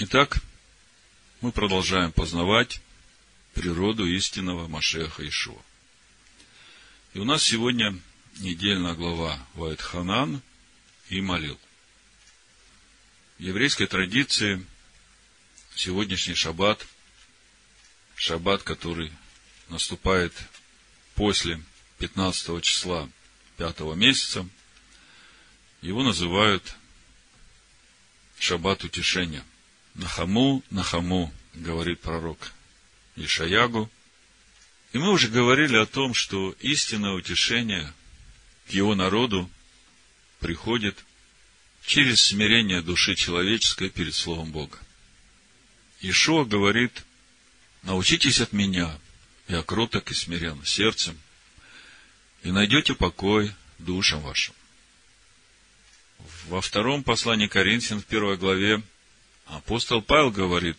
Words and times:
Итак, 0.00 0.38
мы 1.40 1.50
продолжаем 1.50 2.12
познавать 2.12 2.80
природу 3.52 4.06
истинного 4.06 4.68
Машеха 4.68 5.26
Ишуа. 5.26 5.60
И 7.14 7.18
у 7.18 7.24
нас 7.24 7.42
сегодня 7.42 7.98
недельная 8.36 8.94
глава 8.94 9.44
Вайтханан 9.54 10.40
и 11.08 11.20
Молил. 11.20 11.58
В 13.38 13.42
еврейской 13.42 13.86
традиции 13.86 14.64
сегодняшний 15.74 16.34
шаббат, 16.34 16.86
шаббат, 18.14 18.62
который 18.62 19.10
наступает 19.68 20.32
после 21.16 21.60
15 21.98 22.62
числа 22.62 23.10
пятого 23.56 23.94
месяца, 23.94 24.48
его 25.82 26.04
называют 26.04 26.76
шаббат 28.38 28.84
утешения. 28.84 29.44
Нахаму, 29.98 30.62
Нахаму, 30.70 31.32
говорит 31.54 32.00
пророк 32.00 32.52
Ишаягу. 33.16 33.90
И 34.92 34.98
мы 34.98 35.10
уже 35.10 35.28
говорили 35.28 35.76
о 35.76 35.86
том, 35.86 36.14
что 36.14 36.52
истинное 36.60 37.12
утешение 37.12 37.92
к 38.68 38.70
его 38.70 38.94
народу 38.94 39.50
приходит 40.38 41.04
через 41.84 42.22
смирение 42.22 42.80
души 42.80 43.16
человеческой 43.16 43.90
перед 43.90 44.14
Словом 44.14 44.52
Бога. 44.52 44.78
Ишуа 46.00 46.44
говорит, 46.44 47.04
научитесь 47.82 48.40
от 48.40 48.52
меня, 48.52 48.96
я 49.48 49.64
кроток 49.64 50.12
и 50.12 50.14
смирен 50.14 50.64
сердцем, 50.64 51.18
и 52.44 52.52
найдете 52.52 52.94
покой 52.94 53.52
душам 53.78 54.20
вашим. 54.20 54.54
Во 56.46 56.60
втором 56.60 57.02
послании 57.02 57.48
Коринфян, 57.48 58.00
в 58.00 58.06
первой 58.06 58.36
главе, 58.36 58.80
апостол 59.48 60.02
Павел 60.02 60.30
говорит, 60.30 60.76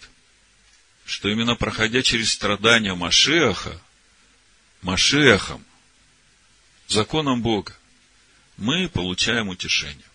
что 1.06 1.30
именно 1.30 1.56
проходя 1.56 2.02
через 2.02 2.32
страдания 2.32 2.94
Машеха, 2.94 3.82
Машехом, 4.82 5.66
законом 6.88 7.42
Бога, 7.42 7.76
мы 8.58 8.88
получаем 8.90 9.50
утешение. 9.50 10.06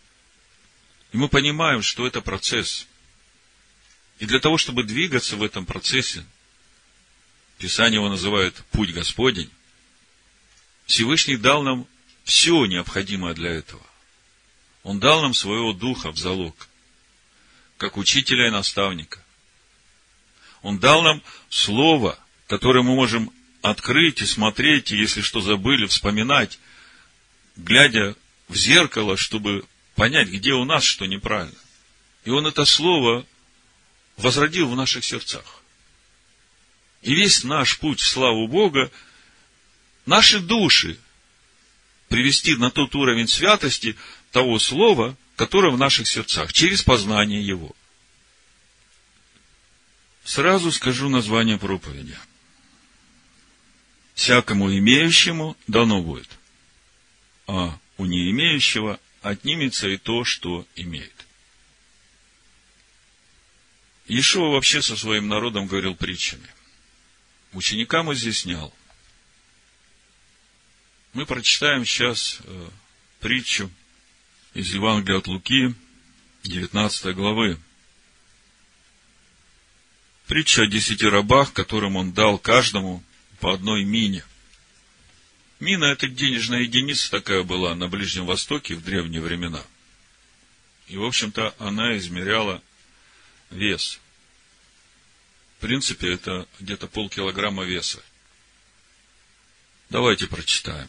И 1.12 1.16
мы 1.16 1.28
понимаем, 1.28 1.82
что 1.82 2.06
это 2.06 2.20
процесс. 2.20 2.86
И 4.18 4.26
для 4.26 4.40
того, 4.40 4.58
чтобы 4.58 4.84
двигаться 4.84 5.36
в 5.36 5.42
этом 5.42 5.66
процессе, 5.66 6.24
Писание 7.58 7.98
его 7.98 8.08
называет 8.08 8.54
«путь 8.72 8.92
Господень», 8.92 9.50
Всевышний 10.86 11.36
дал 11.36 11.62
нам 11.62 11.86
все 12.24 12.66
необходимое 12.66 13.34
для 13.34 13.50
этого. 13.50 13.82
Он 14.82 15.00
дал 15.00 15.22
нам 15.22 15.34
своего 15.34 15.72
духа 15.72 16.10
в 16.10 16.18
залог, 16.18 16.68
как 17.76 17.96
учителя 17.96 18.48
и 18.48 18.50
наставника. 18.50 19.20
Он 20.62 20.78
дал 20.78 21.02
нам 21.02 21.22
слово, 21.50 22.18
которое 22.46 22.82
мы 22.82 22.94
можем 22.94 23.30
открыть 23.62 24.20
и 24.22 24.26
смотреть, 24.26 24.92
и 24.92 24.96
если 24.96 25.20
что 25.20 25.40
забыли, 25.40 25.86
вспоминать, 25.86 26.58
глядя 27.56 28.14
в 28.48 28.56
зеркало, 28.56 29.16
чтобы 29.16 29.64
понять, 29.94 30.28
где 30.28 30.52
у 30.52 30.64
нас 30.64 30.84
что 30.84 31.06
неправильно. 31.06 31.58
И 32.24 32.30
он 32.30 32.46
это 32.46 32.64
слово 32.64 33.26
возродил 34.16 34.68
в 34.68 34.76
наших 34.76 35.04
сердцах. 35.04 35.62
И 37.02 37.14
весь 37.14 37.44
наш 37.44 37.78
путь 37.78 38.00
в 38.00 38.06
славу 38.06 38.48
Бога, 38.48 38.90
наши 40.06 40.40
души 40.40 40.98
привести 42.08 42.56
на 42.56 42.70
тот 42.70 42.94
уровень 42.94 43.28
святости, 43.28 43.96
того 44.30 44.58
слова, 44.58 45.16
которое 45.36 45.72
в 45.72 45.78
наших 45.78 46.06
сердцах, 46.06 46.52
через 46.52 46.82
познание 46.82 47.44
его. 47.44 47.74
Сразу 50.24 50.72
скажу 50.72 51.08
название 51.08 51.58
проповеди. 51.58 52.16
Всякому 54.14 54.72
имеющему 54.76 55.56
дано 55.66 56.00
будет, 56.00 56.28
а 57.46 57.78
у 57.98 58.06
не 58.06 58.30
имеющего 58.30 59.00
отнимется 59.22 59.88
и 59.88 59.96
то, 59.96 60.24
что 60.24 60.66
имеет. 60.76 61.12
Ишуа 64.06 64.50
вообще 64.50 64.82
со 64.82 64.96
своим 64.96 65.28
народом 65.28 65.66
говорил 65.66 65.94
притчами. 65.94 66.48
Ученикам 67.52 68.12
изъяснял. 68.12 68.72
Мы 71.12 71.26
прочитаем 71.26 71.84
сейчас 71.84 72.38
э, 72.44 72.68
притчу 73.20 73.70
из 74.54 74.72
Евангелия 74.72 75.18
от 75.18 75.26
Луки, 75.26 75.74
19 76.44 77.14
главы. 77.14 77.58
Притча 80.26 80.62
о 80.62 80.66
десяти 80.66 81.06
рабах, 81.06 81.52
которым 81.52 81.96
он 81.96 82.12
дал 82.12 82.38
каждому 82.38 83.02
по 83.40 83.52
одной 83.52 83.84
мине. 83.84 84.24
Мина– 85.60 85.84
это 85.86 86.08
денежная 86.08 86.60
единица 86.60 87.10
такая 87.10 87.42
была 87.42 87.74
на 87.74 87.88
Ближнем 87.88 88.26
Востоке 88.26 88.74
в 88.74 88.82
древние 88.82 89.20
времена. 89.20 89.62
И, 90.86 90.96
в 90.96 91.04
общем-то, 91.04 91.54
она 91.58 91.96
измеряла 91.96 92.62
вес. 93.50 94.00
В 95.58 95.60
принципе, 95.60 96.12
это 96.12 96.46
где-то 96.60 96.86
полкилограмма 96.86 97.64
веса. 97.64 98.02
Давайте 99.90 100.26
прочитаем. 100.26 100.88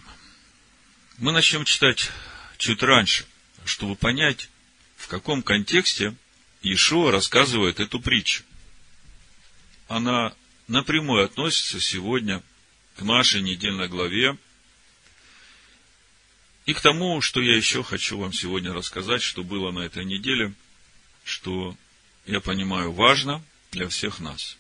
Мы 1.18 1.32
начнем 1.32 1.66
читать 1.66 2.12
чуть 2.58 2.84
раньше 2.84 3.26
чтобы 3.66 3.96
понять, 3.96 4.50
в 4.96 5.08
каком 5.08 5.42
контексте 5.44 6.16
Иешуа 6.62 7.12
рассказывает 7.12 7.80
эту 7.80 8.00
притчу. 8.00 8.44
Она 9.88 10.34
напрямую 10.68 11.26
относится 11.26 11.80
сегодня 11.80 12.42
к 12.96 13.02
нашей 13.02 13.42
недельной 13.42 13.88
главе 13.88 14.38
и 16.66 16.74
к 16.74 16.82
тому, 16.82 17.22
что 17.22 17.42
я 17.42 17.56
еще 17.56 17.84
хочу 17.84 18.18
вам 18.18 18.34
сегодня 18.34 18.74
рассказать, 18.74 19.22
что 19.22 19.44
было 19.44 19.72
на 19.72 19.82
этой 19.82 20.06
неделе, 20.06 20.54
что, 21.24 21.76
я 22.26 22.40
понимаю, 22.40 22.92
важно 22.92 23.44
для 23.72 23.88
всех 23.90 24.20
нас. 24.20 24.58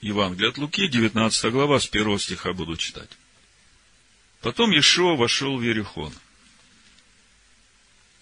Евангелие 0.00 0.50
от 0.50 0.58
Луки, 0.58 0.88
19 0.88 1.52
глава, 1.52 1.78
с 1.78 1.86
первого 1.86 2.18
стиха 2.18 2.52
буду 2.52 2.76
читать. 2.76 3.10
Потом 4.40 4.70
Иешуа 4.70 5.16
вошел 5.16 5.56
в 5.56 5.62
Ерехон– 5.62 6.12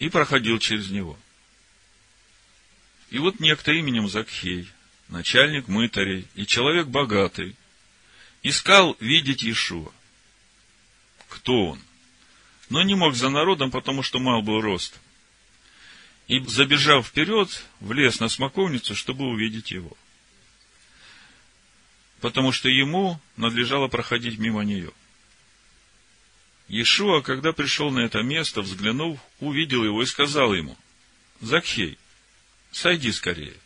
и 0.05 0.11
проходил 0.11 0.59
через 0.59 0.91
него. 0.91 1.19
И 3.09 3.19
вот 3.19 3.41
некто 3.41 3.73
именем 3.73 4.07
Закхей, 4.07 4.69
начальник 5.09 5.67
мытарей 5.67 6.29
и 6.35 6.45
человек 6.45 6.89
богатый, 6.89 7.57
искал 8.43 8.99
видеть 9.01 9.43
Иешуа. 9.43 9.91
Кто 11.31 11.69
он? 11.71 11.81
Но 12.69 12.83
не 12.83 12.95
мог 12.95 13.15
за 13.15 13.31
народом, 13.31 13.71
потому 13.71 14.03
что 14.03 14.19
мал 14.19 14.43
был 14.43 14.61
рост. 14.61 15.01
И, 16.29 16.39
забежав 16.41 17.07
вперед, 17.07 17.65
влез 17.81 18.21
на 18.21 18.29
смоковницу, 18.29 18.95
чтобы 18.95 19.25
увидеть 19.25 19.71
его. 19.71 19.97
Потому 22.21 22.53
что 22.53 22.69
ему 22.69 23.19
надлежало 23.39 23.89
проходить 23.89 24.39
мимо 24.39 24.65
нее– 24.65 24.93
Иешуа, 26.69 27.21
когда 27.21 27.53
пришел 27.53 27.91
на 27.91 28.01
это 28.01 28.23
место, 28.23 28.63
взглянув, 28.63 29.21
увидел 29.41 29.85
его 29.85 30.03
и 30.03 30.07
сказал 30.07 30.55
ему, 30.55 30.77
Закхей, 31.41 31.99
сойди 32.73 33.13
скорее, 33.13 33.57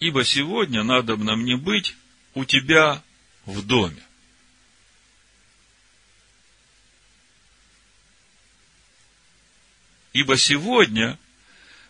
ибо 0.00 0.24
сегодня 0.24 0.82
надо 0.82 1.16
мне 1.16 1.56
быть 1.56 1.94
у 2.34 2.44
тебя 2.44 3.02
в 3.44 3.64
доме. 3.64 4.02
Ибо 10.12 10.36
сегодня 10.36 11.18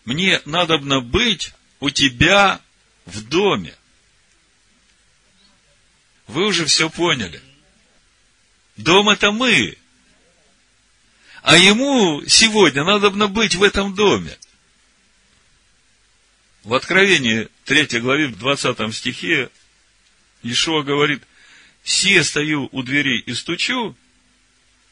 мне 0.05 0.43
надобно 0.45 1.01
быть 1.01 1.55
у 1.81 1.89
тебя 1.89 2.61
в 3.07 3.27
доме. 3.27 3.75
Вы 6.27 6.47
уже 6.47 6.67
все 6.67 6.91
поняли. 6.91 7.41
Дом 8.77 9.09
это 9.09 9.33
мы. 9.33 9.77
А 11.43 11.57
ему 11.57 12.23
сегодня 12.27 12.85
надо 12.85 13.11
быть 13.11 13.55
в 13.55 13.63
этом 13.63 13.95
доме. 13.95 14.37
В 16.65 16.75
Откровении 16.75 17.49
3 17.65 18.01
главе, 18.01 18.29
в 18.29 18.39
20 18.39 18.95
стихе, 18.95 19.51
Ишуа 20.43 20.83
говорит, 20.83 21.23
«Се 21.85 22.23
стою 22.25 22.69
у 22.73 22.83
дверей 22.83 23.21
и 23.21 23.35
стучу, 23.35 23.97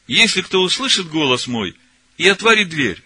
если 0.07 0.41
кто 0.41 0.61
услышит 0.61 1.09
голос 1.09 1.47
мой 1.47 1.75
и 2.17 2.27
отворит 2.27 2.69
дверь, 2.69 3.03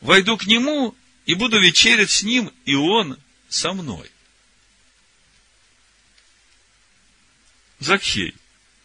войду 0.00 0.36
к 0.36 0.46
нему 0.46 0.94
и 1.26 1.34
буду 1.34 1.60
вечерять 1.60 2.10
с 2.10 2.22
ним, 2.22 2.52
и 2.64 2.74
он 2.74 3.16
со 3.48 3.72
мной». 3.72 4.10
Закхей, 7.78 8.34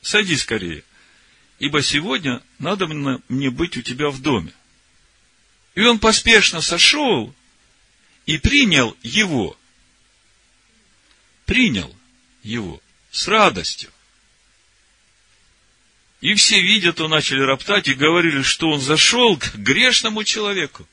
сойди 0.01 0.37
скорее– 0.37 0.83
ибо 1.59 1.81
сегодня 1.81 2.41
надо 2.59 2.87
мне 2.87 3.49
быть 3.49 3.77
у 3.77 3.81
тебя 3.81 4.09
в 4.09 4.21
доме. 4.21 4.53
И 5.73 5.81
он 5.81 5.99
поспешно 5.99 6.61
сошел 6.61 7.33
и 8.25 8.37
принял 8.37 8.95
его. 9.03 9.57
Принял 11.45 11.95
его 12.43 12.81
с 13.11 13.27
радостью. 13.27 13.91
И 16.21 16.33
все 16.33 16.59
видят, 16.61 16.95
то 16.95 17.07
начали 17.07 17.41
роптать 17.41 17.87
и 17.87 17.93
говорили, 17.93 18.41
что 18.41 18.69
он 18.69 18.79
зашел 18.79 19.37
к 19.37 19.55
грешному 19.55 20.23
человеку. 20.23 20.87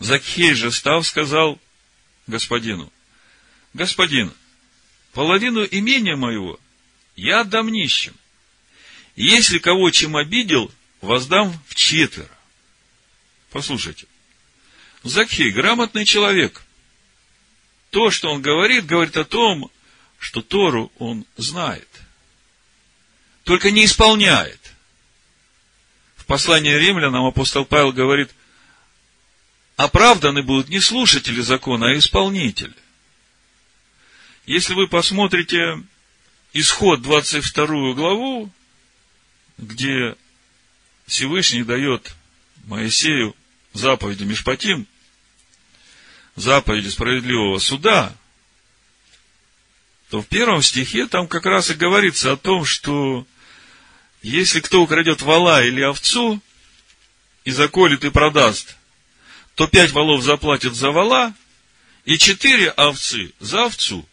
Закхей 0.00 0.54
же 0.54 0.70
став, 0.70 1.06
сказал 1.06 1.58
господину, 2.26 2.92
господин, 3.74 4.32
половину 5.12 5.64
имения 5.64 6.16
моего 6.16 6.58
я 7.16 7.40
отдам 7.40 7.68
нищим. 7.68 8.14
Если 9.22 9.58
кого 9.58 9.90
чем 9.90 10.16
обидел, 10.16 10.72
воздам 11.00 11.52
в 11.68 11.74
четверо. 11.74 12.30
Послушайте, 13.50 14.06
Закхей 15.02 15.50
грамотный 15.50 16.04
человек. 16.04 16.62
То, 17.90 18.10
что 18.10 18.30
он 18.30 18.40
говорит, 18.40 18.86
говорит 18.86 19.16
о 19.16 19.24
том, 19.24 19.70
что 20.18 20.42
Тору 20.42 20.92
он 20.98 21.26
знает 21.36 21.88
только 23.44 23.72
не 23.72 23.84
исполняет. 23.84 24.60
В 26.16 26.24
послании 26.24 26.72
римлянам 26.72 27.24
апостол 27.24 27.64
Павел 27.64 27.92
говорит, 27.92 28.30
оправданы 29.74 30.42
будут 30.42 30.68
не 30.68 30.78
слушатели 30.78 31.40
закона, 31.40 31.88
а 31.88 31.98
исполнители. 31.98 32.74
Если 34.46 34.74
вы 34.74 34.86
посмотрите 34.86 35.82
исход 36.52 37.02
22 37.02 37.94
главу, 37.94 38.52
где 39.60 40.16
Всевышний 41.06 41.64
дает 41.64 42.14
Моисею 42.64 43.36
заповеди 43.72 44.24
Мишпатим, 44.24 44.86
заповеди 46.34 46.88
справедливого 46.88 47.58
суда, 47.58 48.14
то 50.08 50.22
в 50.22 50.26
первом 50.26 50.62
стихе 50.62 51.06
там 51.06 51.28
как 51.28 51.46
раз 51.46 51.70
и 51.70 51.74
говорится 51.74 52.32
о 52.32 52.36
том, 52.36 52.64
что 52.64 53.26
если 54.22 54.60
кто 54.60 54.82
украдет 54.82 55.22
вала 55.22 55.62
или 55.62 55.82
овцу 55.82 56.40
и 57.44 57.50
заколет 57.50 58.04
и 58.04 58.10
продаст, 58.10 58.76
то 59.54 59.66
пять 59.66 59.92
валов 59.92 60.22
заплатит 60.22 60.74
за 60.74 60.90
вала 60.90 61.34
и 62.04 62.18
четыре 62.18 62.70
овцы 62.70 63.32
за 63.40 63.66
овцу. 63.66 64.06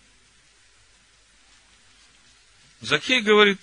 Закей 2.82 3.22
говорит, 3.22 3.60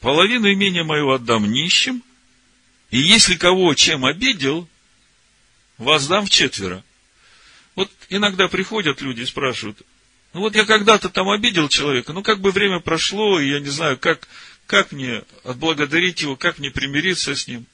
половину 0.00 0.52
имения 0.52 0.84
моего 0.84 1.14
отдам 1.14 1.50
нищим, 1.50 2.02
и 2.90 2.98
если 2.98 3.36
кого 3.36 3.74
чем 3.74 4.04
обидел, 4.04 4.68
воздам 5.78 6.26
в 6.26 6.30
четверо. 6.30 6.84
Вот 7.74 7.90
иногда 8.08 8.48
приходят 8.48 9.00
люди 9.00 9.22
и 9.22 9.26
спрашивают, 9.26 9.82
ну 10.32 10.40
вот 10.40 10.54
я 10.54 10.64
когда-то 10.64 11.08
там 11.08 11.28
обидел 11.28 11.68
человека, 11.68 12.12
ну 12.12 12.22
как 12.22 12.40
бы 12.40 12.50
время 12.50 12.80
прошло, 12.80 13.40
и 13.40 13.50
я 13.50 13.60
не 13.60 13.68
знаю, 13.68 13.98
как, 13.98 14.28
как 14.66 14.92
мне 14.92 15.22
отблагодарить 15.44 16.20
его, 16.22 16.36
как 16.36 16.58
мне 16.58 16.70
примириться 16.70 17.34
с 17.34 17.46
ним? 17.46 17.66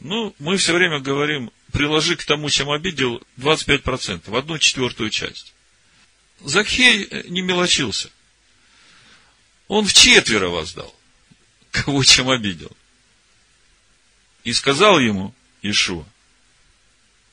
Ну, 0.00 0.34
мы 0.38 0.58
все 0.58 0.74
время 0.74 1.00
говорим, 1.00 1.50
приложи 1.72 2.16
к 2.16 2.24
тому, 2.24 2.50
чем 2.50 2.70
обидел, 2.70 3.22
25%, 3.38 4.36
одну 4.36 4.58
четвертую 4.58 5.08
часть. 5.10 5.54
Закхей 6.40 7.08
не 7.28 7.40
мелочился. 7.40 8.10
Он 9.68 9.86
в 9.86 9.92
четверо 9.92 10.48
воздал, 10.48 10.94
кого 11.84 12.02
чем 12.04 12.30
обидел. 12.30 12.74
И 14.44 14.52
сказал 14.52 14.98
ему 14.98 15.34
Ишуа, 15.62 16.06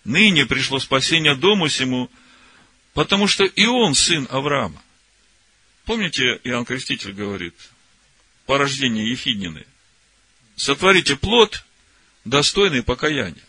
ныне 0.03 0.45
пришло 0.45 0.79
спасение 0.79 1.35
дому 1.35 1.69
сему, 1.69 2.09
потому 2.93 3.27
что 3.27 3.43
и 3.45 3.65
он 3.65 3.95
сын 3.95 4.27
Авраама. 4.29 4.81
Помните, 5.85 6.39
Иоанн 6.43 6.65
Креститель 6.65 7.13
говорит, 7.13 7.53
порождение 8.45 9.09
Ефиднины. 9.09 9.65
Сотворите 10.55 11.15
плод, 11.15 11.65
достойный 12.25 12.83
покаяния. 12.83 13.43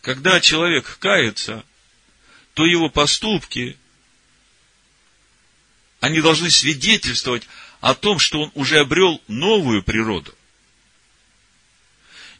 Когда 0.00 0.40
человек 0.40 0.98
кается, 0.98 1.64
то 2.54 2.64
его 2.64 2.88
поступки, 2.88 3.76
они 6.00 6.20
должны 6.20 6.50
свидетельствовать 6.50 7.48
о 7.84 7.94
том, 7.94 8.18
что 8.18 8.40
он 8.40 8.50
уже 8.54 8.78
обрел 8.78 9.20
новую 9.28 9.82
природу. 9.82 10.34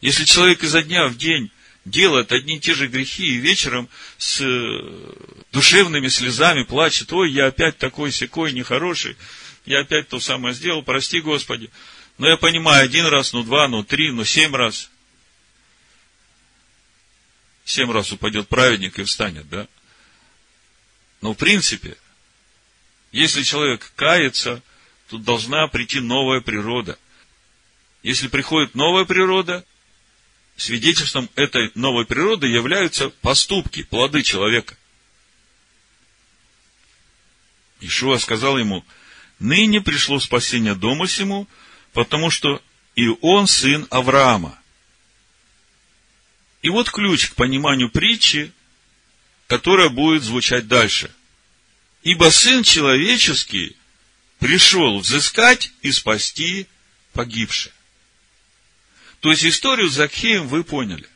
Если 0.01 0.25
человек 0.25 0.63
изо 0.63 0.81
дня 0.81 1.07
в 1.07 1.17
день 1.17 1.51
делает 1.85 2.31
одни 2.31 2.55
и 2.55 2.59
те 2.59 2.73
же 2.73 2.87
грехи 2.87 3.35
и 3.35 3.37
вечером 3.37 3.87
с 4.17 4.41
э, 4.41 5.13
душевными 5.51 6.07
слезами 6.07 6.63
плачет, 6.63 7.13
ой, 7.13 7.31
я 7.31 7.45
опять 7.45 7.77
такой 7.77 8.11
секой 8.11 8.53
нехороший, 8.53 9.17
я 9.67 9.81
опять 9.81 10.07
то 10.07 10.19
самое 10.19 10.55
сделал, 10.55 10.81
прости, 10.81 11.21
Господи. 11.21 11.69
Но 12.17 12.27
я 12.27 12.37
понимаю, 12.37 12.83
один 12.83 13.05
раз, 13.05 13.31
ну 13.31 13.43
два, 13.43 13.67
ну 13.67 13.83
три, 13.83 14.09
ну 14.09 14.25
семь 14.25 14.55
раз. 14.55 14.89
Семь 17.65 17.91
раз 17.91 18.11
упадет 18.11 18.47
праведник 18.47 18.97
и 18.97 19.03
встанет, 19.03 19.47
да? 19.47 19.67
Но 21.21 21.33
в 21.33 21.37
принципе, 21.37 21.97
если 23.11 23.43
человек 23.43 23.91
кается, 23.95 24.63
тут 25.15 25.23
должна 25.23 25.67
прийти 25.67 26.01
новая 26.01 26.41
природа. 26.41 26.99
Если 28.03 28.27
приходит 28.27 28.75
новая 28.75 29.05
природа, 29.05 29.65
свидетельством 30.57 31.29
этой 31.35 31.71
новой 31.73 32.05
природы 32.05 32.47
являются 32.47 33.09
поступки, 33.09 33.83
плоды 33.83 34.23
человека. 34.23 34.77
Ишуа 37.79 38.17
сказал 38.17 38.57
ему, 38.57 38.83
ныне 39.39 39.79
пришло 39.79 40.19
спасение 40.19 40.75
дому 40.75 41.07
сему, 41.07 41.47
потому 41.93 42.29
что 42.29 42.61
и 42.95 43.07
он 43.21 43.47
сын 43.47 43.87
Авраама. 43.91 44.59
И 46.61 46.69
вот 46.69 46.89
ключ 46.89 47.29
к 47.29 47.35
пониманию 47.35 47.89
притчи, 47.89 48.51
которая 49.47 49.87
будет 49.87 50.23
звучать 50.23 50.67
дальше. 50.67 51.09
Ибо 52.03 52.31
сын 52.31 52.63
человеческий 52.63 53.77
пришел 54.45 54.99
взыскать 54.99 55.71
и 55.81 55.91
спасти 55.91 56.67
погибших. 57.13 57.73
То 59.19 59.31
есть 59.31 59.43
историю 59.43 59.89
с 59.89 59.95
Закхеем 59.95 60.47
вы 60.47 60.63
поняли. 60.63 61.09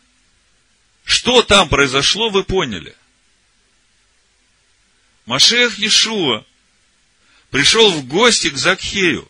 Что 1.03 1.43
там 1.43 1.69
произошло, 1.69 2.31
вы 2.31 2.43
поняли. 2.43 2.95
Машех 5.27 5.77
Иешуа 5.77 6.43
пришел 7.51 7.91
в 7.91 8.07
гости 8.07 8.50
к 8.50 8.57
Закхею, 8.57 9.29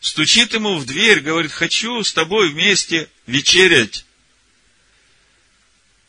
стучит 0.00 0.54
ему 0.54 0.76
в 0.78 0.84
дверь, 0.84 1.20
говорит, 1.20 1.52
хочу 1.52 2.02
с 2.02 2.12
тобой 2.12 2.48
вместе 2.48 3.08
вечерять. 3.28 4.06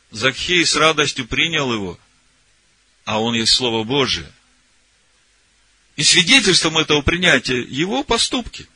Закхей 0.09 0.65
с 0.65 0.75
радостью 0.75 1.27
принял 1.27 1.71
его, 1.71 1.99
а 3.05 3.21
он 3.21 3.35
есть 3.35 3.53
Слово 3.53 3.83
Божие. 3.83 4.31
И 6.01 6.03
свидетельством 6.03 6.79
этого 6.79 7.03
принятия 7.03 7.62
его 7.62 8.03
поступки. 8.03 8.67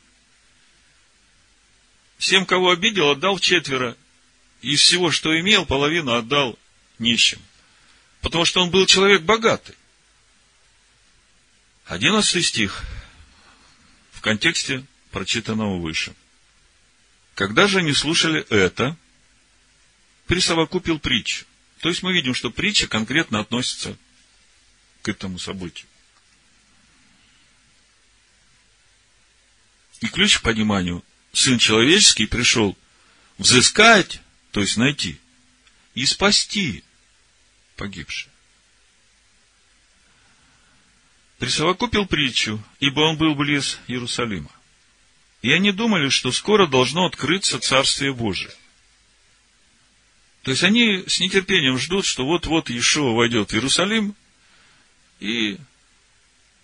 Всем, 2.20 2.46
кого 2.46 2.70
обидел, 2.70 3.10
отдал 3.10 3.40
четверо. 3.40 3.98
Из 4.62 4.80
всего, 4.80 5.10
что 5.10 5.36
имел, 5.40 5.66
половину 5.66 6.14
отдал 6.14 6.56
нищим. 7.00 7.42
Потому 8.22 8.46
что 8.46 8.62
он 8.62 8.70
был 8.70 8.86
человек 8.86 9.24
богатый. 9.24 9.74
Одиннадцатый 11.86 12.44
стих 12.44 12.84
в 14.12 14.22
контексте 14.22 14.86
прочитанного 15.10 15.80
выше. 15.80 16.14
Когда 17.34 17.66
же 17.66 17.80
они 17.80 17.94
слушали 17.94 18.46
это, 18.52 18.96
присовокупил 20.28 21.00
притчу. 21.00 21.46
То 21.80 21.90
есть 21.90 22.04
мы 22.04 22.14
видим, 22.14 22.36
что 22.36 22.52
притча 22.52 22.86
конкретно 22.86 23.40
относится 23.40 23.98
к 25.02 25.10
этому 25.10 25.40
событию. 25.40 25.88
И 30.02 30.08
ключ 30.08 30.40
к 30.40 30.42
пониманию– 30.42 31.04
Сын 31.36 31.60
человеческий 31.60 32.28
пришел 32.28 32.78
взыскать, 33.38 34.22
то 34.52 34.62
есть 34.62 34.78
найти, 34.78 35.20
и 35.94 36.06
спасти 36.06 36.82
погибших. 37.76 38.30
присовокупил 41.38 42.06
притчу, 42.06 42.64
ибо 42.80 43.02
он 43.02 43.18
был 43.18 43.36
близ 43.36 43.80
Иерусалима. 43.88 44.50
И 45.42 45.52
они 45.52 45.74
думали, 45.74 46.08
что 46.08 46.32
скоро 46.32 46.66
должно 46.66 47.06
открыться 47.06 47.60
Царствие 47.60 48.14
Божие. 48.14 48.54
То 50.44 50.52
есть 50.52 50.64
они 50.64 51.04
с 51.06 51.20
нетерпением 51.20 51.78
ждут, 51.78 52.06
что 52.06 52.26
вот-вот 52.26 52.70
Иешуа 52.70 53.14
войдет 53.14 53.52
в 53.52 53.54
Иерусалим, 53.54 54.16
и 55.20 55.58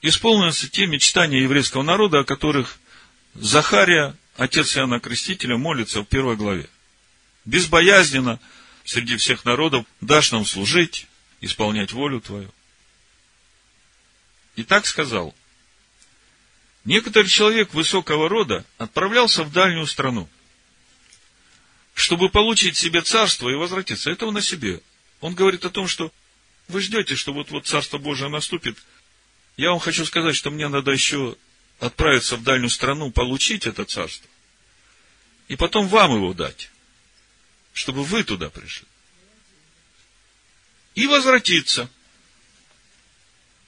исполнятся 0.02 0.70
те 0.70 0.88
мечтания 0.88 1.42
еврейского 1.42 1.84
народа, 1.84 2.20
о 2.20 2.24
которых 2.24 2.80
Захария, 3.34 4.16
отец 4.36 4.78
Иоанна 4.78 5.00
Крестителя, 5.00 5.58
молится 5.58 6.02
в 6.02 6.06
первой 6.06 6.36
главе. 6.36 6.70
Безбоязненно, 7.46 8.40
среди 8.84 9.18
всех 9.18 9.46
народов, 9.46 9.86
дашь 10.02 10.32
нам 10.32 10.46
служить, 10.46 11.08
исполнять 11.40 11.92
волю 11.92 12.22
Твою. 12.22 12.54
И 14.56 14.64
так 14.64 14.86
сказал. 14.86 15.36
Некоторый 16.84 17.28
человек 17.28 17.74
высокого 17.74 18.28
рода 18.28 18.66
отправлялся 18.78 19.44
в 19.44 19.52
дальнюю 19.52 19.86
страну, 19.86 20.28
чтобы 21.94 22.30
получить 22.30 22.76
себе 22.76 23.02
царство 23.02 23.50
и 23.50 23.56
возвратиться. 23.56 24.10
Этого 24.10 24.32
на 24.32 24.42
себе. 24.42 24.82
Он 25.20 25.36
говорит 25.36 25.64
о 25.64 25.70
том, 25.70 25.88
что 25.88 26.12
вы 26.68 26.82
ждете, 26.82 27.16
что 27.16 27.34
вот-вот 27.34 27.68
Царство 27.68 27.98
Божие 27.98 28.30
наступит. 28.30 28.78
Я 29.58 29.72
вам 29.72 29.80
хочу 29.80 30.06
сказать, 30.06 30.36
что 30.36 30.50
мне 30.50 30.68
надо 30.68 30.92
еще 30.92 31.36
отправиться 31.82 32.38
в 32.38 32.44
дальнюю 32.44 32.70
страну, 32.70 33.12
получить 33.12 33.66
это 33.66 33.84
царство, 33.86 34.30
и 35.48 35.56
потом 35.56 35.88
вам 35.88 36.16
его 36.16 36.34
дать, 36.34 36.70
чтобы 37.74 38.04
вы 38.04 38.24
туда 38.24 38.50
пришли. 38.50 38.88
И 40.94 41.08
возвратиться, 41.08 41.90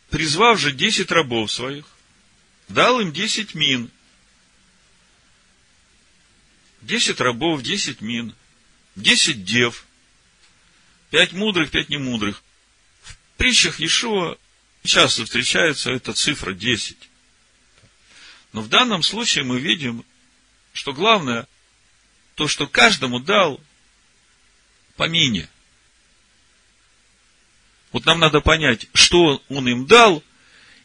призвав 0.10 0.60
же 0.60 0.72
десять 0.72 1.12
рабов 1.12 1.52
своих, 1.52 1.86
дал 2.68 3.02
им 3.02 3.12
десять 3.12 3.56
мин. 3.56 3.90
Десять 6.82 7.20
рабов, 7.20 7.64
десять 7.64 8.02
мин, 8.02 8.36
десять 8.96 9.44
дев, 9.44 9.86
пять 11.10 11.32
мудрых, 11.32 11.72
пять 11.72 11.90
немудрых. 11.90 12.44
В 13.02 13.16
притчах 13.38 13.80
Иешуа 13.80 14.38
часто 14.84 15.26
встречается 15.26 15.92
эта 15.92 16.14
цифра 16.14 16.54
десять. 16.54 17.10
Но 18.54 18.62
в 18.62 18.70
данном 18.70 19.02
случае 19.02 19.44
мы 19.44 19.60
видим, 19.60 20.06
что 20.72 20.94
главное, 20.94 21.48
то, 22.36 22.48
что 22.48 22.68
каждому 22.68 23.20
дал 23.20 23.60
по 24.96 25.08
мине. 25.08 25.50
Вот 27.92 28.06
нам 28.06 28.20
надо 28.20 28.42
понять, 28.42 28.88
что 28.94 29.44
он 29.50 29.68
им 29.68 29.86
дал, 29.86 30.24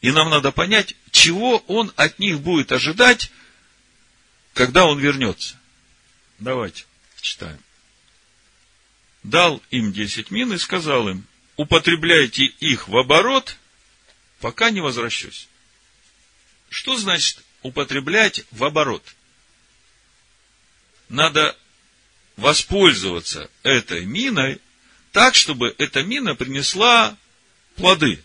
и 0.00 0.10
нам 0.10 0.30
надо 0.30 0.50
понять, 0.50 0.94
чего 1.10 1.58
он 1.66 1.92
от 1.96 2.18
них 2.18 2.40
будет 2.40 2.72
ожидать, 2.72 3.30
когда 4.54 4.86
он 4.86 4.98
вернется. 4.98 5.58
Давайте 6.38 6.86
читаем. 7.20 7.60
Дал 9.22 9.62
им 9.70 9.92
десять 9.92 10.30
мин 10.30 10.52
и 10.54 10.58
сказал 10.58 11.08
им, 11.08 11.26
употребляйте 11.56 12.44
их 12.44 12.88
в 12.88 12.96
оборот, 12.96 13.58
пока 14.40 14.70
не 14.70 14.80
возвращусь. 14.80 15.48
Что 16.70 16.96
значит 16.96 17.42
употреблять 17.62 18.44
в 18.50 18.64
оборот. 18.64 19.04
Надо 21.08 21.56
воспользоваться 22.36 23.50
этой 23.62 24.04
миной 24.04 24.60
так, 25.12 25.34
чтобы 25.34 25.74
эта 25.78 26.02
мина 26.02 26.34
принесла 26.34 27.16
плоды. 27.74 28.22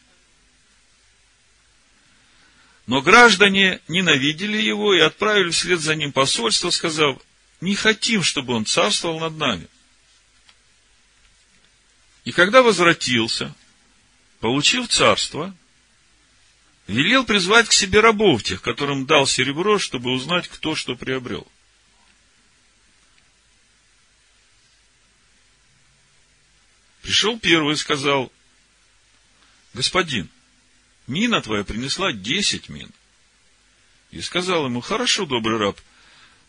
Но 2.85 3.01
граждане 3.01 3.79
ненавидели 3.87 4.57
его 4.57 4.93
и 4.93 4.99
отправили 4.99 5.49
вслед 5.51 5.79
за 5.79 5.95
ним 5.95 6.11
посольство, 6.11 6.69
сказав, 6.69 7.17
не 7.61 7.75
хотим, 7.75 8.23
чтобы 8.23 8.53
он 8.53 8.65
царствовал 8.65 9.19
над 9.19 9.37
нами. 9.37 9.67
И 12.25 12.31
когда 12.31 12.61
возвратился, 12.61 13.55
получив 14.39 14.89
царство, 14.89 15.55
велел 16.87 17.25
призвать 17.25 17.67
к 17.67 17.73
себе 17.73 17.99
рабов 17.99 18.43
тех, 18.43 18.61
которым 18.61 19.05
дал 19.05 19.25
серебро, 19.27 19.79
чтобы 19.79 20.11
узнать, 20.11 20.47
кто 20.47 20.75
что 20.75 20.95
приобрел. 20.95 21.47
Пришел 27.01 27.37
первый 27.37 27.73
и 27.73 27.77
сказал, 27.77 28.31
господин, 29.73 30.29
мина 31.07 31.41
твоя 31.41 31.63
принесла 31.63 32.13
десять 32.13 32.69
мин. 32.69 32.91
И 34.11 34.21
сказал 34.21 34.65
ему, 34.65 34.79
хорошо, 34.79 35.25
добрый 35.25 35.57
раб, 35.57 35.79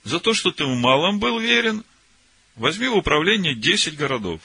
за 0.05 0.21
то, 0.21 0.35
что 0.35 0.53
ты 0.53 0.65
в 0.65 0.75
малом 0.77 1.19
был 1.19 1.41
верен, 1.41 1.85
возьми 2.55 2.87
в 2.89 2.97
управление 2.97 3.55
десять 3.55 3.97
городов. 3.97 4.41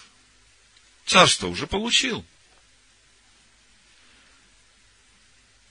Царство 1.05 1.47
уже 1.47 1.67
получил. 1.67 2.25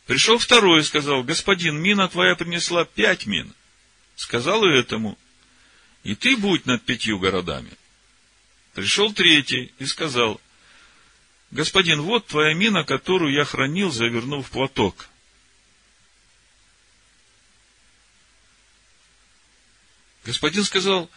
Пришел 0.09 0.39
второй 0.39 0.81
и 0.81 0.85
сказал, 0.85 1.23
господин, 1.23 1.83
мина 1.83 2.09
твоя 2.09 2.35
принесла 2.35 2.87
пять 2.87 3.27
мин. 3.27 3.55
Сказал 4.17 4.65
и 4.65 4.75
этому, 4.75 5.19
и 6.03 6.15
ты 6.15 6.35
будь 6.35 6.65
над 6.65 6.83
пятью 6.83 7.19
городами. 7.19 7.71
Пришел 8.73 9.13
третий 9.13 9.71
и 9.79 9.85
сказал, 9.85 10.41
господин, 11.51 12.01
вот 12.01 12.27
твоя 12.27 12.55
мина, 12.55 12.85
которую 12.85 13.35
я 13.35 13.45
хранил, 13.45 13.91
завернув 13.91 14.49
платок. 14.49 15.11
Господин 20.25 20.65
сказал, 20.65 21.11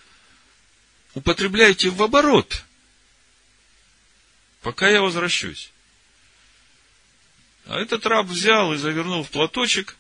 употребляйте 1.14 1.90
в 1.90 2.04
оборот, 2.04 2.66
пока 4.62 4.90
я 4.90 5.02
возвращусь. 5.02 5.72
А 7.72 7.80
этот 7.80 8.06
раб 8.06 8.28
взял 8.28 8.74
и 8.74 8.78
завернул 8.78 9.24
в 9.24 9.32
платочек, 9.32 9.96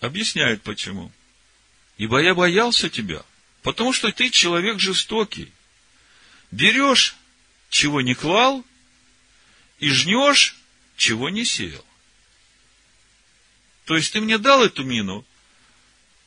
объясняет 0.00 0.62
почему. 0.64 1.12
Ибо 1.96 2.20
я 2.20 2.34
боялся 2.34 2.90
тебя, 2.90 3.24
потому 3.62 3.92
что 3.92 4.10
ты 4.10 4.30
человек 4.30 4.80
жестокий. 4.80 5.52
Берешь, 6.50 7.14
чего 7.70 8.00
не 8.00 8.16
клал, 8.16 8.64
и 9.78 9.88
жнешь, 9.90 10.56
чего 10.96 11.28
не 11.30 11.44
сеял. 11.44 11.86
То 13.84 13.94
есть 13.94 14.12
ты 14.12 14.20
мне 14.20 14.36
дал 14.36 14.64
эту 14.64 14.82
мину, 14.82 15.24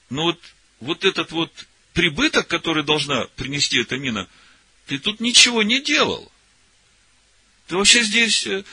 но 0.09 0.23
вот, 0.23 0.39
вот 0.79 1.03
этот 1.03 1.33
вот 1.33 1.51
прибыток, 1.91 2.47
который 2.47 2.85
должна 2.85 3.25
принести 3.35 3.81
эта 3.81 3.97
мина, 3.97 4.25
ты 4.85 4.99
тут 4.99 5.19
ничего 5.19 5.63
не 5.63 5.81
делал. 5.81 6.31
Ты 7.67 7.75
вообще 7.75 8.03
здесь 8.03 8.47
э, 8.47 8.63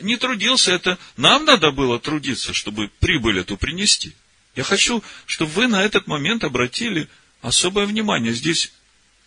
не 0.00 0.16
трудился, 0.16 0.72
это 0.72 0.98
нам 1.16 1.44
надо 1.44 1.70
было 1.70 1.98
трудиться, 1.98 2.52
чтобы 2.52 2.88
прибыль 3.00 3.40
эту 3.40 3.56
принести. 3.56 4.14
Я 4.56 4.62
хочу, 4.62 5.02
чтобы 5.26 5.50
вы 5.52 5.66
на 5.66 5.82
этот 5.82 6.06
момент 6.06 6.44
обратили 6.44 7.08
особое 7.42 7.86
внимание. 7.86 8.32
Здесь 8.32 8.72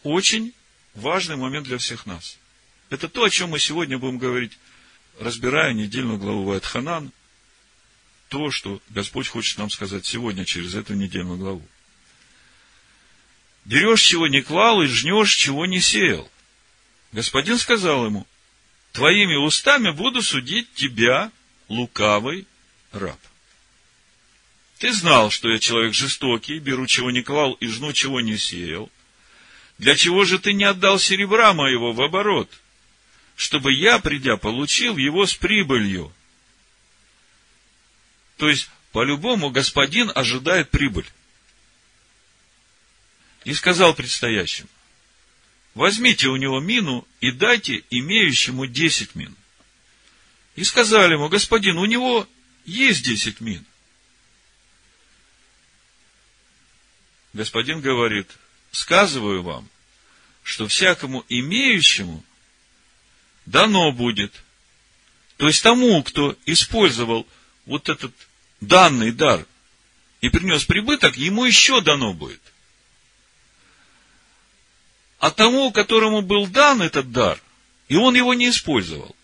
очень 0.04 0.54
важный 0.96 1.36
момент 1.36 1.68
для 1.68 1.78
всех 1.78 2.06
нас. 2.06 2.38
Это 2.90 3.08
то, 3.10 3.24
о 3.24 3.30
чем 3.30 3.52
мы 3.52 3.60
сегодня 3.60 3.98
будем 3.98 4.18
говорить, 4.18 4.58
разбирая 5.20 5.74
недельную 5.74 6.18
главу 6.18 6.46
Вайтханан, 6.46 7.12
то, 8.30 8.52
что 8.52 8.82
Господь 8.90 9.28
хочет 9.28 9.58
нам 9.58 9.70
сказать 9.70 10.06
сегодня 10.06 10.46
через 10.46 10.76
эту 10.76 10.94
недельную 10.94 11.38
главу. 11.38 11.66
Берешь, 13.66 14.02
чего 14.02 14.28
не 14.28 14.42
клал, 14.42 14.82
и 14.82 14.88
жнешь, 14.88 15.34
чего 15.34 15.66
не 15.66 15.82
сеял. 15.82 16.30
Господин 17.12 17.58
сказал 17.58 18.06
ему, 18.06 18.26
твоими 18.98 19.36
устами 19.36 19.92
буду 19.92 20.24
судить 20.24 20.74
тебя, 20.74 21.32
лукавый 21.70 22.48
раб. 22.92 23.20
Ты 24.80 24.92
знал, 24.92 25.30
что 25.30 25.51
я 25.51 25.60
человек 25.60 25.94
жестокий, 25.94 26.58
беру 26.58 26.88
чего 26.88 27.12
не 27.12 27.22
клал 27.22 27.54
и 27.54 27.68
жну 27.68 27.94
чего 27.94 28.22
не 28.22 28.39
сеял. 28.39 28.89
Для 29.77 29.96
чего 29.96 30.25
же 30.25 30.39
ты 30.39 30.54
не 30.54 30.63
отдал 30.63 30.98
серебра 30.98 31.54
моего 31.54 31.94
в 31.94 32.01
оборот, 32.01 32.50
чтобы 33.36 33.72
я, 33.72 34.00
придя, 34.00 34.36
получил 34.36 34.98
его 34.98 35.27
с 35.27 35.36
прибылью? 35.36 36.12
То 38.38 38.50
есть, 38.50 38.68
по-любому, 38.94 39.51
господин 39.51 40.12
ожидает 40.16 40.72
прибыль. 40.72 41.06
И 43.44 43.54
сказал 43.54 43.94
предстоящим, 43.94 44.68
возьмите 45.77 46.27
у 46.27 46.36
него 46.36 46.60
мину 46.60 47.07
и 47.22 47.31
дайте 47.31 47.84
имеющему 47.91 48.65
десять 48.65 49.13
мин. 49.15 49.36
И 50.55 50.63
сказали 50.63 51.13
ему, 51.13 51.29
господин, 51.29 51.77
у 51.77 51.86
него 51.86 52.27
есть 52.65 53.05
десять 53.05 53.39
мин. 53.39 53.63
Господин 57.34 57.79
говорит, 57.79 58.27
сказываю 58.72 59.43
вам, 59.43 59.69
что 60.41 60.67
всякому 60.67 61.24
имеющему 61.29 62.25
дано 63.46 63.91
будет. 63.91 64.34
То 65.38 65.48
есть 65.48 65.62
тому, 65.62 66.01
кто 66.01 66.36
использовал 66.48 67.27
вот 67.67 67.88
этот 67.89 68.13
данный 68.62 69.12
дар 69.12 69.46
и 70.22 70.29
принес 70.29 70.65
прибыток, 70.65 71.17
ему 71.17 71.46
еще 71.46 71.81
дано 71.81 72.13
будет– 72.13 72.41
а 75.19 75.31
тому, 75.31 75.71
которому 75.71 76.21
был 76.21 76.47
дан 76.47 76.81
этот 76.81 77.12
дар, 77.12 77.41
и 77.88 77.95
он 77.95 78.15
его 78.15 78.33
не 78.33 78.50
использовал, 78.50 79.15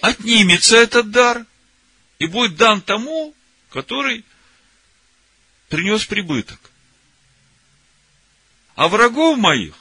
отнимется 0.00 0.76
этот 0.76 1.10
дар 1.10 1.44
и 2.18 2.26
будет 2.26 2.56
дан 2.56 2.80
тому, 2.80 3.34
который 3.70 4.24
принес 5.68 6.04
прибыток. 6.04 6.60
А 8.76 8.88
врагов 8.88 9.38
моих, 9.38 9.74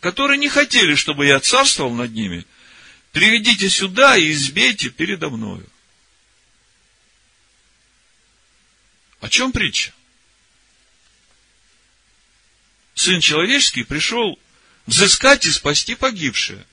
которые 0.00 0.38
не 0.38 0.48
хотели, 0.48 0.94
чтобы 0.94 1.26
я 1.26 1.40
царствовал 1.40 1.92
над 1.92 2.12
ними, 2.12 2.46
приведите 3.12 3.68
сюда 3.68 4.16
и 4.16 4.30
избейте 4.30 4.90
передо 4.90 5.30
мною. 5.30 5.66
О 9.20 9.28
чем 9.28 9.52
притча? 9.52 9.92
Сын 12.94 13.20
человеческий 13.20 13.82
пришел 13.82 14.38
взыскать 14.86 15.46
и 15.46 15.50
спасти 15.50 15.94
погибшее. 15.94 16.64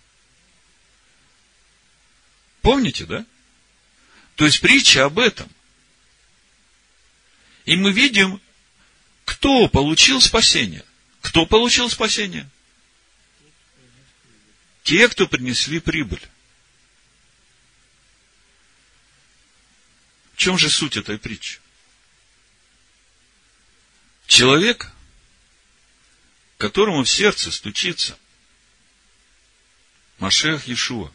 Помните, 2.62 3.06
да? 3.06 3.26
То 4.36 4.46
есть 4.46 4.62
притча 4.62 5.06
об 5.06 5.20
этом. 5.20 5.50
И 7.66 7.76
мы 7.76 7.92
видим, 7.92 8.42
кто 9.26 9.68
получил 9.68 10.22
спасение. 10.22 10.84
Кто 11.22 11.46
получил 11.46 11.90
спасение? 11.90 12.50
Те, 14.84 15.08
кто 15.08 15.28
принесли 15.28 15.80
прибыль. 15.80 16.22
В 20.34 20.38
чем 20.38 20.58
же 20.58 20.70
суть 20.70 20.98
этой 20.98 21.20
притчи? 21.20 21.60
Человек, 24.26 24.92
которому 26.62 27.04
в 27.04 27.10
сердце 27.10 27.50
стучится 27.52 28.16
Машех 30.20 30.68
Иешуа, 30.68 31.12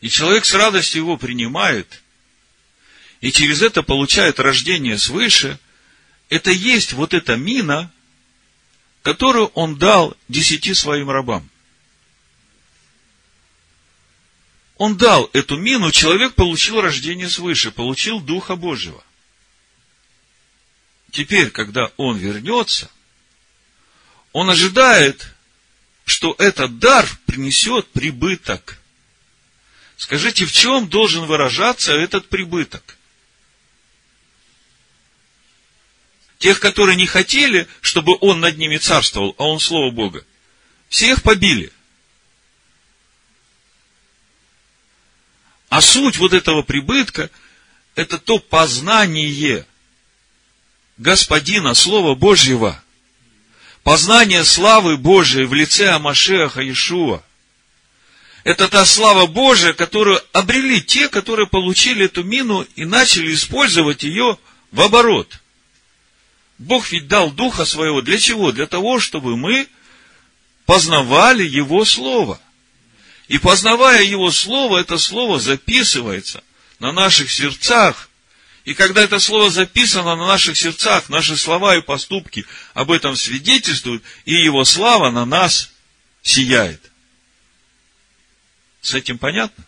и 0.00 0.08
человек 0.08 0.46
с 0.46 0.54
радостью 0.54 1.02
его 1.02 1.18
принимает, 1.18 2.02
и 3.20 3.30
через 3.30 3.60
это 3.60 3.82
получает 3.82 4.40
рождение 4.40 4.96
свыше, 4.96 5.58
это 6.30 6.50
есть 6.50 6.94
вот 6.94 7.12
эта 7.12 7.36
мина, 7.36 7.92
которую 9.02 9.48
он 9.48 9.76
дал 9.76 10.16
десяти 10.28 10.72
своим 10.72 11.10
рабам. 11.10 11.46
Он 14.78 14.96
дал 14.96 15.28
эту 15.34 15.58
мину, 15.58 15.92
человек 15.92 16.34
получил 16.34 16.80
рождение 16.80 17.28
свыше, 17.28 17.70
получил 17.70 18.18
Духа 18.18 18.56
Божьего. 18.56 19.04
Теперь, 21.10 21.50
когда 21.50 21.92
он 21.98 22.16
вернется, 22.16 22.90
он 24.32 24.50
ожидает, 24.50 25.28
что 26.04 26.34
этот 26.38 26.78
дар 26.78 27.08
принесет 27.26 27.90
прибыток. 27.92 28.78
Скажите, 29.96 30.46
в 30.46 30.52
чем 30.52 30.88
должен 30.88 31.26
выражаться 31.26 31.92
этот 31.92 32.28
прибыток? 32.28 32.96
Тех, 36.38 36.58
которые 36.58 36.96
не 36.96 37.06
хотели, 37.06 37.68
чтобы 37.80 38.16
он 38.20 38.40
над 38.40 38.58
ними 38.58 38.78
царствовал, 38.78 39.34
а 39.38 39.44
он 39.44 39.60
Слово 39.60 39.92
Бога, 39.92 40.24
всех 40.88 41.22
побили. 41.22 41.72
А 45.68 45.80
суть 45.80 46.18
вот 46.18 46.32
этого 46.32 46.62
прибытка– 46.62 47.30
это 47.94 48.18
то 48.18 48.38
познание 48.38 49.66
Господина, 50.98 51.74
Слова 51.74 52.14
Божьего, 52.14 52.81
познание 53.82 54.44
славы 54.44 54.96
Божией 54.96 55.44
в 55.46 55.54
лице 55.54 55.88
Амашеха 55.88 56.60
Иешуа. 56.60 57.22
Это 58.44 58.68
та 58.68 58.84
слава 58.84 59.26
Божия, 59.26 59.72
которую 59.72 60.20
обрели 60.32 60.80
те, 60.80 61.08
которые 61.08 61.46
получили 61.46 62.06
эту 62.06 62.24
мину 62.24 62.66
и 62.74 62.84
начали 62.84 63.32
использовать 63.32 64.02
ее 64.02 64.36
в 64.72 64.80
оборот. 64.80 65.38
Бог 66.58 66.90
ведь 66.90 67.08
дал 67.08 67.30
Духа 67.30 67.64
Своего 67.64 68.02
для 68.02 68.18
чего? 68.18 68.52
Для 68.52 68.66
того, 68.66 68.98
чтобы 68.98 69.36
мы 69.36 69.68
познавали 70.66 71.44
Его 71.46 71.84
Слово. 71.84 72.40
И 73.28 73.38
познавая 73.38 74.02
Его 74.02 74.30
Слово, 74.30 74.78
это 74.78 74.98
Слово 74.98 75.38
записывается 75.38 76.42
на 76.78 76.92
наших 76.92 77.30
сердцах. 77.30 78.08
И 78.64 78.74
когда 78.74 79.02
это 79.02 79.18
Слово 79.18 79.50
записано 79.50 80.16
на 80.16 80.26
наших 80.26 80.56
сердцах, 80.56 81.08
наши 81.08 81.36
слова 81.36 81.76
и 81.76 81.82
поступки 81.82 82.46
об 82.74 82.90
этом 82.90 83.16
свидетельствуют, 83.16 84.02
и 84.24 84.34
Его 84.34 84.64
слава 84.64 85.10
на 85.10 85.24
нас 85.24 85.72
сияет. 86.22 86.90
С 88.80 88.94
этим 88.94 89.18
понятно? 89.18 89.64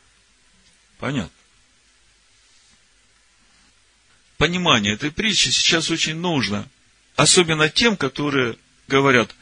Понятно. 0.98 1.30
Понимание 4.37 4.94
этой 4.94 5.11
притчи 5.11 5.48
сейчас 5.48 5.90
очень 5.90 6.16
нужно 6.16 6.68
Особенно 7.16 7.68
тем, 7.68 7.96
которые 7.96 8.59
говорят, 8.88 9.35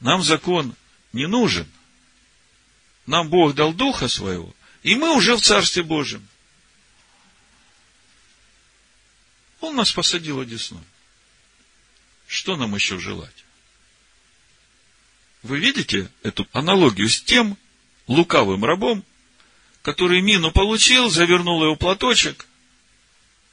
нам 0.00 0.22
закон 0.22 0.74
не 1.12 1.26
нужен. 1.26 1.66
Нам 3.06 3.28
Бог 3.28 3.54
дал 3.54 3.72
Духа 3.72 4.08
Своего, 4.08 4.54
и 4.82 4.94
мы 4.96 5.14
уже 5.14 5.36
в 5.36 5.40
Царстве 5.40 5.82
Божьем. 5.82 6.26
Он 9.60 9.76
нас 9.76 9.92
посадил 9.92 10.40
одесной. 10.40 10.82
Что 12.26 12.56
нам 12.56 12.74
еще 12.74 12.98
желать? 12.98 13.44
Вы 15.42 15.58
видите 15.58 16.10
эту 16.22 16.46
аналогию 16.52 17.08
с 17.08 17.20
тем 17.22 17.56
лукавым 18.06 18.64
рабом, 18.64 19.04
который 19.82 20.20
мину 20.20 20.52
получил, 20.52 21.08
завернул 21.08 21.62
его 21.62 21.76
платочек 21.76 22.46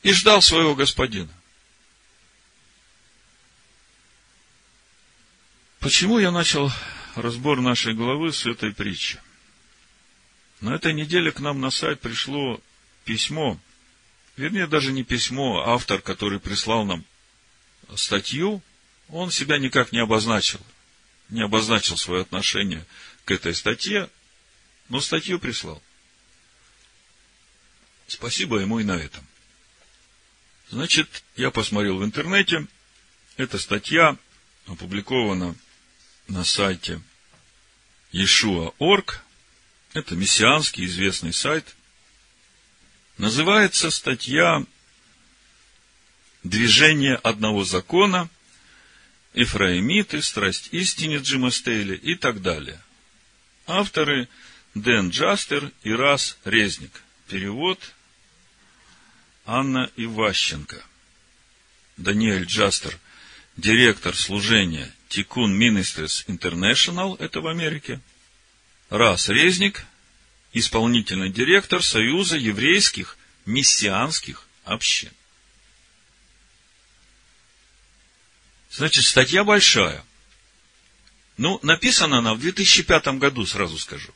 и 0.03 0.11
ждал 0.11 0.41
своего 0.41 0.75
господина. 0.75 1.31
Почему 5.79 6.19
я 6.19 6.31
начал 6.31 6.71
разбор 7.15 7.61
нашей 7.61 7.93
главы 7.93 8.33
с 8.33 8.45
этой 8.45 8.73
притчи? 8.73 9.19
На 10.59 10.75
этой 10.75 10.93
неделе 10.93 11.31
к 11.31 11.39
нам 11.39 11.61
на 11.61 11.69
сайт 11.69 12.01
пришло 12.01 12.59
письмо, 13.05 13.59
вернее, 14.37 14.67
даже 14.67 14.93
не 14.93 15.03
письмо, 15.03 15.63
а 15.63 15.73
автор, 15.73 16.01
который 16.01 16.39
прислал 16.39 16.85
нам 16.85 17.03
статью, 17.95 18.61
он 19.09 19.31
себя 19.31 19.57
никак 19.57 19.91
не 19.91 19.99
обозначил, 19.99 20.59
не 21.29 21.41
обозначил 21.41 21.97
свое 21.97 22.21
отношение 22.21 22.85
к 23.25 23.31
этой 23.31 23.53
статье, 23.53 24.09
но 24.89 25.01
статью 25.01 25.39
прислал. 25.39 25.81
Спасибо 28.07 28.59
ему 28.59 28.79
и 28.79 28.83
на 28.83 28.97
этом. 28.97 29.25
Значит, 30.69 31.23
я 31.35 31.51
посмотрел 31.51 31.97
в 31.97 32.05
интернете, 32.05 32.67
эта 33.37 33.57
статья 33.57 34.17
опубликована 34.65 35.55
на 36.27 36.43
сайте 36.43 37.01
Yeshua.org. 38.11 39.21
Это 39.93 40.15
мессианский 40.15 40.85
известный 40.85 41.33
сайт. 41.33 41.76
Называется 43.17 43.89
статья 43.89 44.63
«Движение 46.43 47.15
одного 47.15 47.63
закона», 47.63 48.29
Ефраимиты, 49.33 50.23
страсть 50.23 50.69
истине 50.71 51.17
Джима 51.17 51.51
Стейли 51.51 51.95
и 51.95 52.15
так 52.15 52.41
далее. 52.41 52.79
Авторы 53.67 54.27
Дэн 54.73 55.09
Джастер 55.09 55.71
и 55.83 55.91
Рас 55.91 56.39
Резник. 56.43 57.03
Перевод 57.27 57.79
Анна 59.45 59.91
Иващенко. 59.95 60.83
Даниэль 61.97 62.45
Джастер, 62.45 62.97
директор 63.57 64.15
служения 64.15 64.91
Тикун 65.07 65.59
Ministries 65.59 66.25
International, 66.27 67.15
это 67.19 67.39
в 67.41 67.47
Америке. 67.47 67.99
Раз 68.89 69.29
Резник, 69.29 69.85
исполнительный 70.53 71.29
директор 71.29 71.83
Союза 71.83 72.37
еврейских 72.37 73.17
мессианских 73.45 74.47
общин. 74.63 75.11
Значит, 78.71 79.05
статья 79.05 79.43
большая. 79.43 80.03
Ну, 81.37 81.59
написана 81.63 82.19
она 82.19 82.33
в 82.33 82.39
2005 82.39 83.07
году, 83.19 83.45
сразу 83.45 83.77
скажу. 83.77 84.13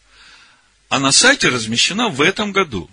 А 0.89 0.99
на 0.99 1.11
сайте 1.11 1.49
размещена 1.49 2.09
в 2.09 2.21
этом 2.21 2.51
году. 2.51 2.89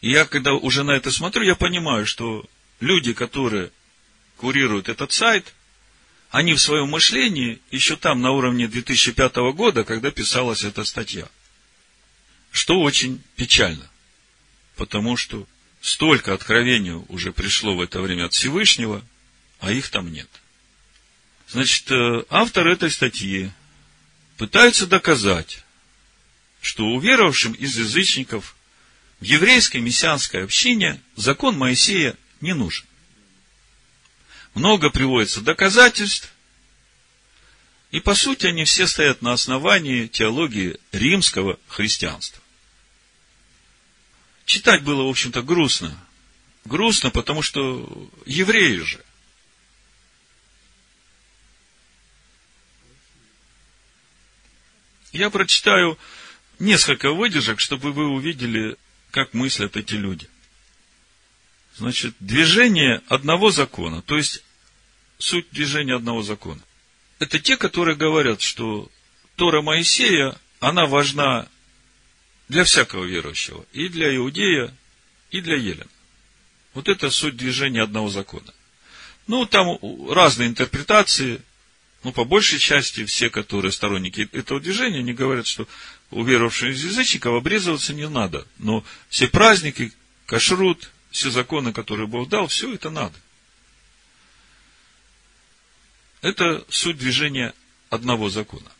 И 0.00 0.10
я, 0.10 0.24
когда 0.24 0.52
уже 0.52 0.84
на 0.84 0.92
это 0.92 1.10
смотрю, 1.10 1.42
я 1.42 1.54
понимаю, 1.54 2.06
что 2.06 2.48
люди, 2.80 3.12
которые 3.12 3.70
курируют 4.36 4.88
этот 4.88 5.12
сайт– 5.12 5.52
они 6.34 6.52
в 6.54 6.60
своем 6.60 6.88
мышлении 6.88 7.60
еще 7.70 7.94
там, 7.94 8.20
на 8.20 8.32
уровне 8.32 8.66
2005 8.66 9.36
года, 9.54 9.84
когда 9.84 10.10
писалась 10.10 10.64
эта 10.64 10.82
статья. 10.82 11.28
Что 12.54 12.80
очень 12.80 13.20
печально, 13.36 13.86
потому 14.76 15.18
что 15.18 15.46
столько 15.82 16.32
откровений 16.32 17.04
уже 17.08 17.32
пришло 17.32 17.76
в 17.76 17.82
это 17.82 18.00
время 18.00 18.24
от 18.24 18.32
Всевышнего, 18.32 19.04
а 19.60 19.72
их 19.72 19.90
там 19.90 20.10
нет. 20.10 20.30
Значит, 21.48 21.90
э, 21.90 22.24
автор 22.30 22.68
этой 22.68 22.90
статьи 22.90 23.50
пытается 24.38 24.86
доказать, 24.86 25.64
что 26.62 26.84
уверовавшим 26.86 27.52
из 27.52 27.76
язычников 27.76 28.56
в 29.20 29.24
еврейской 29.24 29.78
мессианской 29.78 30.44
общине 30.44 31.00
закон 31.16 31.58
Моисея 31.58 32.16
не 32.40 32.54
нужен 32.54 32.86
много 34.54 34.90
приводится 34.90 35.40
доказательств, 35.40 36.30
И 37.90 38.00
по 38.00 38.14
сути 38.14 38.46
они 38.46 38.64
все 38.64 38.86
стоят 38.88 39.22
на 39.22 39.32
основании 39.32 40.08
теологии 40.08 40.78
римского 40.90 41.60
христианства. 41.68 42.42
Читать 44.44 44.82
было, 44.82 45.04
в 45.04 45.08
общем-то, 45.08 45.42
грустно. 45.42 45.96
Грустно, 46.64 47.10
потому 47.10 47.42
что 47.42 48.10
евреи 48.26 48.78
же. 48.78 49.04
Я 55.12 55.30
прочитаю 55.30 55.98
несколько 56.58 57.12
выдержек, 57.12 57.60
чтобы 57.60 57.92
вы 57.92 58.08
увидели, 58.08 58.76
как 59.10 59.32
мыслят 59.32 59.76
эти 59.76 59.94
люди. 59.94 60.28
Значит, 61.76 62.14
движение 62.20 63.02
одного 63.08 63.50
закона, 63.50 64.02
то 64.02 64.16
есть 64.16 64.42
суть 65.18 65.46
движения 65.50 65.94
одного 65.94 66.22
закона. 66.22 66.60
Это 67.18 67.38
те, 67.38 67.56
которые 67.56 67.96
говорят, 67.96 68.42
что 68.42 68.90
Тора 69.36 69.62
Моисея, 69.62 70.36
она 70.60 70.86
важна 70.86 71.48
для 72.48 72.64
всякого 72.64 73.04
верующего, 73.04 73.64
и 73.72 73.88
для 73.88 74.14
иудея, 74.16 74.74
и 75.30 75.40
для 75.40 75.56
Елена. 75.56 75.86
Вот 76.74 76.88
это 76.88 77.10
суть 77.10 77.36
движения 77.36 77.82
одного 77.82 78.08
закона. 78.08 78.52
Ну, 79.26 79.46
там 79.46 79.78
разные 80.10 80.48
интерпретации, 80.48 81.40
ну, 82.02 82.12
по 82.12 82.24
большей 82.24 82.58
части, 82.58 83.04
все, 83.04 83.30
которые 83.30 83.72
сторонники 83.72 84.28
этого 84.32 84.60
движения, 84.60 84.98
они 84.98 85.14
говорят, 85.14 85.46
что 85.46 85.66
у 86.10 86.22
веровавших 86.22 86.70
язычников 86.70 87.34
обрезываться 87.34 87.94
не 87.94 88.08
надо. 88.08 88.46
Но 88.58 88.84
все 89.08 89.28
праздники, 89.28 89.92
кашрут, 90.26 90.90
все 91.10 91.30
законы, 91.30 91.72
которые 91.72 92.06
Бог 92.06 92.28
дал, 92.28 92.48
все 92.48 92.74
это 92.74 92.90
надо. 92.90 93.14
Это 96.20 96.64
суть 96.68 96.98
движения 96.98 97.54
одного 97.88 98.28
закона. 98.28 98.70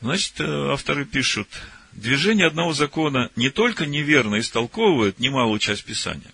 Значит, 0.00 0.40
э, 0.40 0.72
авторы 0.72 1.04
пишут, 1.04 1.48
движение 1.96 2.46
одного 2.46 2.72
закона 2.72 3.30
не 3.36 3.50
только 3.50 3.86
неверно 3.86 4.38
истолковывает 4.38 5.18
немалую 5.18 5.58
часть 5.58 5.84
Писания, 5.84 6.32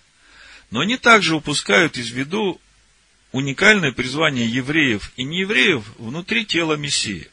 но 0.70 0.80
они 0.80 0.96
также 0.96 1.34
упускают 1.36 1.96
из 1.96 2.10
виду 2.10 2.60
уникальное 3.30 3.92
призвание 3.92 4.46
евреев 4.46 5.12
и 5.16 5.24
неевреев 5.24 5.84
внутри 5.98 6.44
тела 6.44 6.74
Мессии, 6.74 7.28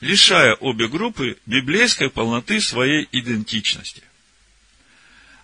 лишая 0.00 0.54
обе 0.54 0.88
группы 0.88 1.38
библейской 1.46 2.10
полноты 2.10 2.60
своей 2.60 3.08
идентичности. 3.12 4.02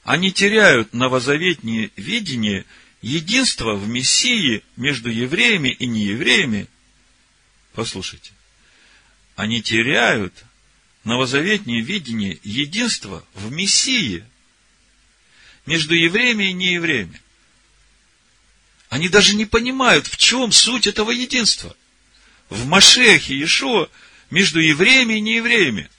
Они 0.05 0.31
теряют 0.33 0.93
новозаветнее 0.93 1.91
видение 1.97 2.67
единства 3.01 3.75
в 3.75 3.89
Мессии 3.89 4.63
между 4.77 5.11
евреями 5.11 5.71
и 5.71 5.87
неевреями. 5.87 6.69
Послушайте. 7.73 8.33
Они 9.35 9.63
теряют 9.63 10.44
новозаветнее 11.05 11.83
видение 11.83 12.39
единства 12.43 13.25
в 13.35 13.53
Мессии 13.53 14.25
между 15.67 15.95
евреями 15.95 16.45
и 16.45 16.53
неевреями. 16.53 17.21
Они 18.89 19.09
даже 19.09 19.35
не 19.35 19.45
понимают, 19.45 20.07
в 20.07 20.17
чем 20.17 20.53
суть 20.53 20.87
этого 20.87 21.11
единства. 21.11 21.77
В 22.49 22.67
Машехе 22.67 23.35
Иешуа 23.35 23.89
между 24.31 24.61
евреями 24.61 25.15
и 25.15 25.21
неевреями. 25.21 25.91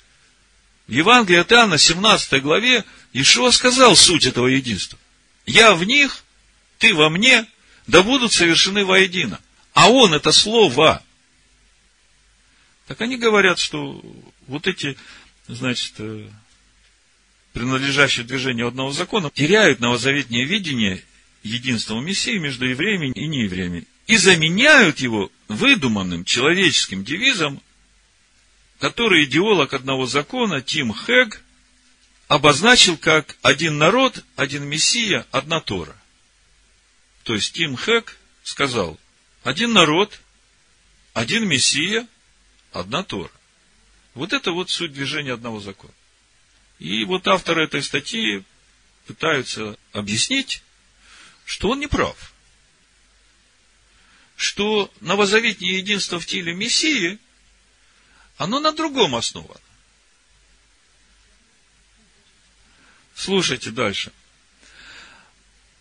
В 0.87 0.91
Евангелии 0.91 1.39
от 1.39 1.51
Иоанна, 1.51 1.77
17 1.77 2.41
главе, 2.41 2.85
Ишуа 3.13 3.51
сказал 3.51 3.95
суть 3.95 4.25
этого 4.25 4.47
единства. 4.47 4.99
Я 5.45 5.73
в 5.73 5.83
них, 5.83 6.23
ты 6.77 6.93
во 6.93 7.09
мне, 7.09 7.45
да 7.87 8.03
будут 8.03 8.33
совершены 8.33 8.85
воедино. 8.85 9.39
А 9.73 9.89
он 9.89 10.13
это 10.13 10.31
слово. 10.31 11.03
Так 12.87 13.01
они 13.01 13.17
говорят, 13.17 13.59
что 13.59 14.01
вот 14.47 14.67
эти, 14.67 14.97
значит, 15.47 15.93
э, 15.99 16.29
принадлежащие 17.53 18.25
движению 18.25 18.67
одного 18.67 18.91
закона, 18.91 19.31
теряют 19.31 19.79
новозаветнее 19.79 20.45
видение 20.45 21.03
единства 21.43 21.99
Мессии 21.99 22.38
между 22.38 22.65
евреями 22.65 23.12
и 23.12 23.27
неевреями. 23.27 23.86
И 24.08 24.17
заменяют 24.17 24.99
его 24.99 25.31
выдуманным 25.47 26.25
человеческим 26.25 27.03
девизом, 27.03 27.62
который 28.79 29.23
идеолог 29.25 29.73
одного 29.73 30.05
закона 30.05 30.62
Тим 30.62 30.93
Хэг 30.93 31.41
обозначил 32.27 32.97
как 32.97 33.38
один 33.41 33.77
народ, 33.77 34.23
один 34.36 34.65
Мессия, 34.65 35.25
одна 35.31 35.60
Тора. 35.60 35.95
То 37.23 37.34
есть 37.34 37.53
Тим 37.53 37.75
Хэг 37.75 38.17
сказал, 38.43 38.99
один 39.43 39.73
народ, 39.73 40.19
один 41.13 41.47
Мессия, 41.47 42.08
одна 42.71 43.03
Тора. 43.03 43.31
Вот 44.15 44.32
это 44.32 44.51
вот 44.51 44.69
суть 44.69 44.93
движения 44.93 45.34
одного 45.34 45.60
закона. 45.60 45.93
И 46.80 47.04
вот 47.04 47.28
авторы 47.28 47.65
этой 47.65 47.84
статьи 47.84 48.43
пытаются 49.06 49.78
объяснить, 49.91 50.63
что 51.43 51.69
он 51.69 51.80
не 51.80 51.88
прав. 51.88 52.34
Что 54.38 54.91
новозаветнее 55.01 55.78
единство 55.78 56.19
в 56.19 56.25
теле 56.25 56.54
Мессии, 56.54 57.19
оно 58.38 58.60
на 58.60 58.71
другом 58.71 59.15
основано. 59.15 59.60
Слушайте 63.15 63.71
дальше. 63.71 64.12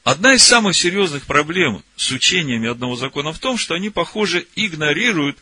Одна 0.02 0.34
из 0.34 0.42
самых 0.42 0.76
серьезных 0.76 1.24
проблем 1.24 1.84
с 1.96 2.10
учениями 2.10 2.68
одного 2.68 2.94
закона 2.96 3.32
в 3.32 3.38
том, 3.38 3.58
что 3.58 3.74
они, 3.74 3.90
похоже, 3.90 4.46
игнорируют 4.54 5.38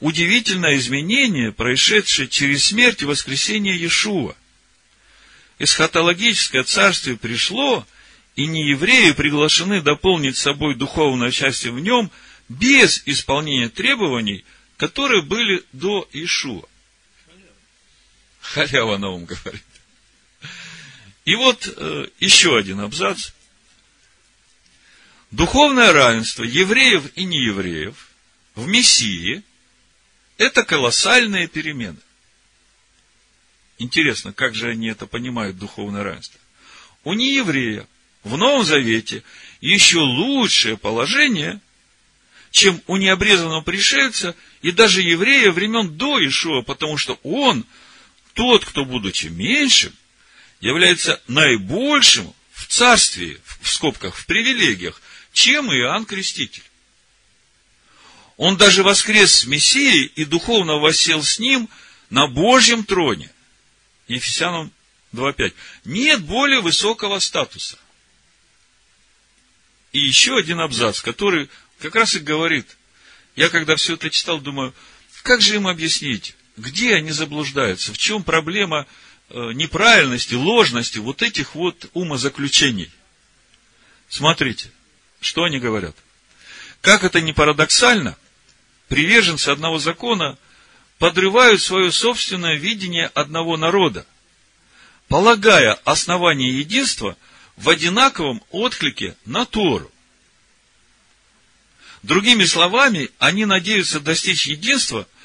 удивительное 0.00 0.76
изменение, 0.76 1.52
происшедшее 1.52 2.28
через 2.28 2.66
смерть 2.66 3.02
и 3.02 3.06
воскресение 3.06 3.76
Иешуа. 3.76 4.34
Эсхатологическое 5.58 6.62
царствие 6.62 7.16
пришло, 7.16 7.86
и 8.36 8.46
неевреи 8.46 9.10
приглашены 9.10 9.82
дополнить 9.82 10.36
собой 10.36 10.76
духовное 10.76 11.28
участие 11.28 11.72
в 11.72 11.80
нем 11.80 12.10
без 12.48 13.02
исполнения 13.06 13.68
требований, 13.68 14.44
которые 14.76 15.22
были 15.22 15.64
до 15.72 16.08
Ишуа. 16.12 16.62
Халява 18.40 18.96
на 18.98 19.10
ум 19.10 19.24
говорит. 19.24 19.64
И 21.24 21.34
вот 21.34 21.68
э, 21.76 22.06
еще 22.20 22.56
один 22.56 22.80
абзац. 22.80 23.32
Духовное 25.32 25.92
равенство 25.92 26.44
евреев 26.44 27.10
и 27.16 27.24
неевреев 27.24 28.08
в 28.54 28.66
Мессии– 28.68 29.42
это 30.38 30.64
колоссальные 30.64 31.48
перемены. 31.48 31.98
Интересно, 33.76 34.32
как 34.32 34.54
же 34.54 34.70
они 34.70 34.88
это 34.88 35.06
понимают, 35.06 35.58
духовное 35.58 36.02
равенство? 36.02 36.40
У 37.04 37.12
нееврея 37.12 37.86
в 38.24 38.36
Новом 38.36 38.64
Завете 38.64 39.22
еще 39.60 39.98
лучшее 39.98 40.76
положение, 40.76 41.60
чем 42.50 42.82
у 42.86 42.96
необрезанного 42.96 43.60
пришельца 43.60 44.34
и 44.62 44.72
даже 44.72 45.02
еврея 45.02 45.52
времен 45.52 45.96
до 45.96 46.24
Ишуа, 46.24 46.62
потому 46.62 46.96
что 46.96 47.18
он, 47.22 47.64
тот, 48.34 48.64
кто, 48.64 48.84
будучи 48.84 49.26
меньшим, 49.26 49.92
является 50.60 51.20
наибольшим 51.28 52.32
в 52.52 52.66
царстве, 52.66 53.40
в 53.60 53.68
скобках, 53.68 54.16
в 54.16 54.26
привилегиях, 54.26 55.00
чем 55.32 55.72
Иоанн 55.72 56.04
Креститель. 56.04 56.67
Он 58.38 58.56
даже 58.56 58.82
воскрес 58.82 59.40
с 59.40 59.44
Мессией 59.44 60.06
и 60.14 60.24
духовно 60.24 60.78
восел 60.78 61.22
с 61.22 61.38
ним 61.38 61.68
на 62.08 62.26
Божьем 62.26 62.84
троне. 62.84 63.30
Ефесянам 64.06 64.72
2.5. 65.12 65.52
Нет 65.84 66.22
более 66.22 66.60
высокого 66.60 67.18
статуса. 67.18 67.78
И 69.92 70.00
еще 70.00 70.38
один 70.38 70.60
абзац, 70.60 71.02
который 71.02 71.50
как 71.78 71.94
раз 71.94 72.14
и 72.14 72.20
говорит, 72.20 72.78
я 73.36 73.50
когда 73.50 73.76
все 73.76 73.94
это 73.94 74.08
читал, 74.08 74.40
думаю, 74.40 74.72
как 75.22 75.42
же 75.42 75.56
им 75.56 75.66
объяснить, 75.66 76.34
где 76.56 76.94
они 76.94 77.10
заблуждаются, 77.10 77.92
в 77.92 77.98
чем 77.98 78.22
проблема 78.22 78.86
Э, 79.30 79.52
неправильности, 79.52 80.34
ложности 80.34 80.96
вот 80.98 81.20
этих 81.20 81.54
вот 81.54 81.90
умозаключений. 81.92 82.90
Смотрите, 84.08 84.70
что 85.20 85.44
они 85.44 85.58
говорят. 85.58 85.94
Как 86.80 87.04
это 87.04 87.20
не 87.20 87.34
парадоксально, 87.34 88.16
приверженцы 88.88 89.48
одного 89.48 89.78
закона 89.78 90.38
подрывают 90.98 91.62
свое 91.62 91.92
собственное 91.92 92.56
видение 92.56 93.06
одного 93.06 93.56
народа, 93.56 94.06
полагая 95.08 95.74
основание 95.84 96.58
единства 96.58 97.16
в 97.56 97.68
одинаковом 97.68 98.42
отклике 98.50 99.16
на 99.24 99.44
Тору. 99.44 99.90
Другими 102.02 102.44
словами, 102.44 103.10
они 103.18 103.44
надеются 103.44 104.00
достичь 104.00 104.46
единства– 104.46 105.06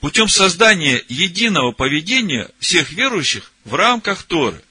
путем 0.00 0.28
создания 0.28 1.04
единого 1.08 1.72
поведения 1.72 2.50
всех 2.58 2.90
верующих 2.90 3.52
в 3.64 3.74
рамках 3.74 4.22
Торы. 4.22 4.62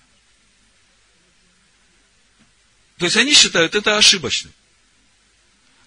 То 2.97 3.05
есть 3.05 3.15
они 3.15 3.33
считают 3.33 3.75
это 3.75 3.97
ошибочным. 3.97 4.51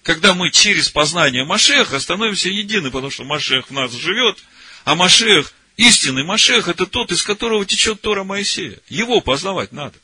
Когда 0.02 0.34
мы 0.34 0.50
через 0.50 0.88
познание 0.88 1.44
Машеха 1.44 2.00
становимся 2.00 2.48
едины, 2.48 2.90
потому 2.90 3.10
что 3.10 3.24
Машех 3.24 3.68
в 3.68 3.72
нас 3.72 3.92
живет, 3.92 4.38
а 4.84 4.94
Машех, 4.94 5.52
истинный 5.76 6.24
Машех, 6.24 6.68
это 6.68 6.86
тот, 6.86 7.12
из 7.12 7.22
которого 7.22 7.64
течет 7.64 8.00
Тора 8.00 8.24
Моисея. 8.24 8.78
Его 8.88 9.20
познавать 9.20 9.72
надо. 9.72 9.96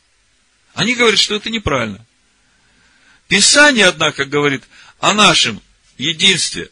Они 0.75 0.95
говорят, 0.95 1.19
что 1.19 1.35
это 1.35 1.51
неправильно. 1.51 2.05
Писание, 3.27 3.87
однако, 3.87 4.25
говорит 4.25 4.63
о 5.01 5.13
нашем 5.13 5.61
единстве, 5.99 6.71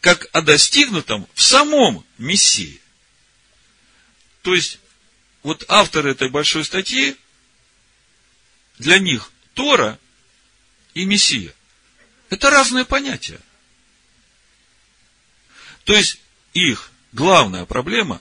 как 0.00 0.28
о 0.32 0.40
достигнутом 0.40 1.26
в 1.34 1.42
самом 1.42 2.04
Мессии. 2.18 2.80
То 4.42 4.54
есть, 4.54 4.78
вот 5.42 5.64
авторы 5.68 6.12
этой 6.12 6.30
большой 6.30 6.64
статьи, 6.64 7.16
для 8.78 9.00
них 9.00 9.32
Тора 9.54 9.98
и 10.94 11.04
Мессия– 11.04 11.52
это 12.30 12.50
разные 12.50 12.84
понятия. 12.84 13.40
То 15.84 15.94
есть, 15.94 16.18
их 16.52 16.90
главная 17.12 17.64
проблема 17.64 18.20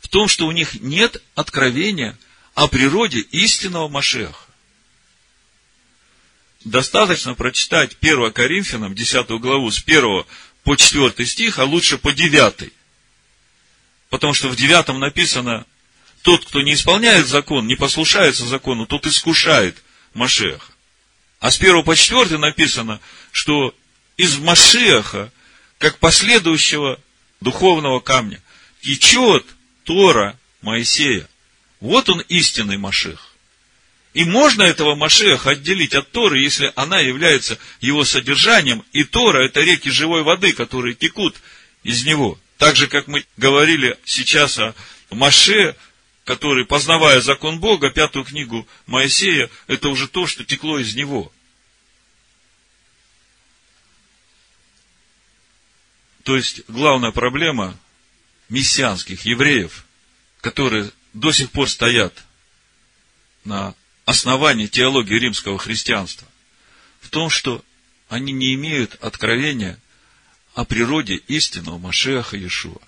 в 0.00 0.08
том, 0.08 0.28
что 0.28 0.46
у 0.46 0.52
них 0.52 0.80
нет 0.80 1.22
откровения 1.34 2.18
о 2.54 2.68
природе 2.68 3.20
истинного 3.20 3.88
Машеха. 3.88 4.44
Достаточно 6.64 7.34
прочитать 7.34 7.96
1 8.00 8.32
Коринфянам, 8.32 8.94
10 8.94 9.28
главу, 9.40 9.70
с 9.70 9.82
1 9.82 10.24
по 10.64 10.76
4 10.76 11.26
стих, 11.26 11.58
а 11.58 11.64
лучше 11.64 11.96
по 11.96 12.12
9. 12.12 12.72
Потому 14.10 14.34
что 14.34 14.48
в 14.48 14.56
9 14.56 14.98
написано, 14.98 15.64
тот, 16.22 16.44
кто 16.44 16.60
не 16.60 16.74
исполняет 16.74 17.28
закон, 17.28 17.66
не 17.66 17.76
послушается 17.76 18.44
закону, 18.44 18.86
тот 18.86 19.06
искушает 19.06 19.82
Машеха. 20.12 20.69
А 21.40 21.50
с 21.50 21.58
1 21.58 21.82
по 21.82 21.96
4 21.96 22.36
написано, 22.38 23.00
что 23.32 23.74
из 24.16 24.36
Машеха, 24.36 25.32
как 25.78 25.98
последующего 25.98 27.00
духовного 27.40 28.00
камня, 28.00 28.40
течет 28.82 29.46
Тора 29.84 30.38
Моисея. 30.60 31.26
Вот 31.80 32.10
он 32.10 32.20
истинный 32.28 32.76
Машех. 32.76 33.34
И 34.12 34.24
можно 34.24 34.62
этого 34.62 34.94
Машеха 34.94 35.50
отделить 35.50 35.94
от 35.94 36.10
Торы, 36.10 36.40
если 36.40 36.72
она 36.76 36.98
является 36.98 37.58
его 37.80 38.04
содержанием, 38.04 38.84
и 38.92 39.04
Тора– 39.04 39.44
это 39.46 39.60
реки 39.60 39.88
живой 39.88 40.22
воды, 40.22 40.52
которые 40.52 40.94
текут 40.94 41.36
из 41.84 42.04
него. 42.04 42.38
Так 42.58 42.76
же, 42.76 42.86
как 42.88 43.06
мы 43.06 43.24
говорили 43.38 43.96
сейчас 44.04 44.58
о 44.58 44.74
Маше, 45.10 45.74
который, 46.24 46.64
познавая 46.64 47.20
закон 47.20 47.60
Бога, 47.60 47.90
пятую 47.90 48.24
книгу 48.24 48.66
Моисея, 48.86 49.50
это 49.66 49.88
уже 49.88 50.08
то, 50.08 50.26
что 50.26 50.44
текло 50.44 50.78
из 50.78 50.94
него. 50.94 51.32
То 56.22 56.36
есть, 56.36 56.62
главная 56.68 57.10
проблема 57.12 57.76
мессианских 58.48 59.24
евреев, 59.24 59.84
которые 60.40 60.90
до 61.12 61.32
сих 61.32 61.50
пор 61.50 61.68
стоят 61.68 62.24
на 63.44 63.74
основании 64.04 64.66
теологии 64.66 65.18
римского 65.18 65.58
христианства 65.58 66.28
в 67.00 67.08
том, 67.08 67.30
что 67.30 67.64
они 68.08 68.32
не 68.32 68.54
имеют 68.54 68.96
откровения 69.02 69.78
о 70.54 70.64
природе 70.64 71.14
истинного 71.14 71.78
Машеха 71.78 72.36
Иешуа. 72.36 72.80